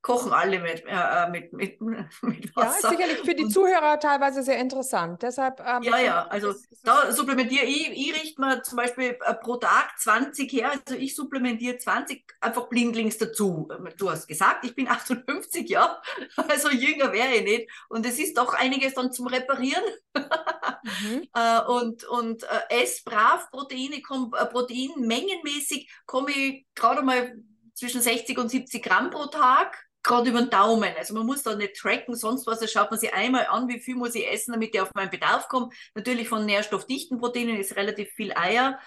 kochen 0.00 0.32
alle 0.32 0.60
mit, 0.60 0.84
äh, 0.86 0.90
äh 0.90 1.28
mit, 1.28 1.52
mit, 1.52 1.80
mit 2.22 2.56
Wasser. 2.56 2.90
Ja, 2.90 2.90
sicherlich 2.90 3.18
für 3.18 3.34
die 3.34 3.44
und, 3.44 3.50
Zuhörer 3.50 3.98
teilweise 3.98 4.42
sehr 4.42 4.58
interessant. 4.58 5.22
Deshalb, 5.22 5.60
ähm, 5.60 5.82
ja, 5.82 5.98
ja, 5.98 6.26
also 6.28 6.54
da 6.84 7.10
supplementiere 7.12 7.64
ich, 7.64 7.90
ich 7.90 8.14
richte 8.14 8.40
mir 8.40 8.62
zum 8.62 8.76
Beispiel 8.76 9.18
äh, 9.24 9.34
pro 9.34 9.56
Tag 9.56 9.98
20 9.98 10.52
her, 10.52 10.70
also 10.70 10.94
ich 10.98 11.14
supplementiere 11.14 11.78
20 11.78 12.24
einfach 12.40 12.68
blindlings 12.68 13.18
dazu. 13.18 13.68
Du 13.96 14.10
hast 14.10 14.28
gesagt, 14.28 14.64
ich 14.64 14.74
bin 14.74 14.88
58, 14.88 15.68
ja, 15.68 16.00
also 16.36 16.70
jünger 16.70 17.12
wäre 17.12 17.34
ich 17.34 17.44
nicht. 17.44 17.70
Und 17.88 18.06
es 18.06 18.18
ist 18.18 18.38
doch 18.38 18.54
einiges 18.54 18.94
dann 18.94 19.12
zum 19.12 19.26
Reparieren. 19.26 19.82
mhm. 20.14 21.28
äh, 21.34 21.60
und 21.66 22.04
und 22.04 22.44
äh, 22.44 22.82
ess 22.82 23.02
brav 23.02 23.50
Proteine, 23.50 24.00
komm, 24.00 24.32
äh, 24.38 24.46
Protein 24.46 24.90
mengenmäßig 24.98 25.90
komme 26.06 26.30
ich 26.30 26.66
gerade 26.74 27.02
mal 27.02 27.36
zwischen 27.74 28.00
60 28.00 28.38
und 28.38 28.48
70 28.48 28.82
Gramm 28.82 29.10
pro 29.10 29.26
Tag 29.26 29.87
gerade 30.02 30.30
über 30.30 30.40
den 30.40 30.50
Daumen. 30.50 30.92
Also 30.96 31.14
man 31.14 31.26
muss 31.26 31.42
da 31.42 31.54
nicht 31.54 31.76
tracken, 31.76 32.14
sonst 32.14 32.46
was. 32.46 32.60
Da 32.60 32.68
schaut 32.68 32.90
man 32.90 33.00
sich 33.00 33.12
einmal 33.12 33.46
an, 33.46 33.68
wie 33.68 33.80
viel 33.80 33.96
muss 33.96 34.14
ich 34.14 34.30
essen, 34.30 34.52
damit 34.52 34.74
ich 34.74 34.80
auf 34.80 34.94
meinen 34.94 35.10
Bedarf 35.10 35.48
komme. 35.48 35.70
Natürlich 35.94 36.28
von 36.28 36.46
nährstoffdichten 36.46 37.18
Proteinen 37.18 37.58
ist 37.58 37.76
relativ 37.76 38.10
viel 38.12 38.32
Eier. 38.32 38.78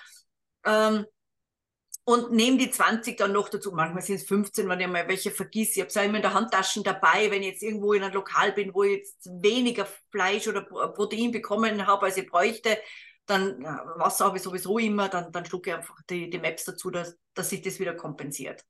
Ähm, 0.66 1.06
und 2.04 2.32
nehme 2.32 2.58
die 2.58 2.72
20 2.72 3.18
dann 3.18 3.32
noch 3.32 3.50
dazu. 3.50 3.72
Manchmal 3.72 4.02
sind 4.02 4.16
es 4.16 4.24
15, 4.24 4.68
wenn 4.68 4.80
ich 4.80 4.88
mal 4.88 5.08
welche 5.08 5.32
vergisse. 5.32 5.74
Ich 5.74 5.80
habe 5.82 5.90
es 5.90 5.96
immer 5.96 6.16
in 6.16 6.22
der 6.22 6.34
Handtasche 6.34 6.82
dabei, 6.82 7.30
wenn 7.30 7.44
ich 7.44 7.52
jetzt 7.52 7.64
irgendwo 7.64 7.94
in 7.94 8.04
einem 8.04 8.16
Lokal 8.16 8.52
bin, 8.54 8.74
wo 8.74 8.84
ich 8.84 8.98
jetzt 8.98 9.30
weniger 9.42 9.88
Fleisch 10.10 10.48
oder 10.48 10.64
Protein 10.64 11.32
bekommen 11.32 11.86
habe, 11.86 12.08
als 12.08 12.18
ich 12.18 12.28
bräuchte. 12.28 12.78
Dann 13.28 13.62
ja, 13.62 13.86
Wasser 13.98 14.26
habe 14.26 14.38
ich 14.38 14.44
sowieso 14.44 14.80
immer, 14.80 15.10
dann, 15.10 15.32
dann 15.32 15.46
schlucke 15.46 15.70
ich 15.70 15.76
einfach 15.76 15.96
die, 16.10 16.30
die 16.30 16.40
Maps 16.40 16.66
dazu, 16.66 16.90
dass, 16.90 17.16
dass 17.36 17.50
sich 17.50 17.62
das 17.62 17.80
wieder 17.80 17.94
kompensiert. 17.94 18.66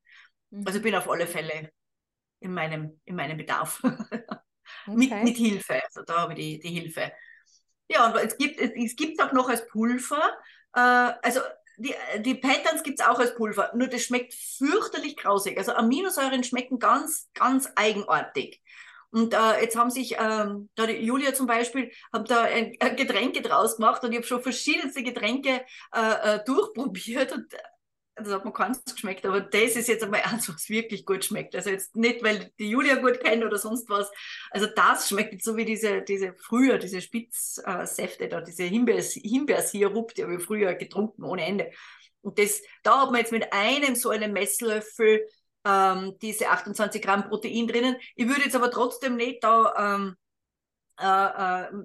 Mhm. 0.49 0.63
Also 0.65 0.79
ich 0.79 0.83
bin 0.83 0.93
auf 0.93 1.09
alle 1.09 1.25
Fälle 1.25 1.71
in 2.41 2.53
meinem, 2.53 2.99
in 3.05 3.15
meinem 3.15 3.37
Bedarf. 3.37 3.81
Okay. 4.87 4.95
mit, 4.95 5.23
mit 5.23 5.37
Hilfe. 5.37 5.83
Also 5.83 6.01
da 6.03 6.21
habe 6.21 6.33
ich 6.33 6.39
die, 6.39 6.59
die 6.59 6.79
Hilfe. 6.79 7.11
Ja, 7.89 8.07
und 8.07 8.15
es 8.15 8.37
gibt 8.37 8.59
es 8.59 8.95
gibt 8.95 9.21
auch 9.21 9.33
noch 9.33 9.49
als 9.49 9.67
Pulver. 9.67 10.31
Äh, 10.73 10.79
also 10.79 11.41
die, 11.77 11.93
die 12.19 12.35
Patterns 12.35 12.83
gibt 12.83 12.99
es 12.99 13.05
auch 13.05 13.19
als 13.19 13.35
Pulver, 13.35 13.71
nur 13.75 13.87
das 13.87 14.03
schmeckt 14.03 14.33
fürchterlich 14.33 15.17
grausig. 15.17 15.57
Also 15.57 15.73
Aminosäuren 15.73 16.43
schmecken 16.43 16.79
ganz, 16.79 17.29
ganz 17.33 17.69
eigenartig. 17.75 18.61
Und 19.11 19.33
äh, 19.33 19.61
jetzt 19.61 19.75
haben 19.75 19.89
sich, 19.91 20.15
ähm, 20.17 20.69
da 20.75 20.87
die 20.87 20.93
Julia 20.93 21.33
zum 21.33 21.45
Beispiel, 21.45 21.91
haben 22.13 22.25
da 22.25 22.43
ein, 22.43 22.77
ein 22.79 22.95
Getränke 22.95 23.41
draus 23.41 23.75
gemacht 23.75 24.03
und 24.03 24.11
ich 24.11 24.17
habe 24.17 24.27
schon 24.27 24.41
verschiedenste 24.41 25.03
Getränke 25.03 25.65
äh, 25.93 26.35
äh, 26.35 26.43
durchprobiert 26.45 27.33
und 27.33 27.53
das 28.23 28.33
hat 28.33 28.45
mir 28.45 28.53
keins 28.53 28.83
geschmeckt, 28.83 29.25
aber 29.25 29.41
das 29.41 29.75
ist 29.75 29.87
jetzt 29.87 30.03
einmal 30.03 30.21
eins, 30.21 30.47
was 30.47 30.69
wirklich 30.69 31.05
gut 31.05 31.25
schmeckt. 31.25 31.55
Also 31.55 31.69
jetzt 31.69 31.95
nicht, 31.95 32.23
weil 32.23 32.51
die 32.59 32.69
Julia 32.69 32.95
gut 32.95 33.19
kennt 33.19 33.43
oder 33.43 33.57
sonst 33.57 33.89
was. 33.89 34.11
Also 34.51 34.67
das 34.75 35.09
schmeckt 35.09 35.43
so 35.43 35.57
wie 35.57 35.65
diese, 35.65 36.01
diese 36.01 36.33
früher, 36.33 36.77
diese 36.77 37.01
Spitzsäfte 37.01 38.27
da, 38.27 38.41
diese 38.41 38.63
Himbeers, 38.63 39.13
Himbeersirup, 39.13 40.13
die 40.13 40.23
habe 40.23 40.35
ich 40.35 40.43
früher 40.43 40.73
getrunken 40.75 41.23
ohne 41.23 41.45
Ende. 41.45 41.71
Und 42.21 42.37
das, 42.37 42.61
da 42.83 43.01
hat 43.01 43.11
man 43.11 43.19
jetzt 43.19 43.31
mit 43.31 43.51
einem 43.51 43.95
so 43.95 44.09
einem 44.09 44.33
Messlöffel 44.33 45.25
ähm, 45.65 46.15
diese 46.21 46.49
28 46.49 47.01
Gramm 47.01 47.27
Protein 47.27 47.67
drinnen. 47.67 47.95
Ich 48.15 48.27
würde 48.27 48.43
jetzt 48.43 48.55
aber 48.55 48.71
trotzdem 48.71 49.15
nicht 49.15 49.43
da 49.43 49.95
ähm, 49.95 50.15
äh, 50.15 50.19
äh, 50.19 50.20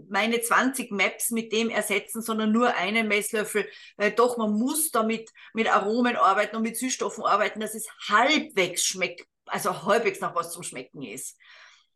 meine 0.09 0.41
20 0.41 0.91
Maps 0.91 1.31
mit 1.31 1.53
dem 1.53 1.71
ersetzen, 1.71 2.23
sondern 2.23 2.53
nur 2.53 2.75
einen 2.75 3.09
Messlöffel. 3.09 3.67
Weil 3.97 4.13
doch, 4.13 4.37
man 4.37 4.53
muss 4.53 4.91
damit 4.91 5.31
mit 5.55 5.73
Aromen 5.73 6.17
arbeiten 6.17 6.57
und 6.57 6.63
mit 6.63 6.77
Süßstoffen 6.77 7.25
arbeiten, 7.25 7.61
dass 7.61 7.75
es 7.75 7.89
halbwegs 8.09 8.85
schmeckt, 8.85 9.27
also 9.47 9.85
halbwegs 9.85 10.21
nach 10.21 10.35
was 10.35 10.53
zum 10.53 10.63
Schmecken 10.63 11.03
ist. 11.03 11.39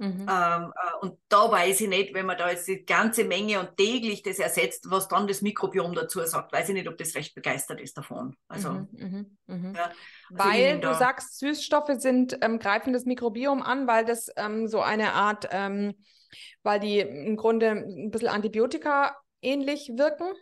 Mhm. 0.00 0.26
Ähm, 0.30 0.72
äh, 0.74 0.96
und 1.02 1.18
da 1.28 1.52
weiß 1.52 1.82
ich 1.82 1.88
nicht, 1.88 2.14
wenn 2.14 2.24
man 2.24 2.38
da 2.38 2.48
jetzt 2.50 2.66
die 2.66 2.86
ganze 2.86 3.22
Menge 3.22 3.60
und 3.60 3.76
täglich 3.76 4.22
das 4.22 4.38
ersetzt, 4.38 4.86
was 4.88 5.08
dann 5.08 5.28
das 5.28 5.42
Mikrobiom 5.42 5.92
dazu 5.92 6.24
sagt, 6.24 6.54
weiß 6.54 6.70
ich 6.70 6.74
nicht, 6.74 6.88
ob 6.88 6.96
das 6.96 7.14
recht 7.14 7.34
begeistert 7.34 7.82
ist 7.82 7.98
davon. 7.98 8.34
Also, 8.48 8.70
mhm, 8.70 8.88
mhm, 8.92 9.38
mhm. 9.46 9.74
ja, 9.74 9.84
also 9.84 9.94
weil 10.30 10.80
du 10.80 10.94
sagst, 10.94 11.38
Süßstoffe 11.38 11.98
sind, 11.98 12.38
ähm, 12.40 12.58
greifen 12.58 12.94
das 12.94 13.04
Mikrobiom 13.04 13.60
an, 13.60 13.86
weil 13.86 14.06
das 14.06 14.28
ähm, 14.36 14.68
so 14.68 14.80
eine 14.80 15.12
Art, 15.12 15.46
ähm, 15.50 15.94
weil 16.62 16.80
die 16.80 17.00
im 17.00 17.36
Grunde 17.36 17.70
ein 17.70 18.10
bisschen 18.10 18.28
Antibiotika 18.28 19.16
ähnlich 19.42 19.92
wirken. 19.96 20.32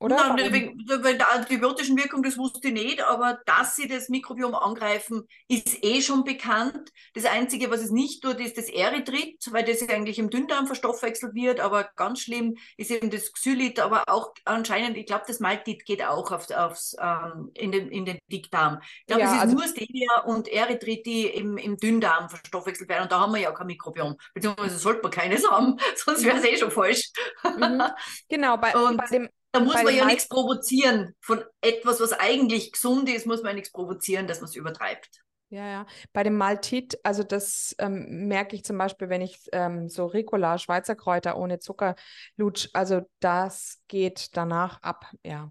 Oder? 0.00 0.34
Nein, 0.34 0.52
wegen, 0.52 0.78
wegen 0.78 1.18
der 1.18 1.32
antibiotischen 1.32 1.96
Wirkung, 1.96 2.22
das 2.22 2.38
wusste 2.38 2.68
ich 2.68 2.72
nicht, 2.74 3.02
aber 3.02 3.40
dass 3.46 3.74
sie 3.74 3.88
das 3.88 4.08
Mikrobiom 4.08 4.54
angreifen, 4.54 5.26
ist 5.48 5.82
eh 5.82 6.00
schon 6.02 6.22
bekannt. 6.22 6.92
Das 7.14 7.24
Einzige, 7.24 7.70
was 7.70 7.80
es 7.80 7.90
nicht 7.90 8.22
tut, 8.22 8.38
ist 8.38 8.56
das 8.56 8.68
Erythrit, 8.68 9.44
weil 9.50 9.64
das 9.64 9.88
eigentlich 9.88 10.20
im 10.20 10.30
Dünndarm 10.30 10.68
verstoffwechselt 10.68 11.34
wird, 11.34 11.58
aber 11.58 11.90
ganz 11.96 12.20
schlimm 12.20 12.56
ist 12.76 12.92
eben 12.92 13.10
das 13.10 13.32
Xylit, 13.32 13.80
aber 13.80 14.04
auch 14.06 14.34
anscheinend, 14.44 14.96
ich 14.96 15.06
glaube, 15.06 15.24
das 15.26 15.40
Maltit 15.40 15.84
geht 15.84 16.04
auch 16.04 16.30
aufs, 16.30 16.52
aufs, 16.52 16.96
ähm, 17.00 17.50
in, 17.54 17.72
den, 17.72 17.90
in 17.90 18.04
den 18.04 18.18
Dickdarm. 18.30 18.80
Ich 19.00 19.06
glaube, 19.08 19.22
ja, 19.22 19.28
es 19.28 19.34
ist 19.34 19.40
also 19.40 19.56
nur 19.56 19.66
Stevia 19.66 20.20
und 20.26 20.46
Erythrit, 20.46 21.06
die 21.06 21.26
im, 21.26 21.56
im 21.56 21.76
Dünndarm 21.76 22.28
verstoffwechselt 22.28 22.88
werden 22.88 23.02
und 23.04 23.12
da 23.12 23.18
haben 23.18 23.32
wir 23.32 23.40
ja 23.40 23.50
kein 23.50 23.66
Mikrobiom, 23.66 24.16
beziehungsweise 24.32 24.78
sollte 24.78 25.02
man 25.02 25.10
keines 25.10 25.48
haben, 25.50 25.76
sonst 25.96 26.24
wäre 26.24 26.38
es 26.38 26.44
eh 26.44 26.56
schon 26.56 26.70
falsch. 26.70 27.10
Mhm. 27.42 27.82
Genau, 28.28 28.56
bei, 28.58 28.72
bei 28.96 29.06
dem 29.06 29.28
da 29.52 29.60
muss 29.60 29.74
man 29.74 29.94
ja 29.94 30.04
nichts 30.04 30.28
provozieren. 30.28 31.14
Von 31.20 31.42
etwas, 31.60 32.00
was 32.00 32.12
eigentlich 32.12 32.72
gesund 32.72 33.08
ist, 33.08 33.26
muss 33.26 33.42
man 33.42 33.54
nichts 33.54 33.72
provozieren, 33.72 34.26
dass 34.26 34.40
man 34.40 34.48
es 34.48 34.56
übertreibt. 34.56 35.22
Ja, 35.50 35.66
ja. 35.66 35.86
Bei 36.12 36.22
dem 36.22 36.36
Maltit, 36.36 36.98
also 37.02 37.22
das 37.22 37.74
ähm, 37.78 38.28
merke 38.28 38.54
ich 38.54 38.64
zum 38.64 38.76
Beispiel, 38.76 39.08
wenn 39.08 39.22
ich 39.22 39.38
ähm, 39.52 39.88
so 39.88 40.04
Ricola, 40.04 40.58
Schweizer 40.58 40.94
Kräuter 40.94 41.38
ohne 41.38 41.58
Zucker 41.58 41.94
lutsch, 42.36 42.68
also 42.74 43.00
das 43.20 43.80
geht 43.88 44.36
danach 44.36 44.82
ab, 44.82 45.06
ja. 45.24 45.50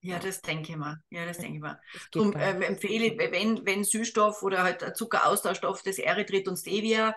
Ja, 0.00 0.18
das 0.18 0.40
denke 0.42 0.72
ich 0.72 0.76
mal. 0.76 0.96
Ja, 1.10 1.26
das 1.26 1.38
denke 1.38 1.56
ich 1.56 1.60
mal. 1.60 1.80
Darum 2.12 2.32
äh, 2.34 2.64
empfehle 2.64 3.16
wenn, 3.32 3.64
wenn 3.66 3.84
Süßstoff 3.84 4.42
oder 4.42 4.62
halt 4.62 4.96
Zuckeraustauschstoff, 4.96 5.82
das 5.82 5.98
Erythrit 5.98 6.46
und 6.48 6.56
Stevia, 6.56 7.16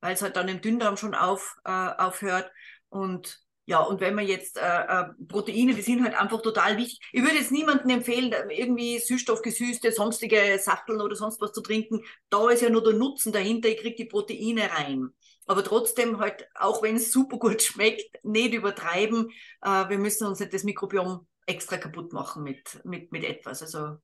weil 0.00 0.14
es 0.14 0.22
halt 0.22 0.36
dann 0.36 0.48
im 0.48 0.60
Dünndarm 0.60 0.96
schon 0.96 1.14
auf, 1.14 1.56
äh, 1.64 1.70
aufhört. 1.70 2.50
Und 2.88 3.40
ja, 3.70 3.78
und 3.82 4.00
wenn 4.00 4.16
man 4.16 4.26
jetzt 4.26 4.56
äh, 4.56 4.62
äh, 4.62 5.04
Proteine, 5.28 5.74
die 5.74 5.82
sind 5.82 6.02
halt 6.02 6.20
einfach 6.20 6.42
total 6.42 6.76
wichtig. 6.76 6.98
Ich 7.12 7.22
würde 7.22 7.36
jetzt 7.36 7.52
niemandem 7.52 7.90
empfehlen, 7.90 8.34
irgendwie 8.50 8.98
süßstoffgesüßte, 8.98 9.92
sonstige 9.92 10.58
Sachteln 10.58 11.00
oder 11.00 11.14
sonst 11.14 11.40
was 11.40 11.52
zu 11.52 11.60
trinken. 11.60 12.02
Da 12.30 12.50
ist 12.50 12.62
ja 12.62 12.68
nur 12.68 12.82
der 12.82 12.94
Nutzen 12.94 13.30
dahinter, 13.32 13.68
ich 13.68 13.76
kriege 13.76 13.94
die 13.94 14.06
Proteine 14.06 14.72
rein. 14.72 15.10
Aber 15.46 15.62
trotzdem 15.62 16.18
halt, 16.18 16.48
auch 16.56 16.82
wenn 16.82 16.96
es 16.96 17.12
super 17.12 17.38
gut 17.38 17.62
schmeckt, 17.62 18.24
nicht 18.24 18.54
übertreiben. 18.54 19.30
Äh, 19.62 19.88
wir 19.88 19.98
müssen 19.98 20.26
uns 20.26 20.40
nicht 20.40 20.52
das 20.52 20.64
Mikrobiom 20.64 21.28
extra 21.46 21.76
kaputt 21.76 22.12
machen 22.12 22.42
mit, 22.42 22.80
mit, 22.84 23.12
mit 23.12 23.22
etwas. 23.22 23.62
Also 23.62 23.98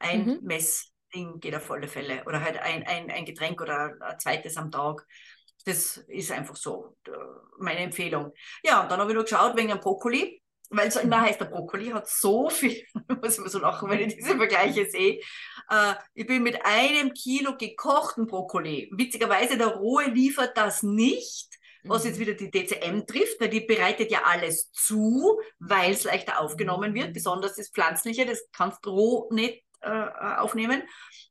ein 0.00 0.26
mhm. 0.26 0.38
Messding 0.42 1.38
geht 1.38 1.54
auf 1.54 1.70
alle 1.70 1.86
Fälle. 1.86 2.24
Oder 2.26 2.42
halt 2.42 2.58
ein, 2.58 2.82
ein, 2.88 3.08
ein 3.08 3.24
Getränk 3.24 3.60
oder 3.60 3.94
ein 4.00 4.18
zweites 4.18 4.56
am 4.56 4.72
Tag. 4.72 5.06
Das 5.64 5.98
ist 6.08 6.30
einfach 6.30 6.56
so 6.56 6.96
meine 7.58 7.80
Empfehlung. 7.80 8.32
Ja, 8.62 8.82
und 8.82 8.90
dann 8.90 9.00
habe 9.00 9.10
ich 9.12 9.16
noch 9.16 9.24
geschaut 9.24 9.56
wegen 9.56 9.68
dem 9.68 9.80
Brokkoli, 9.80 10.42
weil 10.70 10.88
es 10.88 10.96
immer 10.96 11.20
heißt, 11.20 11.40
der 11.40 11.46
Brokkoli 11.46 11.90
hat 11.90 12.08
so 12.08 12.50
viel, 12.50 12.84
muss 13.22 13.38
ich 13.38 13.48
so 13.48 13.58
lachen, 13.58 13.88
wenn 13.90 14.00
ich 14.00 14.16
diese 14.16 14.36
Vergleiche 14.36 14.86
sehe. 14.86 15.20
Äh, 15.70 15.94
ich 16.14 16.26
bin 16.26 16.42
mit 16.42 16.64
einem 16.64 17.12
Kilo 17.14 17.56
gekochten 17.56 18.26
Brokkoli. 18.26 18.90
Witzigerweise, 18.92 19.56
der 19.56 19.68
Rohe 19.68 20.04
liefert 20.04 20.56
das 20.56 20.82
nicht 20.82 21.54
was 21.84 22.04
jetzt 22.04 22.16
mhm. 22.16 22.20
wieder 22.20 22.34
die 22.34 22.50
DCM 22.50 23.06
trifft, 23.06 23.40
weil 23.40 23.50
die 23.50 23.60
bereitet 23.60 24.10
ja 24.10 24.22
alles 24.24 24.70
zu, 24.72 25.38
weil 25.58 25.92
es 25.92 26.04
leichter 26.04 26.40
aufgenommen 26.40 26.94
wird, 26.94 27.12
besonders 27.12 27.56
das 27.56 27.68
Pflanzliche, 27.68 28.26
das 28.26 28.48
kannst 28.52 28.84
du 28.84 28.90
roh 28.90 29.28
nicht 29.32 29.63
äh, 29.84 30.36
aufnehmen. 30.38 30.82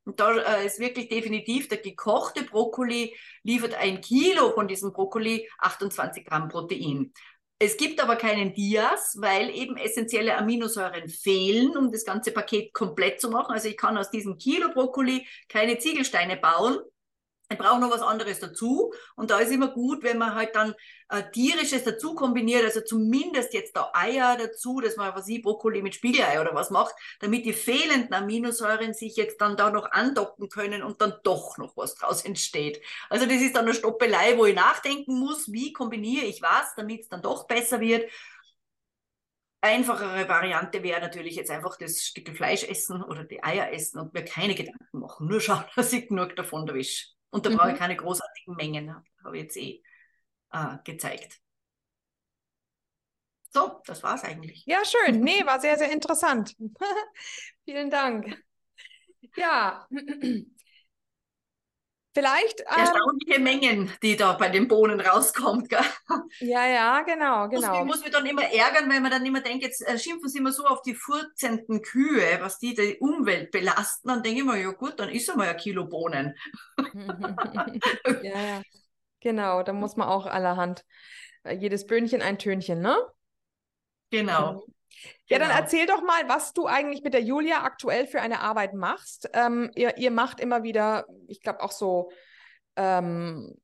Und 0.06 0.20
da 0.20 0.36
äh, 0.36 0.66
ist 0.66 0.80
wirklich 0.80 1.10
definitiv 1.10 1.68
der 1.68 1.80
gekochte 1.80 2.44
Brokkoli 2.44 3.16
liefert 3.44 3.74
ein 3.76 4.02
Kilo 4.02 4.52
von 4.52 4.68
diesem 4.68 4.94
Brokkoli 4.94 5.50
28 5.60 6.26
Gramm 6.26 6.50
Protein. 6.50 7.14
Es 7.60 7.78
gibt 7.78 8.02
aber 8.02 8.18
keinen 8.18 8.54
Dias, 8.54 9.16
weil 9.20 9.50
eben 9.50 9.78
essentielle 9.78 10.38
Aminosäuren 10.38 11.08
fehlen, 11.08 11.78
um 11.78 11.92
das 11.92 12.04
ganze 12.04 12.32
Paket 12.32 12.74
komplett 12.74 13.22
zu 13.22 13.30
machen. 13.30 13.54
Also 13.54 13.70
ich 13.70 13.78
kann 13.78 13.98
aus 13.98 14.10
diesem 14.10 14.38
Kilo 14.38 14.70
Brokkoli 14.74 15.26
keine 15.48 15.78
Ziegelsteine 15.78 16.36
bauen, 16.36 16.80
ich 17.50 17.58
brauche 17.58 17.80
noch 17.80 17.92
was 17.92 18.02
anderes 18.02 18.40
dazu. 18.40 18.94
Und 19.16 19.32
da 19.32 19.40
ist 19.40 19.52
immer 19.52 19.70
gut, 19.70 20.04
wenn 20.04 20.18
man 20.18 20.36
halt 20.36 20.56
dann 20.56 20.74
äh, 21.10 21.24
tierisches 21.32 21.84
dazu 21.84 22.16
kombiniert, 22.16 22.64
also 22.64 22.82
zumindest 22.82 23.54
jetzt 23.54 23.76
da 23.76 23.92
Eier 23.94 24.38
dazu, 24.38 24.82
dass 24.82 24.96
man 24.98 25.14
was 25.16 25.28
ich 25.28 25.42
Brokkoli 25.42 25.82
mit 25.82 25.96
Spiegelei 25.96 26.42
oder 26.42 26.56
was 26.56 26.72
macht, 26.72 26.96
damit 27.20 27.46
die 27.46 27.54
fehlenden 27.54 28.14
Aminosäuren 28.14 28.94
sich 28.94 29.16
jetzt 29.16 29.40
dann 29.42 29.58
da 29.58 29.70
noch 29.70 29.92
andocken 29.92 30.50
können 30.50 30.84
und 30.84 31.02
dann 31.02 31.14
doch 31.24 31.58
noch 31.58 31.78
was 31.78 31.96
draus 31.96 32.26
entsteht. 32.26 32.82
Also 33.10 33.26
das 33.26 33.42
ist 33.42 33.56
dann 33.56 33.66
eine 33.66 33.74
Stoppelei, 33.74 34.38
wo 34.38 34.46
ich 34.46 34.56
nachdenken 34.56 35.20
muss, 35.20 35.52
wie 35.52 35.74
kombiniere 35.74 36.26
ich 36.26 36.42
was, 36.42 36.74
damit 36.76 37.02
es 37.02 37.10
dann 37.10 37.22
doch 37.22 37.46
besser 37.48 37.80
wird. 37.80 38.10
Einfachere 39.62 40.28
Variante 40.28 40.84
wäre 40.84 41.00
natürlich 41.00 41.36
jetzt 41.36 41.50
einfach 41.50 41.78
das 41.78 42.04
Stück 42.04 42.36
Fleisch 42.36 42.66
essen 42.66 43.02
oder 43.02 43.24
die 43.24 43.42
Eier 43.44 43.72
essen 43.72 44.00
und 44.00 44.14
mir 44.14 44.26
keine 44.26 44.56
Gedanken 44.56 45.00
machen. 45.00 45.28
Nur 45.28 45.40
schauen, 45.40 45.64
dass 45.76 45.94
ich 45.94 46.10
genug 46.10 46.36
davon 46.36 46.68
erwische. 46.68 47.14
Und 47.34 47.48
da 47.48 47.50
mhm. 47.50 47.58
brauche 47.58 47.70
ich 47.70 47.74
mhm. 47.74 47.80
keine 47.80 47.96
großartigen 47.96 48.56
Mengen, 48.56 48.96
habe 49.24 49.38
ich 49.38 49.44
jetzt 49.44 49.58
eh 49.58 49.82
äh, 50.52 50.78
gezeigt. 50.84 51.42
So, 53.50 53.82
das 53.86 54.04
war 54.04 54.14
es 54.14 54.24
eigentlich. 54.24 54.64
Ja, 54.68 54.84
schön. 54.86 55.22
Nee, 55.22 55.44
war 55.44 55.60
sehr, 55.60 55.80
sehr 55.80 55.92
interessant. 55.92 56.56
Vielen 57.66 57.90
Dank. 57.90 58.40
Ja, 59.36 59.88
Vielleicht. 62.14 62.62
Ähm, 62.62 62.78
Erstaunliche 62.78 63.40
Mengen, 63.40 63.92
die 64.04 64.16
da 64.16 64.34
bei 64.34 64.50
den 64.50 64.68
Bohnen 64.68 65.00
rauskommt. 65.00 65.70
Gell? 65.70 65.80
Ja, 66.40 66.68
ja, 66.68 67.02
genau, 67.02 67.50
genau. 67.50 67.80
Ich 67.80 67.86
muss 67.86 68.02
mich 68.02 68.12
dann 68.12 68.26
immer 68.26 68.44
ärgern, 68.44 68.90
weil 68.90 69.02
man 69.02 69.12
dann 69.12 69.26
immer 69.26 69.42
denkt, 69.42 69.64
jetzt 69.64 69.82
äh, 69.88 69.98
schimpfen 69.98 70.30
sie 70.30 70.38
immer 70.38 70.52
so 70.52 70.66
auf 70.66 70.82
die 70.84 70.94
furzenden 70.94 71.82
Kühe, 71.82 72.38
was 72.40 72.60
die 72.60 72.76
die 72.76 72.98
Umwelt 73.00 73.52
belasten. 73.52 74.08
Dann 74.08 74.22
denke 74.22 74.42
ich 74.42 74.46
mir, 74.46 74.60
ja 74.60 74.72
gut, 74.72 75.00
dann 75.00 75.10
ist 75.10 75.30
einmal 75.30 75.50
ein 75.50 75.58
Kilo 75.58 75.86
Bohnen. 75.86 76.36
ja, 78.22 78.40
ja. 78.40 78.62
Genau, 79.20 79.64
da 79.64 79.74
muss 79.74 79.96
man 79.96 80.08
auch 80.08 80.26
allerhand, 80.26 80.86
äh, 81.44 81.56
jedes 81.56 81.88
Böhnchen 81.88 82.22
ein 82.22 82.38
Tönchen, 82.38 82.82
ne? 82.82 82.96
Genau. 84.12 84.66
Ja, 85.28 85.40
dann 85.40 85.50
genau. 85.50 85.60
erzähl 85.60 85.86
doch 85.86 86.02
mal, 86.02 86.28
was 86.28 86.54
du 86.54 86.68
eigentlich 86.68 87.04
mit 87.04 87.14
der 87.14 87.22
Julia 87.24 87.64
aktuell 87.64 88.08
für 88.08 88.22
eine 88.22 88.42
Arbeit 88.42 88.74
machst. 88.74 89.30
Ähm, 89.34 89.72
ihr, 89.76 89.98
ihr 89.98 90.12
macht 90.12 90.40
immer 90.40 90.64
wieder, 90.64 91.06
ich 91.28 91.42
glaube 91.42 91.62
auch 91.62 91.72
so, 91.72 92.12
ähm, 92.76 93.56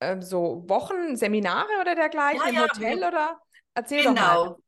äh, 0.00 0.20
so 0.20 0.64
Wochen, 0.68 1.16
Seminare 1.16 1.70
oder 1.80 1.94
dergleichen 1.94 2.42
ja, 2.42 2.48
im 2.48 2.54
ja, 2.54 2.62
Hotel 2.62 2.98
oder? 2.98 3.40
Erzähl 3.74 4.02
genau. 4.02 4.14
doch 4.14 4.50
mal. 4.50 4.61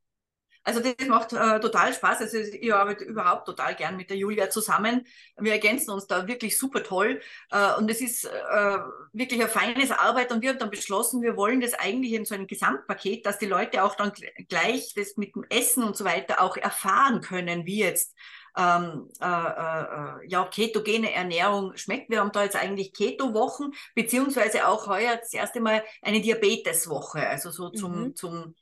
Also 0.64 0.80
das 0.80 1.06
macht 1.08 1.32
äh, 1.34 1.60
total 1.60 1.92
Spaß. 1.92 2.22
Also 2.22 2.38
ich 2.38 2.72
arbeite 2.72 3.04
überhaupt 3.04 3.46
total 3.46 3.74
gern 3.74 3.96
mit 3.96 4.08
der 4.08 4.16
Julia 4.16 4.48
zusammen. 4.48 5.06
Wir 5.36 5.52
ergänzen 5.52 5.90
uns 5.90 6.06
da 6.06 6.26
wirklich 6.26 6.58
super 6.58 6.82
toll. 6.82 7.20
Äh, 7.50 7.74
und 7.74 7.90
es 7.90 8.00
ist 8.00 8.24
äh, 8.24 8.78
wirklich 9.12 9.42
ein 9.42 9.48
feines 9.48 9.90
Arbeit. 9.90 10.32
Und 10.32 10.40
wir 10.40 10.50
haben 10.50 10.58
dann 10.58 10.70
beschlossen, 10.70 11.20
wir 11.20 11.36
wollen 11.36 11.60
das 11.60 11.74
eigentlich 11.74 12.14
in 12.14 12.24
so 12.24 12.34
einem 12.34 12.46
Gesamtpaket, 12.46 13.26
dass 13.26 13.38
die 13.38 13.46
Leute 13.46 13.84
auch 13.84 13.94
dann 13.94 14.12
gleich 14.48 14.94
das 14.94 15.18
mit 15.18 15.34
dem 15.36 15.44
Essen 15.50 15.84
und 15.84 15.96
so 15.96 16.04
weiter 16.04 16.40
auch 16.40 16.56
erfahren 16.56 17.20
können, 17.20 17.66
wie 17.66 17.80
jetzt 17.80 18.14
ähm, 18.56 19.08
äh, 19.20 19.26
äh, 19.26 20.26
ja, 20.28 20.44
ketogene 20.44 21.12
Ernährung 21.12 21.76
schmeckt. 21.76 22.10
Wir 22.10 22.20
haben 22.20 22.32
da 22.32 22.44
jetzt 22.44 22.56
eigentlich 22.56 22.92
Keto-Wochen, 22.92 23.72
beziehungsweise 23.94 24.68
auch 24.68 24.86
heuer 24.86 25.16
das 25.16 25.32
erste 25.32 25.60
Mal 25.60 25.82
eine 26.02 26.20
Diabetes-Woche, 26.20 27.26
also 27.28 27.50
so 27.50 27.70
zum, 27.70 28.04
mhm. 28.04 28.16
zum 28.16 28.54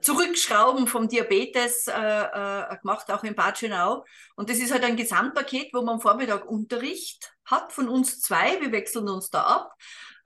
Zurückschrauben 0.00 0.86
vom 0.86 1.08
Diabetes 1.08 1.86
äh, 1.86 1.92
äh, 1.92 2.76
gemacht, 2.78 3.10
auch 3.10 3.24
in 3.24 3.34
Bad 3.34 3.58
Schönau. 3.58 4.04
Und 4.36 4.50
das 4.50 4.58
ist 4.58 4.72
halt 4.72 4.84
ein 4.84 4.96
Gesamtpaket, 4.96 5.72
wo 5.72 5.82
man 5.82 5.96
am 5.96 6.00
Vormittag 6.00 6.46
Unterricht 6.46 7.34
hat 7.44 7.72
von 7.72 7.88
uns 7.88 8.20
zwei. 8.20 8.60
Wir 8.60 8.72
wechseln 8.72 9.08
uns 9.08 9.30
da 9.30 9.42
ab. 9.42 9.72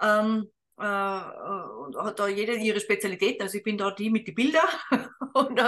Ähm, 0.01 0.51
äh, 0.81 0.83
und 0.83 1.97
hat 1.97 2.21
da 2.21 2.29
jede 2.29 2.55
ihre 2.55 2.79
Spezialitäten. 2.79 3.43
Also 3.43 3.59
ich 3.59 3.65
bin 3.65 3.77
da 3.77 3.91
die 3.91 4.11
mit 4.11 4.29
den 4.29 4.35
Bildern 4.37 4.69
und 5.35 5.61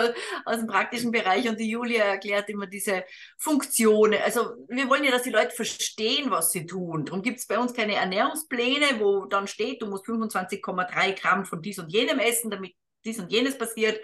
aus 0.45 0.59
dem 0.59 0.69
praktischen 0.69 1.11
Bereich 1.11 1.49
und 1.49 1.59
die 1.59 1.69
Julia 1.69 2.05
erklärt 2.05 2.49
immer 2.49 2.67
diese 2.67 3.05
Funktionen. 3.37 4.21
Also 4.25 4.53
wir 4.69 4.89
wollen 4.89 5.03
ja, 5.03 5.11
dass 5.11 5.25
die 5.25 5.31
Leute 5.31 5.51
verstehen, 5.51 6.31
was 6.31 6.53
sie 6.53 6.65
tun. 6.65 7.05
Darum 7.05 7.23
gibt 7.23 7.41
es 7.41 7.47
bei 7.49 7.59
uns 7.59 7.75
keine 7.75 7.97
Ernährungspläne, 7.97 9.01
wo 9.01 9.25
dann 9.25 9.49
steht, 9.49 9.83
du 9.83 9.87
musst 9.87 10.07
25,3 10.07 11.21
Gramm 11.21 11.45
von 11.45 11.61
dies 11.61 11.81
und 11.81 11.91
jenem 11.91 12.21
essen, 12.21 12.51
damit 12.51 12.75
dies 13.05 13.19
und 13.19 13.31
jenes 13.31 13.59
passiert, 13.59 14.01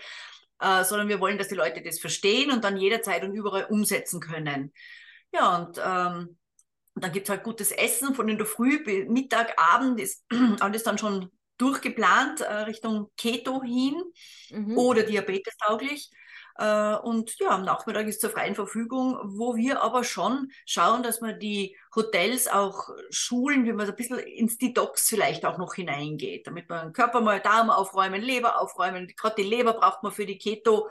äh, 0.60 0.84
sondern 0.84 1.08
wir 1.08 1.20
wollen, 1.20 1.38
dass 1.38 1.48
die 1.48 1.54
Leute 1.54 1.82
das 1.82 1.98
verstehen 1.98 2.50
und 2.50 2.64
dann 2.64 2.76
jederzeit 2.76 3.22
und 3.24 3.34
überall 3.34 3.66
umsetzen 3.66 4.20
können. 4.20 4.72
Ja, 5.32 5.56
und 5.56 5.78
ähm, 5.78 6.38
dann 6.94 7.12
gibt 7.12 7.26
es 7.26 7.30
halt 7.30 7.44
gutes 7.44 7.72
Essen 7.72 8.14
von 8.14 8.28
in 8.28 8.38
der 8.38 8.46
Früh 8.46 8.82
bis 8.82 9.06
Mittag, 9.08 9.60
Abend 9.60 10.00
ist 10.00 10.24
alles 10.60 10.82
dann 10.82 10.98
schon 10.98 11.30
durchgeplant 11.58 12.40
äh, 12.40 12.52
Richtung 12.52 13.10
Keto 13.16 13.62
hin 13.62 13.94
mhm. 14.50 14.76
oder 14.76 15.02
diabetestauglich. 15.02 16.10
Äh, 16.58 16.96
und 16.96 17.38
ja, 17.38 17.50
am 17.50 17.64
Nachmittag 17.64 18.06
ist 18.06 18.20
zur 18.20 18.30
freien 18.30 18.54
Verfügung, 18.54 19.18
wo 19.24 19.56
wir 19.56 19.82
aber 19.82 20.04
schon 20.04 20.50
schauen, 20.64 21.02
dass 21.02 21.20
wir 21.20 21.32
die 21.32 21.76
Hotels 21.94 22.48
auch 22.48 22.88
schulen, 23.10 23.64
wie 23.64 23.72
man 23.72 23.86
so 23.86 23.92
ein 23.92 23.96
bisschen 23.96 24.18
ins 24.18 24.58
Detox 24.58 25.08
vielleicht 25.08 25.44
auch 25.44 25.58
noch 25.58 25.74
hineingeht, 25.74 26.46
damit 26.46 26.68
man 26.68 26.92
Körper 26.92 27.20
mal 27.20 27.40
Darm 27.40 27.70
aufräumen, 27.70 28.22
Leber 28.22 28.60
aufräumen. 28.60 29.12
Gerade 29.16 29.42
die 29.42 29.48
Leber 29.48 29.74
braucht 29.74 30.02
man 30.02 30.12
für 30.12 30.26
die 30.26 30.38
Keto 30.38 30.88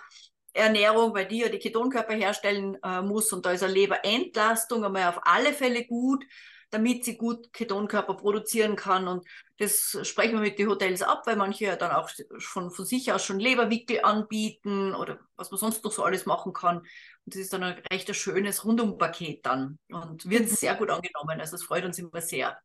Ernährung, 0.56 1.14
weil 1.14 1.28
die 1.28 1.40
ja 1.40 1.50
die 1.50 1.60
Ketonkörper 1.60 2.14
herstellen 2.14 2.78
äh, 2.82 3.02
muss 3.02 3.32
und 3.34 3.46
da 3.46 3.52
ist 3.52 3.64
eine 3.64 3.74
Leberentlastung 3.74 4.86
einmal 4.86 5.10
auf 5.10 5.20
alle 5.24 5.52
Fälle 5.52 5.86
gut, 5.86 6.24
damit 6.70 7.06
sie 7.06 7.18
gut 7.18 7.54
Ketonkörper 7.54 8.16
produzieren 8.16 8.76
kann 8.76 9.08
und 9.08 9.26
das 9.58 9.98
sprechen 10.04 10.34
wir 10.34 10.42
mit 10.42 10.60
den 10.60 10.68
Hotels 10.68 11.02
ab, 11.02 11.24
weil 11.26 11.38
manche 11.38 11.66
ja 11.66 11.76
dann 11.76 11.92
auch 11.92 12.10
schon 12.38 12.72
von 12.72 12.86
sich 12.86 13.14
aus 13.14 13.24
schon 13.24 13.40
Leberwickel 13.40 14.02
anbieten 14.04 14.94
oder 14.94 15.20
was 15.38 15.50
man 15.52 15.60
sonst 15.60 15.84
noch 15.84 15.92
so 15.92 16.04
alles 16.04 16.26
machen 16.26 16.52
kann. 16.52 16.80
Und 16.80 16.88
das 17.26 17.38
ist 17.38 17.54
dann 17.54 17.64
ein 17.64 17.82
recht 17.92 18.14
schönes 18.14 18.66
Rundumpaket 18.66 19.46
dann 19.46 19.80
und 19.90 20.30
wird 20.30 20.44
mhm. 20.44 20.48
sehr 20.48 20.76
gut 20.76 20.90
angenommen. 20.90 21.40
Also 21.40 21.56
es 21.56 21.64
freut 21.64 21.86
uns 21.86 21.98
immer 22.00 22.22
sehr. 22.22 22.58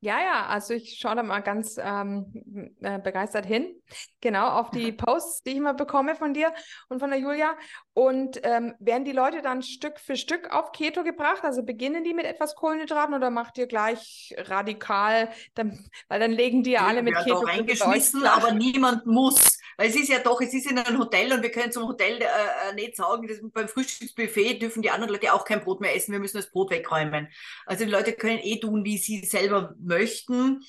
Ja, 0.00 0.20
ja, 0.20 0.46
also 0.46 0.74
ich 0.74 0.98
schaue 0.98 1.16
da 1.16 1.22
mal 1.22 1.40
ganz 1.40 1.76
ähm, 1.78 2.74
äh, 2.80 2.98
begeistert 2.98 3.46
hin. 3.46 3.74
Genau, 4.20 4.48
auf 4.48 4.70
die 4.70 4.92
Posts, 4.92 5.42
die 5.42 5.50
ich 5.50 5.56
immer 5.56 5.72
bekomme 5.72 6.14
von 6.14 6.34
dir 6.34 6.52
und 6.88 7.00
von 7.00 7.10
der 7.10 7.18
Julia. 7.18 7.56
Und 7.94 8.38
ähm, 8.42 8.74
werden 8.78 9.04
die 9.04 9.12
Leute 9.12 9.40
dann 9.40 9.62
Stück 9.62 9.98
für 9.98 10.16
Stück 10.16 10.52
auf 10.52 10.72
Keto 10.72 11.02
gebracht? 11.02 11.44
Also 11.44 11.62
beginnen 11.62 12.04
die 12.04 12.12
mit 12.12 12.26
etwas 12.26 12.54
Kohlenhydraten 12.54 13.14
oder 13.14 13.30
macht 13.30 13.56
ihr 13.56 13.66
gleich 13.66 14.34
radikal, 14.36 15.30
dann, 15.54 15.88
weil 16.08 16.20
dann 16.20 16.32
legen 16.32 16.62
die 16.62 16.72
ja 16.72 16.86
alle 16.86 17.02
mit 17.02 17.16
Keto. 17.16 17.38
reingeschmissen, 17.38 18.24
aber 18.26 18.52
niemand 18.52 19.06
muss. 19.06 19.55
Weil 19.76 19.90
es 19.90 19.96
ist 19.96 20.08
ja 20.08 20.20
doch, 20.20 20.40
es 20.40 20.54
ist 20.54 20.70
in 20.70 20.78
einem 20.78 20.98
Hotel 20.98 21.32
und 21.32 21.42
wir 21.42 21.50
können 21.50 21.72
zum 21.72 21.86
Hotel 21.86 22.20
äh, 22.20 22.24
äh 22.24 22.74
nicht 22.74 22.96
sagen, 22.96 23.26
dass 23.28 23.38
beim 23.52 23.68
Frühstücksbuffet 23.68 24.60
dürfen 24.60 24.82
die 24.82 24.90
anderen 24.90 25.12
Leute 25.12 25.32
auch 25.32 25.44
kein 25.44 25.62
Brot 25.62 25.80
mehr 25.80 25.94
essen, 25.94 26.12
wir 26.12 26.18
müssen 26.18 26.38
das 26.38 26.50
Brot 26.50 26.70
wegräumen. 26.70 27.28
Also 27.66 27.84
die 27.84 27.90
Leute 27.90 28.12
können 28.12 28.38
eh 28.38 28.58
tun, 28.60 28.84
wie 28.84 28.98
sie 28.98 29.24
selber 29.24 29.74
möchten. 29.78 30.62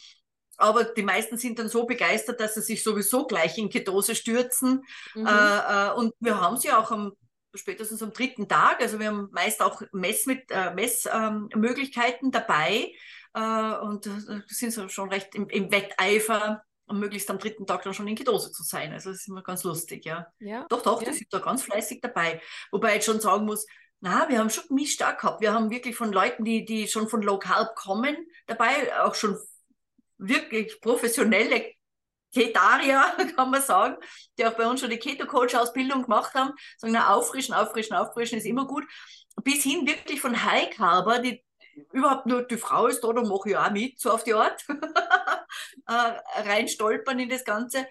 Aber 0.57 0.85
die 0.85 1.03
meisten 1.03 1.37
sind 1.37 1.59
dann 1.59 1.69
so 1.69 1.85
begeistert, 1.85 2.39
dass 2.39 2.55
sie 2.55 2.61
sich 2.61 2.83
sowieso 2.83 3.27
gleich 3.27 3.57
in 3.59 3.69
Ketose 3.69 4.15
stürzen. 4.15 4.83
Mhm. 5.13 5.27
Äh, 5.27 5.31
äh, 5.31 5.93
und 5.93 6.13
wir 6.19 6.41
haben 6.41 6.57
sie 6.57 6.71
auch 6.71 6.91
am 6.91 7.13
spätestens 7.57 8.01
am 8.03 8.13
dritten 8.13 8.47
Tag. 8.47 8.81
Also 8.81 8.99
wir 8.99 9.07
haben 9.07 9.29
meist 9.31 9.61
auch 9.61 9.81
Mess 9.91 10.25
mit, 10.25 10.49
äh, 10.51 10.73
Messmöglichkeiten 10.73 12.27
ähm, 12.27 12.31
dabei 12.31 12.93
äh, 13.33 13.85
und 13.85 14.07
äh, 14.07 14.41
sind 14.47 14.91
schon 14.91 15.09
recht 15.09 15.35
im, 15.35 15.49
im 15.49 15.71
Wetteifer, 15.71 16.63
um 16.87 16.99
möglichst 16.99 17.29
am 17.29 17.37
dritten 17.37 17.67
Tag 17.67 17.83
dann 17.83 17.93
schon 17.93 18.07
in 18.07 18.15
Ketose 18.15 18.51
zu 18.51 18.63
sein. 18.63 18.93
Also 18.93 19.09
das 19.09 19.19
ist 19.19 19.27
immer 19.27 19.43
ganz 19.43 19.63
lustig, 19.63 20.05
ja. 20.05 20.27
ja 20.39 20.65
doch, 20.69 20.81
doch, 20.81 21.01
ja. 21.01 21.09
die 21.09 21.17
sind 21.17 21.31
da 21.31 21.39
ganz 21.39 21.63
fleißig 21.63 21.99
dabei. 22.01 22.41
Wobei 22.71 22.97
ich 22.97 23.05
schon 23.05 23.19
sagen 23.19 23.45
muss, 23.45 23.65
na, 23.99 24.29
wir 24.29 24.39
haben 24.39 24.49
schon 24.49 24.67
gemischt 24.67 25.01
auch 25.03 25.17
gehabt. 25.17 25.41
Wir 25.41 25.53
haben 25.53 25.69
wirklich 25.69 25.95
von 25.95 26.11
Leuten, 26.11 26.43
die, 26.43 26.65
die 26.65 26.87
schon 26.87 27.09
von 27.09 27.21
Low 27.21 27.39
Carb 27.39 27.75
kommen, 27.75 28.15
dabei 28.45 29.01
auch 29.01 29.15
schon 29.15 29.37
wirklich 30.17 30.79
professionelle 30.81 31.73
Ketarier, 32.33 33.03
kann 33.35 33.49
man 33.49 33.61
sagen, 33.61 33.97
die 34.37 34.45
auch 34.45 34.53
bei 34.53 34.67
uns 34.67 34.81
schon 34.81 34.89
die 34.89 34.99
Keto-Coach-Ausbildung 34.99 36.03
gemacht 36.03 36.33
haben, 36.33 36.53
sagen, 36.77 36.93
na, 36.93 37.13
auffrischen, 37.13 37.53
auffrischen, 37.53 37.95
auffrischen 37.95 38.37
ist 38.37 38.45
immer 38.45 38.67
gut. 38.67 38.85
Bis 39.43 39.63
hin 39.63 39.85
wirklich 39.85 40.21
von 40.21 40.43
High 40.43 40.69
Carber, 40.75 41.19
die 41.19 41.43
überhaupt 41.91 42.25
nur 42.25 42.43
die 42.43 42.57
Frau 42.57 42.87
ist 42.87 43.01
da, 43.01 43.13
da 43.13 43.21
mache 43.21 43.49
ich 43.49 43.57
auch 43.57 43.71
mit, 43.71 43.99
so 43.99 44.11
auf 44.11 44.23
die 44.23 44.33
Art, 44.33 44.63
äh, 45.87 46.41
reinstolpern 46.41 47.19
in 47.19 47.29
das 47.29 47.43
Ganze. 47.43 47.87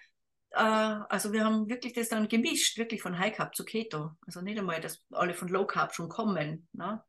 Äh, 0.51 0.61
also 0.61 1.33
wir 1.33 1.45
haben 1.45 1.69
wirklich 1.69 1.93
das 1.93 2.09
dann 2.09 2.29
gemischt, 2.29 2.79
wirklich 2.79 3.03
von 3.03 3.19
High 3.19 3.35
Carb 3.35 3.55
zu 3.55 3.65
Keto. 3.65 4.13
Also 4.27 4.41
nicht 4.41 4.59
einmal, 4.59 4.81
dass 4.81 5.03
alle 5.13 5.35
von 5.35 5.49
Low 5.49 5.67
Carb 5.67 5.95
schon 5.95 6.09
kommen. 6.09 6.69
Ne? 6.73 7.03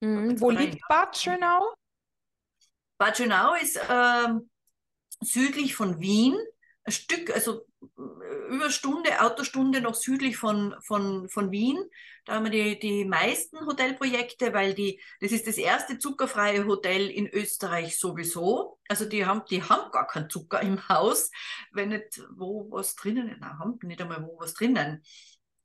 Mhm. 0.00 0.40
Wo 0.40 0.48
rein, 0.48 0.58
liegt 0.58 0.86
Bad 0.88 1.16
Schönau? 1.16 1.74
Bad 2.98 3.16
Schönau 3.16 3.54
ist 3.54 3.76
äh, 3.76 4.28
südlich 5.20 5.74
von 5.74 6.00
Wien, 6.00 6.36
ein 6.84 6.92
Stück, 6.92 7.30
also 7.34 7.66
über 8.50 8.70
Stunde, 8.70 9.20
Autostunde 9.22 9.80
noch 9.80 9.94
südlich 9.94 10.36
von, 10.36 10.74
von, 10.80 11.28
von 11.28 11.50
Wien. 11.50 11.78
Da 12.24 12.34
haben 12.34 12.44
wir 12.44 12.50
die, 12.50 12.78
die 12.78 13.04
meisten 13.04 13.64
Hotelprojekte, 13.64 14.52
weil 14.52 14.74
die, 14.74 15.00
das 15.20 15.32
ist 15.32 15.46
das 15.46 15.56
erste 15.56 15.98
zuckerfreie 15.98 16.66
Hotel 16.66 17.08
in 17.08 17.26
Österreich 17.28 17.98
sowieso. 17.98 18.78
Also 18.88 19.04
die 19.06 19.24
haben, 19.24 19.42
die 19.48 19.62
haben 19.62 19.90
gar 19.90 20.06
keinen 20.06 20.28
Zucker 20.28 20.60
im 20.60 20.88
Haus, 20.88 21.30
wenn 21.72 21.90
nicht 21.90 22.22
wo 22.36 22.70
was 22.70 22.94
drinnen. 22.94 23.36
Nein, 23.40 23.58
haben 23.58 23.78
nicht 23.82 24.00
einmal 24.00 24.22
wo 24.22 24.38
was 24.38 24.54
drinnen. 24.54 25.02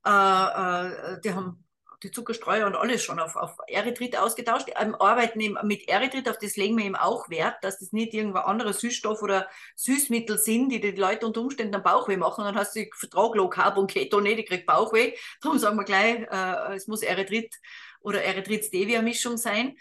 Äh, 0.04 0.10
äh, 0.10 1.20
die 1.20 1.34
haben 1.34 1.65
die 2.02 2.10
Zuckerstreuer 2.10 2.66
und 2.66 2.76
alles 2.76 3.02
schon 3.02 3.18
auf, 3.18 3.36
auf 3.36 3.56
Erythrit 3.68 4.16
ausgetauscht. 4.18 4.68
Ähm, 4.80 4.94
arbeiten 4.94 5.40
eben 5.40 5.56
mit 5.64 5.88
Erythrit, 5.88 6.28
auf 6.28 6.38
das 6.38 6.56
legen 6.56 6.76
wir 6.76 6.84
eben 6.84 6.96
auch 6.96 7.28
Wert, 7.30 7.56
dass 7.62 7.78
das 7.78 7.92
nicht 7.92 8.14
irgendwo 8.14 8.38
andere 8.38 8.72
Süßstoff 8.72 9.22
oder 9.22 9.48
Süßmittel 9.76 10.38
sind, 10.38 10.70
die 10.70 10.80
die 10.80 10.90
Leute 10.92 11.26
unter 11.26 11.40
Umständen 11.40 11.74
am 11.74 11.82
Bauchweh 11.82 12.16
machen. 12.16 12.44
Dann 12.44 12.56
hast 12.56 12.76
du 12.76 12.86
Vertrag 12.94 13.34
Carb 13.50 13.76
und 13.76 13.90
Keto 13.90 14.20
nicht, 14.20 14.38
ich 14.38 14.46
krieg 14.46 14.66
Bauchweh. 14.66 15.14
Darum 15.40 15.58
sagen 15.58 15.76
wir 15.76 15.84
gleich, 15.84 16.20
äh, 16.30 16.74
es 16.74 16.86
muss 16.86 17.02
Erythrit 17.02 17.54
oder 18.00 18.22
Erythrit-Stevia-Mischung 18.22 19.36
sein. 19.36 19.76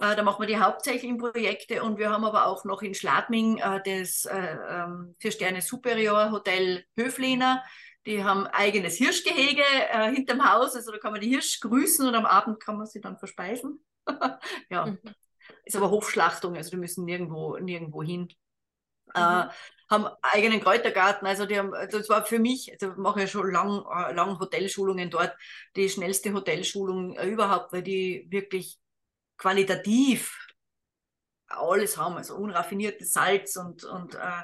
Äh, 0.00 0.14
da 0.14 0.22
machen 0.22 0.42
wir 0.42 0.46
die 0.46 0.58
hauptsächlichen 0.58 1.18
Projekte 1.18 1.82
und 1.82 1.98
wir 1.98 2.10
haben 2.10 2.24
aber 2.24 2.46
auch 2.46 2.64
noch 2.64 2.82
in 2.82 2.94
Schladming 2.94 3.58
äh, 3.58 3.80
das 3.84 4.24
äh, 4.26 4.56
ähm, 4.70 5.16
Vier-Sterne 5.18 5.60
Superior 5.60 6.30
Hotel 6.30 6.84
Höfliner 6.96 7.64
die 8.08 8.24
haben 8.24 8.46
eigenes 8.46 8.96
Hirschgehege 8.96 9.62
äh, 9.62 10.10
hinterm 10.10 10.50
Haus, 10.50 10.74
also 10.74 10.90
da 10.90 10.98
kann 10.98 11.12
man 11.12 11.20
die 11.20 11.28
Hirsch 11.28 11.60
grüßen 11.60 12.08
und 12.08 12.14
am 12.14 12.24
Abend 12.24 12.58
kann 12.58 12.78
man 12.78 12.86
sie 12.86 13.02
dann 13.02 13.18
verspeisen. 13.18 13.84
ja, 14.70 14.86
mhm. 14.86 14.98
ist 15.64 15.76
aber 15.76 15.90
Hofschlachtung, 15.90 16.56
also 16.56 16.70
die 16.70 16.78
müssen 16.78 17.04
nirgendwo, 17.04 17.58
nirgendwo 17.58 18.02
hin. 18.02 18.28
Äh, 19.14 19.20
mhm. 19.20 19.50
Äh, 19.50 19.52
haben 19.90 20.06
eigenen 20.22 20.60
Kräutergarten, 20.60 21.26
also 21.26 21.44
die 21.44 21.58
haben, 21.58 21.72
das 21.72 22.08
war 22.08 22.24
für 22.24 22.38
mich, 22.38 22.72
also 22.72 22.94
mache 22.98 23.24
ich 23.24 23.30
schon 23.30 23.50
lang, 23.50 23.84
äh, 23.94 24.12
lang 24.14 24.38
Hotelschulungen 24.38 25.10
dort, 25.10 25.36
die 25.76 25.88
schnellste 25.90 26.32
Hotelschulung 26.32 27.14
äh, 27.14 27.26
überhaupt, 27.26 27.74
weil 27.74 27.82
die 27.82 28.26
wirklich 28.30 28.78
qualitativ 29.36 30.34
alles 31.46 31.98
haben, 31.98 32.16
also 32.16 32.36
unraffiniertes 32.36 33.12
Salz 33.12 33.56
und, 33.56 33.84
und 33.84 34.14
äh, 34.14 34.42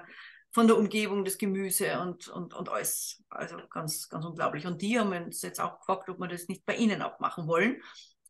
von 0.54 0.68
der 0.68 0.78
Umgebung, 0.78 1.24
das 1.24 1.36
Gemüse 1.36 1.98
und, 1.98 2.28
und, 2.28 2.54
und 2.54 2.68
alles. 2.68 3.20
Also 3.28 3.56
ganz, 3.68 4.08
ganz 4.08 4.24
unglaublich. 4.24 4.66
Und 4.66 4.80
die 4.80 4.98
haben 4.98 5.12
uns 5.12 5.42
jetzt 5.42 5.60
auch 5.60 5.80
gefragt, 5.80 6.08
ob 6.08 6.20
wir 6.20 6.28
das 6.28 6.46
nicht 6.46 6.64
bei 6.64 6.76
ihnen 6.76 7.02
auch 7.02 7.18
machen 7.18 7.48
wollen. 7.48 7.82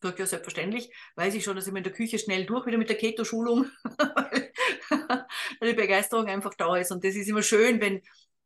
Sage, 0.02 0.20
ja, 0.20 0.26
selbstverständlich. 0.26 0.90
Weiß 1.16 1.34
ich 1.34 1.44
schon, 1.44 1.54
dass 1.54 1.66
ich 1.66 1.72
mir 1.72 1.80
in 1.80 1.84
der 1.84 1.92
Küche 1.92 2.18
schnell 2.18 2.46
durch 2.46 2.64
wieder 2.64 2.78
mit 2.78 2.88
der 2.88 2.96
Keto-Schulung, 2.96 3.66
weil 4.90 5.68
die 5.70 5.74
Begeisterung 5.74 6.26
einfach 6.26 6.54
da 6.54 6.74
ist. 6.76 6.92
Und 6.92 7.04
das 7.04 7.14
ist 7.14 7.28
immer 7.28 7.42
schön, 7.42 7.78
wenn 7.82 7.96
äh, 7.96 8.02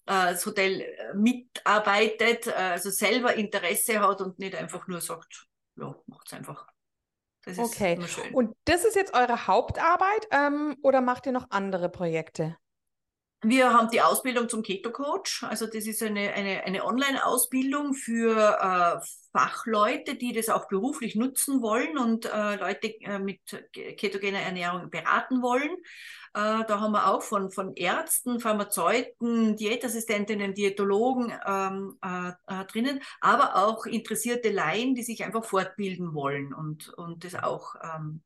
das 0.07 0.45
Hotel 0.45 0.81
äh, 0.81 1.15
mitarbeitet, 1.15 2.49
äh, 2.49 2.53
also 2.53 2.91
selber 2.91 3.35
Interesse 3.35 4.01
hat 4.01 4.21
und 4.21 4.41
nicht 4.41 4.57
einfach 4.57 4.89
nur 4.89 5.01
sagt, 5.01 5.47
ja, 5.77 5.95
macht 6.07 6.27
es 6.27 6.33
einfach. 6.33 6.67
okay. 7.59 7.97
Und 8.33 8.57
das 8.65 8.85
ist 8.85 8.97
jetzt 8.97 9.15
eure 9.15 9.47
Hauptarbeit 9.47 10.27
ähm, 10.33 10.77
oder 10.83 11.01
macht 11.01 11.27
ihr 11.27 11.33
noch 11.33 11.47
andere 11.51 11.89
Projekte? 11.89 12.57
Wir 13.43 13.73
haben 13.73 13.89
die 13.91 14.01
Ausbildung 14.01 14.49
zum 14.49 14.63
Keto-Coach. 14.63 15.45
Also 15.45 15.67
das 15.67 15.87
ist 15.87 16.03
eine, 16.03 16.33
eine, 16.33 16.65
eine 16.65 16.85
Online-Ausbildung 16.85 17.95
für 17.95 18.37
äh, 18.37 19.07
Fachleute, 19.33 20.17
die 20.17 20.33
das 20.33 20.49
auch 20.49 20.67
beruflich 20.67 21.15
nutzen 21.15 21.63
wollen 21.63 21.99
und 21.99 22.25
äh, 22.27 22.57
Leute 22.57 23.01
äh, 23.01 23.21
mit 23.21 23.41
ketogener 23.73 24.41
Ernährung 24.41 24.91
beraten 24.91 25.41
wollen. 25.41 25.71
Äh, 26.35 26.65
da 26.67 26.81
haben 26.81 26.91
wir 26.91 27.07
auch 27.07 27.23
von, 27.23 27.53
von 27.53 27.77
Ärzten, 27.77 28.41
Pharmazeuten, 28.41 29.55
Diätassistentinnen, 29.55 30.55
Diätologen 30.55 31.33
ähm, 31.47 31.97
äh, 32.05 32.31
äh, 32.49 32.65
drinnen, 32.65 33.01
aber 33.21 33.55
auch 33.55 33.87
interessierte 33.87 34.51
Laien, 34.51 34.97
die 34.97 35.05
sich 35.05 35.23
einfach 35.25 35.45
fortbilden 35.45 36.13
wollen 36.13 36.53
und, 36.53 36.89
und 36.89 37.23
das 37.23 37.37
auch 37.37 37.77
ähm, 37.83 38.23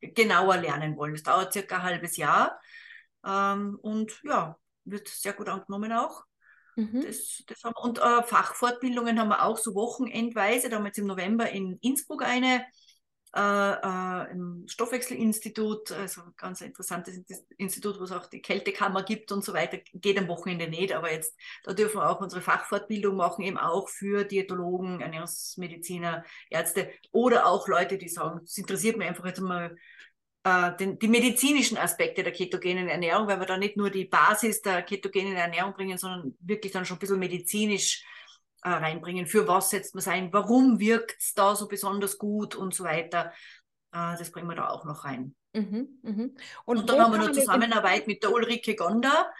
genauer 0.00 0.58
lernen 0.58 0.96
wollen. 0.96 1.14
Das 1.14 1.24
dauert 1.24 1.52
circa 1.52 1.78
ein 1.78 1.82
halbes 1.82 2.16
Jahr. 2.16 2.60
Ähm, 3.24 3.78
und 3.80 4.20
ja, 4.24 4.56
wird 4.84 5.08
sehr 5.08 5.32
gut 5.32 5.48
angenommen 5.48 5.92
auch. 5.92 6.24
Mhm. 6.76 7.02
Das, 7.06 7.42
das 7.46 7.62
haben, 7.64 7.74
und 7.82 7.98
äh, 7.98 8.22
Fachfortbildungen 8.22 9.18
haben 9.18 9.28
wir 9.28 9.44
auch 9.44 9.58
so 9.58 9.74
wochenendweise. 9.74 10.68
Da 10.68 10.76
haben 10.76 10.82
wir 10.82 10.88
jetzt 10.88 10.98
im 10.98 11.06
November 11.06 11.48
in 11.50 11.78
Innsbruck 11.80 12.22
eine, 12.22 12.64
äh, 13.36 13.40
äh, 13.40 14.30
im 14.32 14.64
Stoffwechselinstitut, 14.68 15.92
also 15.92 16.22
ein 16.22 16.34
ganz 16.36 16.60
interessantes 16.60 17.20
Institut, 17.56 17.98
wo 17.98 18.04
es 18.04 18.12
auch 18.12 18.26
die 18.26 18.42
Kältekammer 18.42 19.02
gibt 19.02 19.32
und 19.32 19.44
so 19.44 19.52
weiter. 19.52 19.78
Geht 19.92 20.18
am 20.18 20.28
Wochenende 20.28 20.68
nicht, 20.68 20.92
aber 20.92 21.12
jetzt, 21.12 21.36
da 21.64 21.72
dürfen 21.72 21.98
wir 21.98 22.10
auch 22.10 22.20
unsere 22.20 22.42
Fachfortbildung 22.42 23.16
machen, 23.16 23.44
eben 23.44 23.58
auch 23.58 23.88
für 23.88 24.24
Diätologen, 24.24 25.00
Ernährungsmediziner, 25.00 26.24
Ärzte 26.50 26.90
oder 27.12 27.46
auch 27.46 27.66
Leute, 27.66 27.98
die 27.98 28.08
sagen, 28.08 28.40
es 28.44 28.58
interessiert 28.58 28.96
mich 28.96 29.08
einfach 29.08 29.26
jetzt 29.26 29.40
mal 29.40 29.76
äh, 30.44 30.76
den, 30.76 30.98
die 30.98 31.08
medizinischen 31.08 31.78
Aspekte 31.78 32.22
der 32.22 32.32
ketogenen 32.32 32.88
Ernährung, 32.88 33.26
weil 33.26 33.40
wir 33.40 33.46
da 33.46 33.56
nicht 33.56 33.76
nur 33.76 33.90
die 33.90 34.04
Basis 34.04 34.60
der 34.62 34.82
ketogenen 34.82 35.36
Ernährung 35.36 35.72
bringen, 35.72 35.98
sondern 35.98 36.36
wirklich 36.40 36.72
dann 36.72 36.84
schon 36.84 36.96
ein 36.96 37.00
bisschen 37.00 37.18
medizinisch 37.18 38.04
äh, 38.62 38.68
reinbringen. 38.68 39.26
Für 39.26 39.48
was 39.48 39.70
setzt 39.70 39.94
man 39.94 40.00
es 40.00 40.08
ein? 40.08 40.32
Warum 40.32 40.78
wirkt 40.78 41.16
es 41.20 41.34
da 41.34 41.56
so 41.56 41.66
besonders 41.66 42.18
gut 42.18 42.54
und 42.54 42.74
so 42.74 42.84
weiter? 42.84 43.32
Äh, 43.92 44.16
das 44.18 44.30
bringen 44.30 44.48
wir 44.48 44.56
da 44.56 44.68
auch 44.68 44.84
noch 44.84 45.04
rein. 45.04 45.34
Mhm, 45.54 45.88
mh. 46.02 46.22
Und, 46.64 46.78
und, 46.78 46.90
dann 46.90 47.00
haben 47.00 47.12
wir 47.12 47.18
noch 47.18 47.32
Zusammenarbeit 47.32 48.06
mit 48.06 48.22
der 48.22 48.32
Ulrike 48.32 48.74
Gonda, 48.74 49.32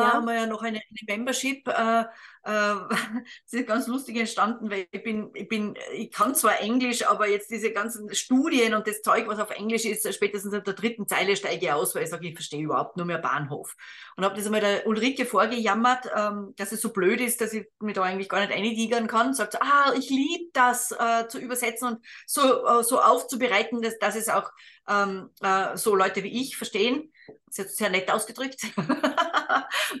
ja. 0.00 0.12
haben 0.14 0.26
wir 0.26 0.34
ja 0.34 0.46
noch 0.46 0.62
eine, 0.62 0.78
eine 0.78 1.16
Membership. 1.16 1.66
Äh, 1.68 2.04
äh, 2.44 2.74
das 2.90 3.52
ist 3.52 3.66
ganz 3.66 3.86
lustig 3.86 4.16
entstanden, 4.16 4.70
weil 4.70 4.86
ich 4.90 5.02
bin, 5.02 5.30
ich 5.34 5.48
bin, 5.48 5.76
ich 5.94 6.10
kann 6.10 6.34
zwar 6.34 6.60
Englisch, 6.60 7.06
aber 7.06 7.28
jetzt 7.28 7.50
diese 7.50 7.72
ganzen 7.72 8.14
Studien 8.14 8.74
und 8.74 8.86
das 8.86 9.02
Zeug, 9.02 9.26
was 9.26 9.38
auf 9.38 9.50
Englisch 9.50 9.84
ist, 9.84 10.12
spätestens 10.14 10.54
auf 10.54 10.62
der 10.62 10.74
dritten 10.74 11.08
Zeile 11.08 11.36
steige 11.36 11.66
ich 11.66 11.72
aus, 11.72 11.94
weil 11.94 12.04
ich 12.04 12.10
sage, 12.10 12.28
ich 12.28 12.34
verstehe 12.34 12.62
überhaupt 12.62 12.96
nur 12.96 13.06
mehr 13.06 13.18
Bahnhof. 13.18 13.74
Und 14.16 14.24
habe 14.24 14.36
das 14.36 14.46
einmal 14.46 14.60
der 14.60 14.86
Ulrike 14.86 15.24
vorgejammert, 15.24 16.10
ähm, 16.14 16.52
dass 16.56 16.72
es 16.72 16.80
so 16.80 16.92
blöd 16.92 17.20
ist, 17.20 17.40
dass 17.40 17.52
ich 17.52 17.66
mich 17.80 17.94
da 17.94 18.02
eigentlich 18.02 18.28
gar 18.28 18.40
nicht 18.40 18.52
eintigern 18.52 19.06
kann. 19.06 19.34
Sagt, 19.34 19.60
ah, 19.62 19.92
ich 19.96 20.10
liebe 20.10 20.50
das 20.52 20.92
äh, 20.92 21.26
zu 21.28 21.38
übersetzen 21.38 21.88
und 21.88 22.06
so, 22.26 22.66
äh, 22.66 22.84
so 22.84 23.00
aufzubereiten, 23.00 23.80
dass, 23.80 23.98
dass 23.98 24.16
es 24.16 24.28
auch 24.28 24.50
ähm, 24.88 25.30
äh, 25.40 25.76
so 25.76 25.94
Leute 25.94 26.22
wie 26.22 26.42
ich 26.42 26.56
verstehen. 26.56 27.10
Das 27.26 27.36
ist 27.50 27.58
jetzt 27.58 27.76
sehr 27.78 27.90
nett 27.90 28.10
ausgedrückt. 28.10 28.60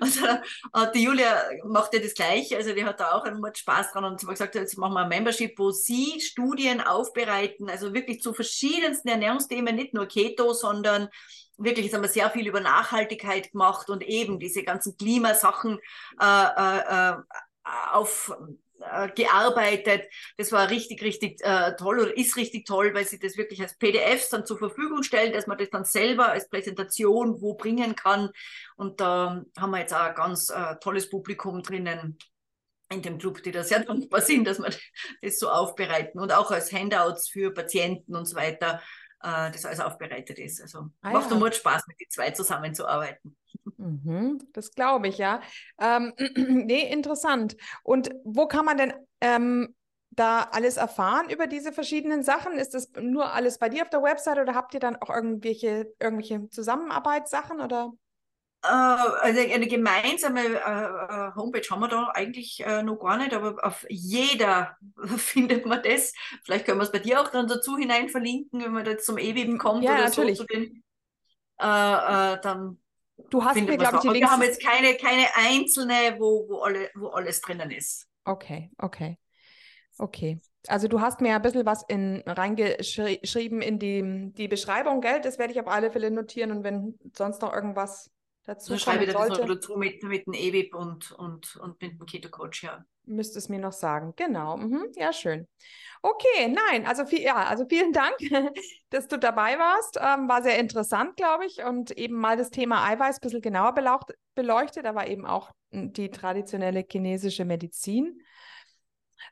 äh, 0.74 0.86
die 0.94 1.02
Julia 1.02 1.42
macht 1.64 1.94
ja 1.94 2.00
das 2.00 2.14
Gleiche, 2.14 2.56
also 2.56 2.72
die 2.72 2.84
hat 2.84 3.00
da 3.00 3.12
auch 3.12 3.24
einen 3.24 3.40
Mord 3.40 3.56
Spaß 3.58 3.92
dran 3.92 4.04
und 4.04 4.20
sie 4.20 4.26
hat 4.26 4.34
gesagt, 4.34 4.54
jetzt 4.54 4.78
machen 4.78 4.94
wir 4.94 5.00
ein 5.00 5.08
Membership, 5.08 5.58
wo 5.58 5.70
sie 5.70 6.20
Studien 6.20 6.80
aufbereiten, 6.80 7.68
also 7.68 7.94
wirklich 7.94 8.20
zu 8.20 8.32
verschiedensten 8.32 9.08
Ernährungsthemen, 9.08 9.74
nicht 9.74 9.94
nur 9.94 10.06
Keto, 10.06 10.52
sondern 10.52 11.08
wirklich, 11.56 11.86
jetzt 11.86 11.94
haben 11.94 12.02
wir 12.02 12.08
sehr 12.08 12.30
viel 12.30 12.46
über 12.46 12.60
Nachhaltigkeit 12.60 13.52
gemacht 13.52 13.88
und 13.90 14.02
eben 14.02 14.38
diese 14.38 14.62
ganzen 14.62 14.96
Klimasachen 14.96 15.78
äh, 16.20 16.46
äh, 16.56 17.10
äh 17.10 17.16
auf 17.92 18.30
äh, 18.92 19.08
gearbeitet. 19.10 20.08
Das 20.36 20.52
war 20.52 20.70
richtig, 20.70 21.02
richtig 21.02 21.40
äh, 21.42 21.74
toll 21.76 22.00
oder 22.00 22.16
ist 22.16 22.36
richtig 22.36 22.66
toll, 22.66 22.94
weil 22.94 23.06
sie 23.06 23.18
das 23.18 23.36
wirklich 23.36 23.60
als 23.60 23.76
PDFs 23.76 24.30
dann 24.30 24.46
zur 24.46 24.58
Verfügung 24.58 25.02
stellen, 25.02 25.32
dass 25.32 25.46
man 25.46 25.58
das 25.58 25.70
dann 25.70 25.84
selber 25.84 26.28
als 26.28 26.48
Präsentation 26.48 27.40
wo 27.40 27.54
bringen 27.54 27.94
kann. 27.96 28.30
Und 28.76 29.00
da 29.00 29.42
haben 29.58 29.70
wir 29.70 29.80
jetzt 29.80 29.94
auch 29.94 30.00
ein 30.00 30.14
ganz 30.14 30.50
äh, 30.50 30.76
tolles 30.80 31.08
Publikum 31.08 31.62
drinnen 31.62 32.18
in 32.90 33.02
dem 33.02 33.18
Club, 33.18 33.42
die 33.42 33.50
da 33.50 33.64
sehr 33.64 33.80
dankbar 33.84 34.20
sind, 34.20 34.46
dass 34.46 34.58
wir 34.58 34.70
das 35.22 35.38
so 35.38 35.50
aufbereiten 35.50 36.20
und 36.20 36.32
auch 36.32 36.50
als 36.50 36.72
Handouts 36.72 37.28
für 37.28 37.52
Patienten 37.52 38.14
und 38.14 38.26
so 38.26 38.36
weiter, 38.36 38.80
äh, 39.22 39.50
das 39.50 39.64
alles 39.64 39.80
aufbereitet 39.80 40.38
ist. 40.38 40.60
Also 40.60 40.90
ah, 41.02 41.10
macht 41.10 41.30
ja. 41.30 41.36
nur 41.36 41.52
Spaß, 41.52 41.86
mit 41.86 42.00
den 42.00 42.10
zwei 42.10 42.30
zusammenzuarbeiten. 42.30 43.36
Mhm, 43.76 44.38
das 44.52 44.72
glaube 44.72 45.08
ich, 45.08 45.18
ja. 45.18 45.40
Ähm, 45.80 46.12
nee, 46.66 46.90
interessant. 46.90 47.56
Und 47.82 48.10
wo 48.24 48.46
kann 48.46 48.64
man 48.64 48.76
denn 48.76 48.92
ähm, 49.20 49.74
da 50.10 50.48
alles 50.52 50.76
erfahren 50.76 51.28
über 51.30 51.46
diese 51.46 51.72
verschiedenen 51.72 52.22
Sachen? 52.22 52.54
Ist 52.54 52.74
das 52.74 52.90
nur 53.00 53.32
alles 53.32 53.58
bei 53.58 53.68
dir 53.68 53.82
auf 53.82 53.90
der 53.90 54.02
Website 54.02 54.38
oder 54.38 54.54
habt 54.54 54.74
ihr 54.74 54.80
dann 54.80 54.96
auch 54.96 55.10
irgendwelche, 55.10 55.92
irgendwelche 55.98 56.48
Zusammenarbeitssachen 56.50 57.60
oder? 57.60 57.92
Äh, 58.62 58.68
also 58.68 59.40
eine 59.40 59.66
gemeinsame 59.66 60.40
äh, 60.40 60.54
äh, 60.54 61.34
Homepage 61.34 61.66
haben 61.70 61.80
wir 61.80 61.88
da 61.88 62.08
eigentlich 62.14 62.64
noch 62.84 62.96
gar 62.96 63.18
nicht, 63.18 63.34
aber 63.34 63.56
auf 63.62 63.84
jeder 63.88 64.76
findet 65.16 65.66
man 65.66 65.82
das. 65.82 66.12
Vielleicht 66.44 66.66
können 66.66 66.78
wir 66.78 66.84
es 66.84 66.92
bei 66.92 67.00
dir 67.00 67.20
auch 67.20 67.28
dann 67.28 67.48
dazu 67.48 67.76
hinein 67.76 68.08
verlinken, 68.08 68.62
wenn 68.62 68.72
man 68.72 68.84
da 68.84 68.96
zum 68.98 69.18
EWIM 69.18 69.58
kommt 69.58 69.84
ja, 69.84 69.92
oder 69.92 70.04
natürlich. 70.04 70.38
so. 70.38 70.44
Zu 70.44 70.54
den, 70.54 70.84
äh, 71.60 71.64
äh, 72.34 72.40
dann 72.40 72.78
Du 73.30 73.44
hast 73.44 73.56
mir, 73.56 73.76
glaube 73.76 73.96
ich, 73.96 74.02
die 74.02 74.08
Links. 74.08 74.20
Wir 74.20 74.30
haben 74.30 74.42
jetzt 74.42 74.62
keine, 74.62 74.94
keine 74.94 75.26
einzelne, 75.36 76.16
wo, 76.18 76.48
wo, 76.48 76.58
alle, 76.60 76.90
wo 76.94 77.08
alles 77.08 77.40
drinnen 77.40 77.70
ist. 77.70 78.06
Okay, 78.24 78.70
okay. 78.78 79.18
Okay. 79.98 80.40
Also 80.66 80.88
du 80.88 81.00
hast 81.00 81.20
mir 81.20 81.34
ein 81.34 81.42
bisschen 81.42 81.66
was 81.66 81.84
in, 81.88 82.22
reingeschrieben 82.26 83.60
in 83.60 83.78
die, 83.78 84.32
die 84.32 84.48
Beschreibung, 84.48 85.00
gell? 85.00 85.20
Das 85.20 85.38
werde 85.38 85.52
ich 85.52 85.60
auf 85.60 85.68
alle 85.68 85.90
Fälle 85.90 86.10
notieren 86.10 86.50
und 86.50 86.64
wenn 86.64 86.98
sonst 87.14 87.42
noch 87.42 87.52
irgendwas 87.52 88.10
dazu 88.44 88.70
Dann 88.70 88.78
schreibe 88.78 89.04
ich 89.04 89.12
da 89.12 89.26
sollte, 89.26 89.46
dazu 89.46 89.76
mit, 89.76 90.02
mit 90.02 90.26
dem 90.26 90.34
EWIP 90.34 90.74
und, 90.74 91.12
und, 91.12 91.56
und 91.56 91.80
mit 91.80 91.98
dem 91.98 92.06
Keto 92.06 92.28
Coach, 92.28 92.64
ja. 92.64 92.84
Müsste 93.06 93.38
es 93.38 93.48
mir 93.48 93.58
noch 93.58 93.72
sagen. 93.72 94.14
Genau. 94.16 94.56
Mhm. 94.56 94.86
Ja, 94.96 95.12
schön. 95.12 95.46
Okay, 96.00 96.48
nein, 96.48 96.86
also 96.86 97.06
viel, 97.06 97.22
ja, 97.22 97.46
also 97.46 97.64
vielen 97.66 97.92
Dank, 97.92 98.14
dass 98.90 99.08
du 99.08 99.18
dabei 99.18 99.58
warst. 99.58 99.98
Ähm, 100.00 100.28
war 100.28 100.42
sehr 100.42 100.58
interessant, 100.58 101.16
glaube 101.16 101.46
ich, 101.46 101.64
und 101.64 101.92
eben 101.92 102.14
mal 102.14 102.36
das 102.36 102.50
Thema 102.50 102.84
Eiweiß 102.84 103.16
ein 103.16 103.20
bisschen 103.20 103.40
genauer 103.40 103.74
beleuchtet. 103.74 104.84
War 104.84 105.06
eben 105.06 105.24
auch 105.26 105.50
die 105.72 106.10
traditionelle 106.10 106.84
chinesische 106.88 107.44
Medizin. 107.44 108.20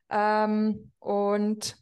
Ähm, 0.09 0.93
und 0.99 1.77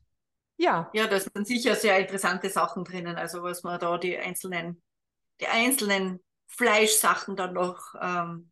ja. 0.57 0.91
Ja, 0.93 1.07
da 1.07 1.19
sind 1.19 1.47
sicher 1.47 1.75
sehr 1.75 1.99
interessante 1.99 2.51
Sachen 2.51 2.85
drinnen. 2.85 3.17
Also 3.17 3.43
was 3.43 3.63
man 3.63 3.79
da 3.81 3.97
die 3.97 4.19
einzelnen, 4.19 4.83
die 5.41 5.47
einzelnen 5.47 6.21
Fleischsachen 6.51 7.37
dann 7.37 7.55
noch 7.55 7.95
ähm, 8.01 8.51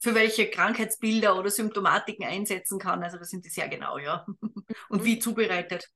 für 0.00 0.14
welche 0.14 0.50
Krankheitsbilder 0.50 1.38
oder 1.38 1.50
Symptomatiken 1.50 2.24
einsetzen 2.24 2.78
kann. 2.78 3.02
Also 3.02 3.18
da 3.18 3.24
sind 3.24 3.44
die 3.44 3.50
sehr 3.50 3.68
genau, 3.68 3.98
ja. 3.98 4.26
Und 4.88 5.00
mhm. 5.02 5.04
wie 5.04 5.18
zubereitet. 5.18 5.88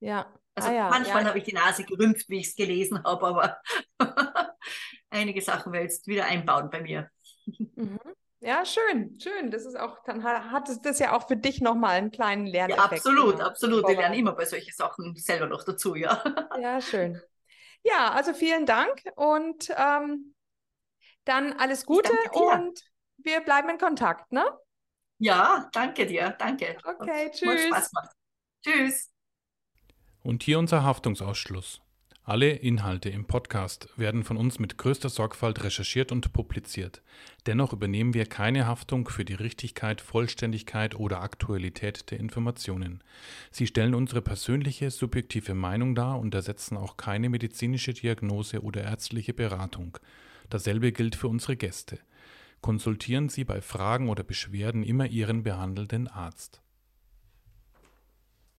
Ja. 0.00 0.32
Also 0.56 0.70
ah, 0.70 0.72
ja, 0.72 0.88
manchmal 0.88 1.22
ja. 1.22 1.28
habe 1.28 1.38
ich 1.38 1.44
die 1.44 1.54
Nase 1.54 1.84
gerümpft, 1.84 2.28
wie 2.28 2.40
ich 2.40 2.48
es 2.48 2.54
gelesen 2.54 3.02
habe, 3.02 3.26
aber 3.26 3.58
einige 5.10 5.40
Sachen 5.42 5.72
werde 5.72 5.86
ich 5.86 5.92
jetzt 5.92 6.06
wieder 6.06 6.26
einbauen 6.26 6.70
bei 6.70 6.80
mir. 6.80 7.10
Mhm. 7.46 7.98
Ja, 8.40 8.64
schön, 8.66 9.18
schön. 9.18 9.50
Das 9.50 9.64
ist 9.64 9.74
auch, 9.74 10.02
dann 10.04 10.22
hat 10.22 10.68
es 10.68 10.80
das 10.82 10.98
ja 10.98 11.16
auch 11.16 11.26
für 11.26 11.36
dich 11.36 11.60
nochmal 11.60 11.96
einen 11.96 12.10
kleinen 12.10 12.46
Lerneffekt. 12.46 12.90
Ja, 12.90 12.96
absolut, 12.96 13.36
genau. 13.36 13.46
absolut. 13.46 13.88
Wir 13.88 13.96
lernen 13.96 14.16
immer 14.16 14.32
bei 14.32 14.44
solchen 14.44 14.72
Sachen 14.72 15.16
selber 15.16 15.46
noch 15.46 15.64
dazu, 15.64 15.94
ja. 15.94 16.22
Ja, 16.60 16.80
schön. 16.80 17.20
Ja, 17.82 18.12
also 18.12 18.34
vielen 18.34 18.66
Dank 18.66 19.02
und 19.16 19.70
ähm, 19.76 20.33
dann 21.24 21.52
alles 21.54 21.86
Gute 21.86 22.12
und 22.32 22.80
wir 23.18 23.40
bleiben 23.40 23.68
in 23.70 23.78
Kontakt, 23.78 24.32
ne? 24.32 24.44
Ja, 25.18 25.68
danke 25.72 26.06
dir, 26.06 26.34
danke. 26.38 26.76
Okay, 26.84 27.30
tschüss. 27.30 27.48
Hat 27.48 27.60
Spaß 27.60 27.90
gemacht. 27.90 28.10
Tschüss. 28.62 29.10
Und 30.22 30.42
hier 30.42 30.58
unser 30.58 30.82
Haftungsausschluss. 30.82 31.80
Alle 32.26 32.52
Inhalte 32.52 33.10
im 33.10 33.26
Podcast 33.26 33.86
werden 33.98 34.24
von 34.24 34.38
uns 34.38 34.58
mit 34.58 34.78
größter 34.78 35.10
Sorgfalt 35.10 35.62
recherchiert 35.62 36.10
und 36.10 36.32
publiziert. 36.32 37.02
Dennoch 37.44 37.74
übernehmen 37.74 38.14
wir 38.14 38.24
keine 38.24 38.66
Haftung 38.66 39.10
für 39.10 39.26
die 39.26 39.34
Richtigkeit, 39.34 40.00
Vollständigkeit 40.00 40.94
oder 40.94 41.20
Aktualität 41.20 42.10
der 42.10 42.20
Informationen. 42.20 43.04
Sie 43.50 43.66
stellen 43.66 43.94
unsere 43.94 44.22
persönliche, 44.22 44.90
subjektive 44.90 45.52
Meinung 45.52 45.94
dar 45.94 46.18
und 46.18 46.34
ersetzen 46.34 46.78
auch 46.78 46.96
keine 46.96 47.28
medizinische 47.28 47.92
Diagnose 47.92 48.62
oder 48.62 48.82
ärztliche 48.84 49.34
Beratung. 49.34 49.98
Dasselbe 50.50 50.92
gilt 50.92 51.16
für 51.16 51.28
unsere 51.28 51.56
Gäste 51.56 51.98
konsultieren 52.64 53.28
Sie 53.28 53.44
bei 53.44 53.60
Fragen 53.60 54.08
oder 54.08 54.24
Beschwerden 54.24 54.84
immer 54.84 55.04
Ihren 55.04 55.42
behandelnden 55.42 56.08
Arzt. 56.08 56.62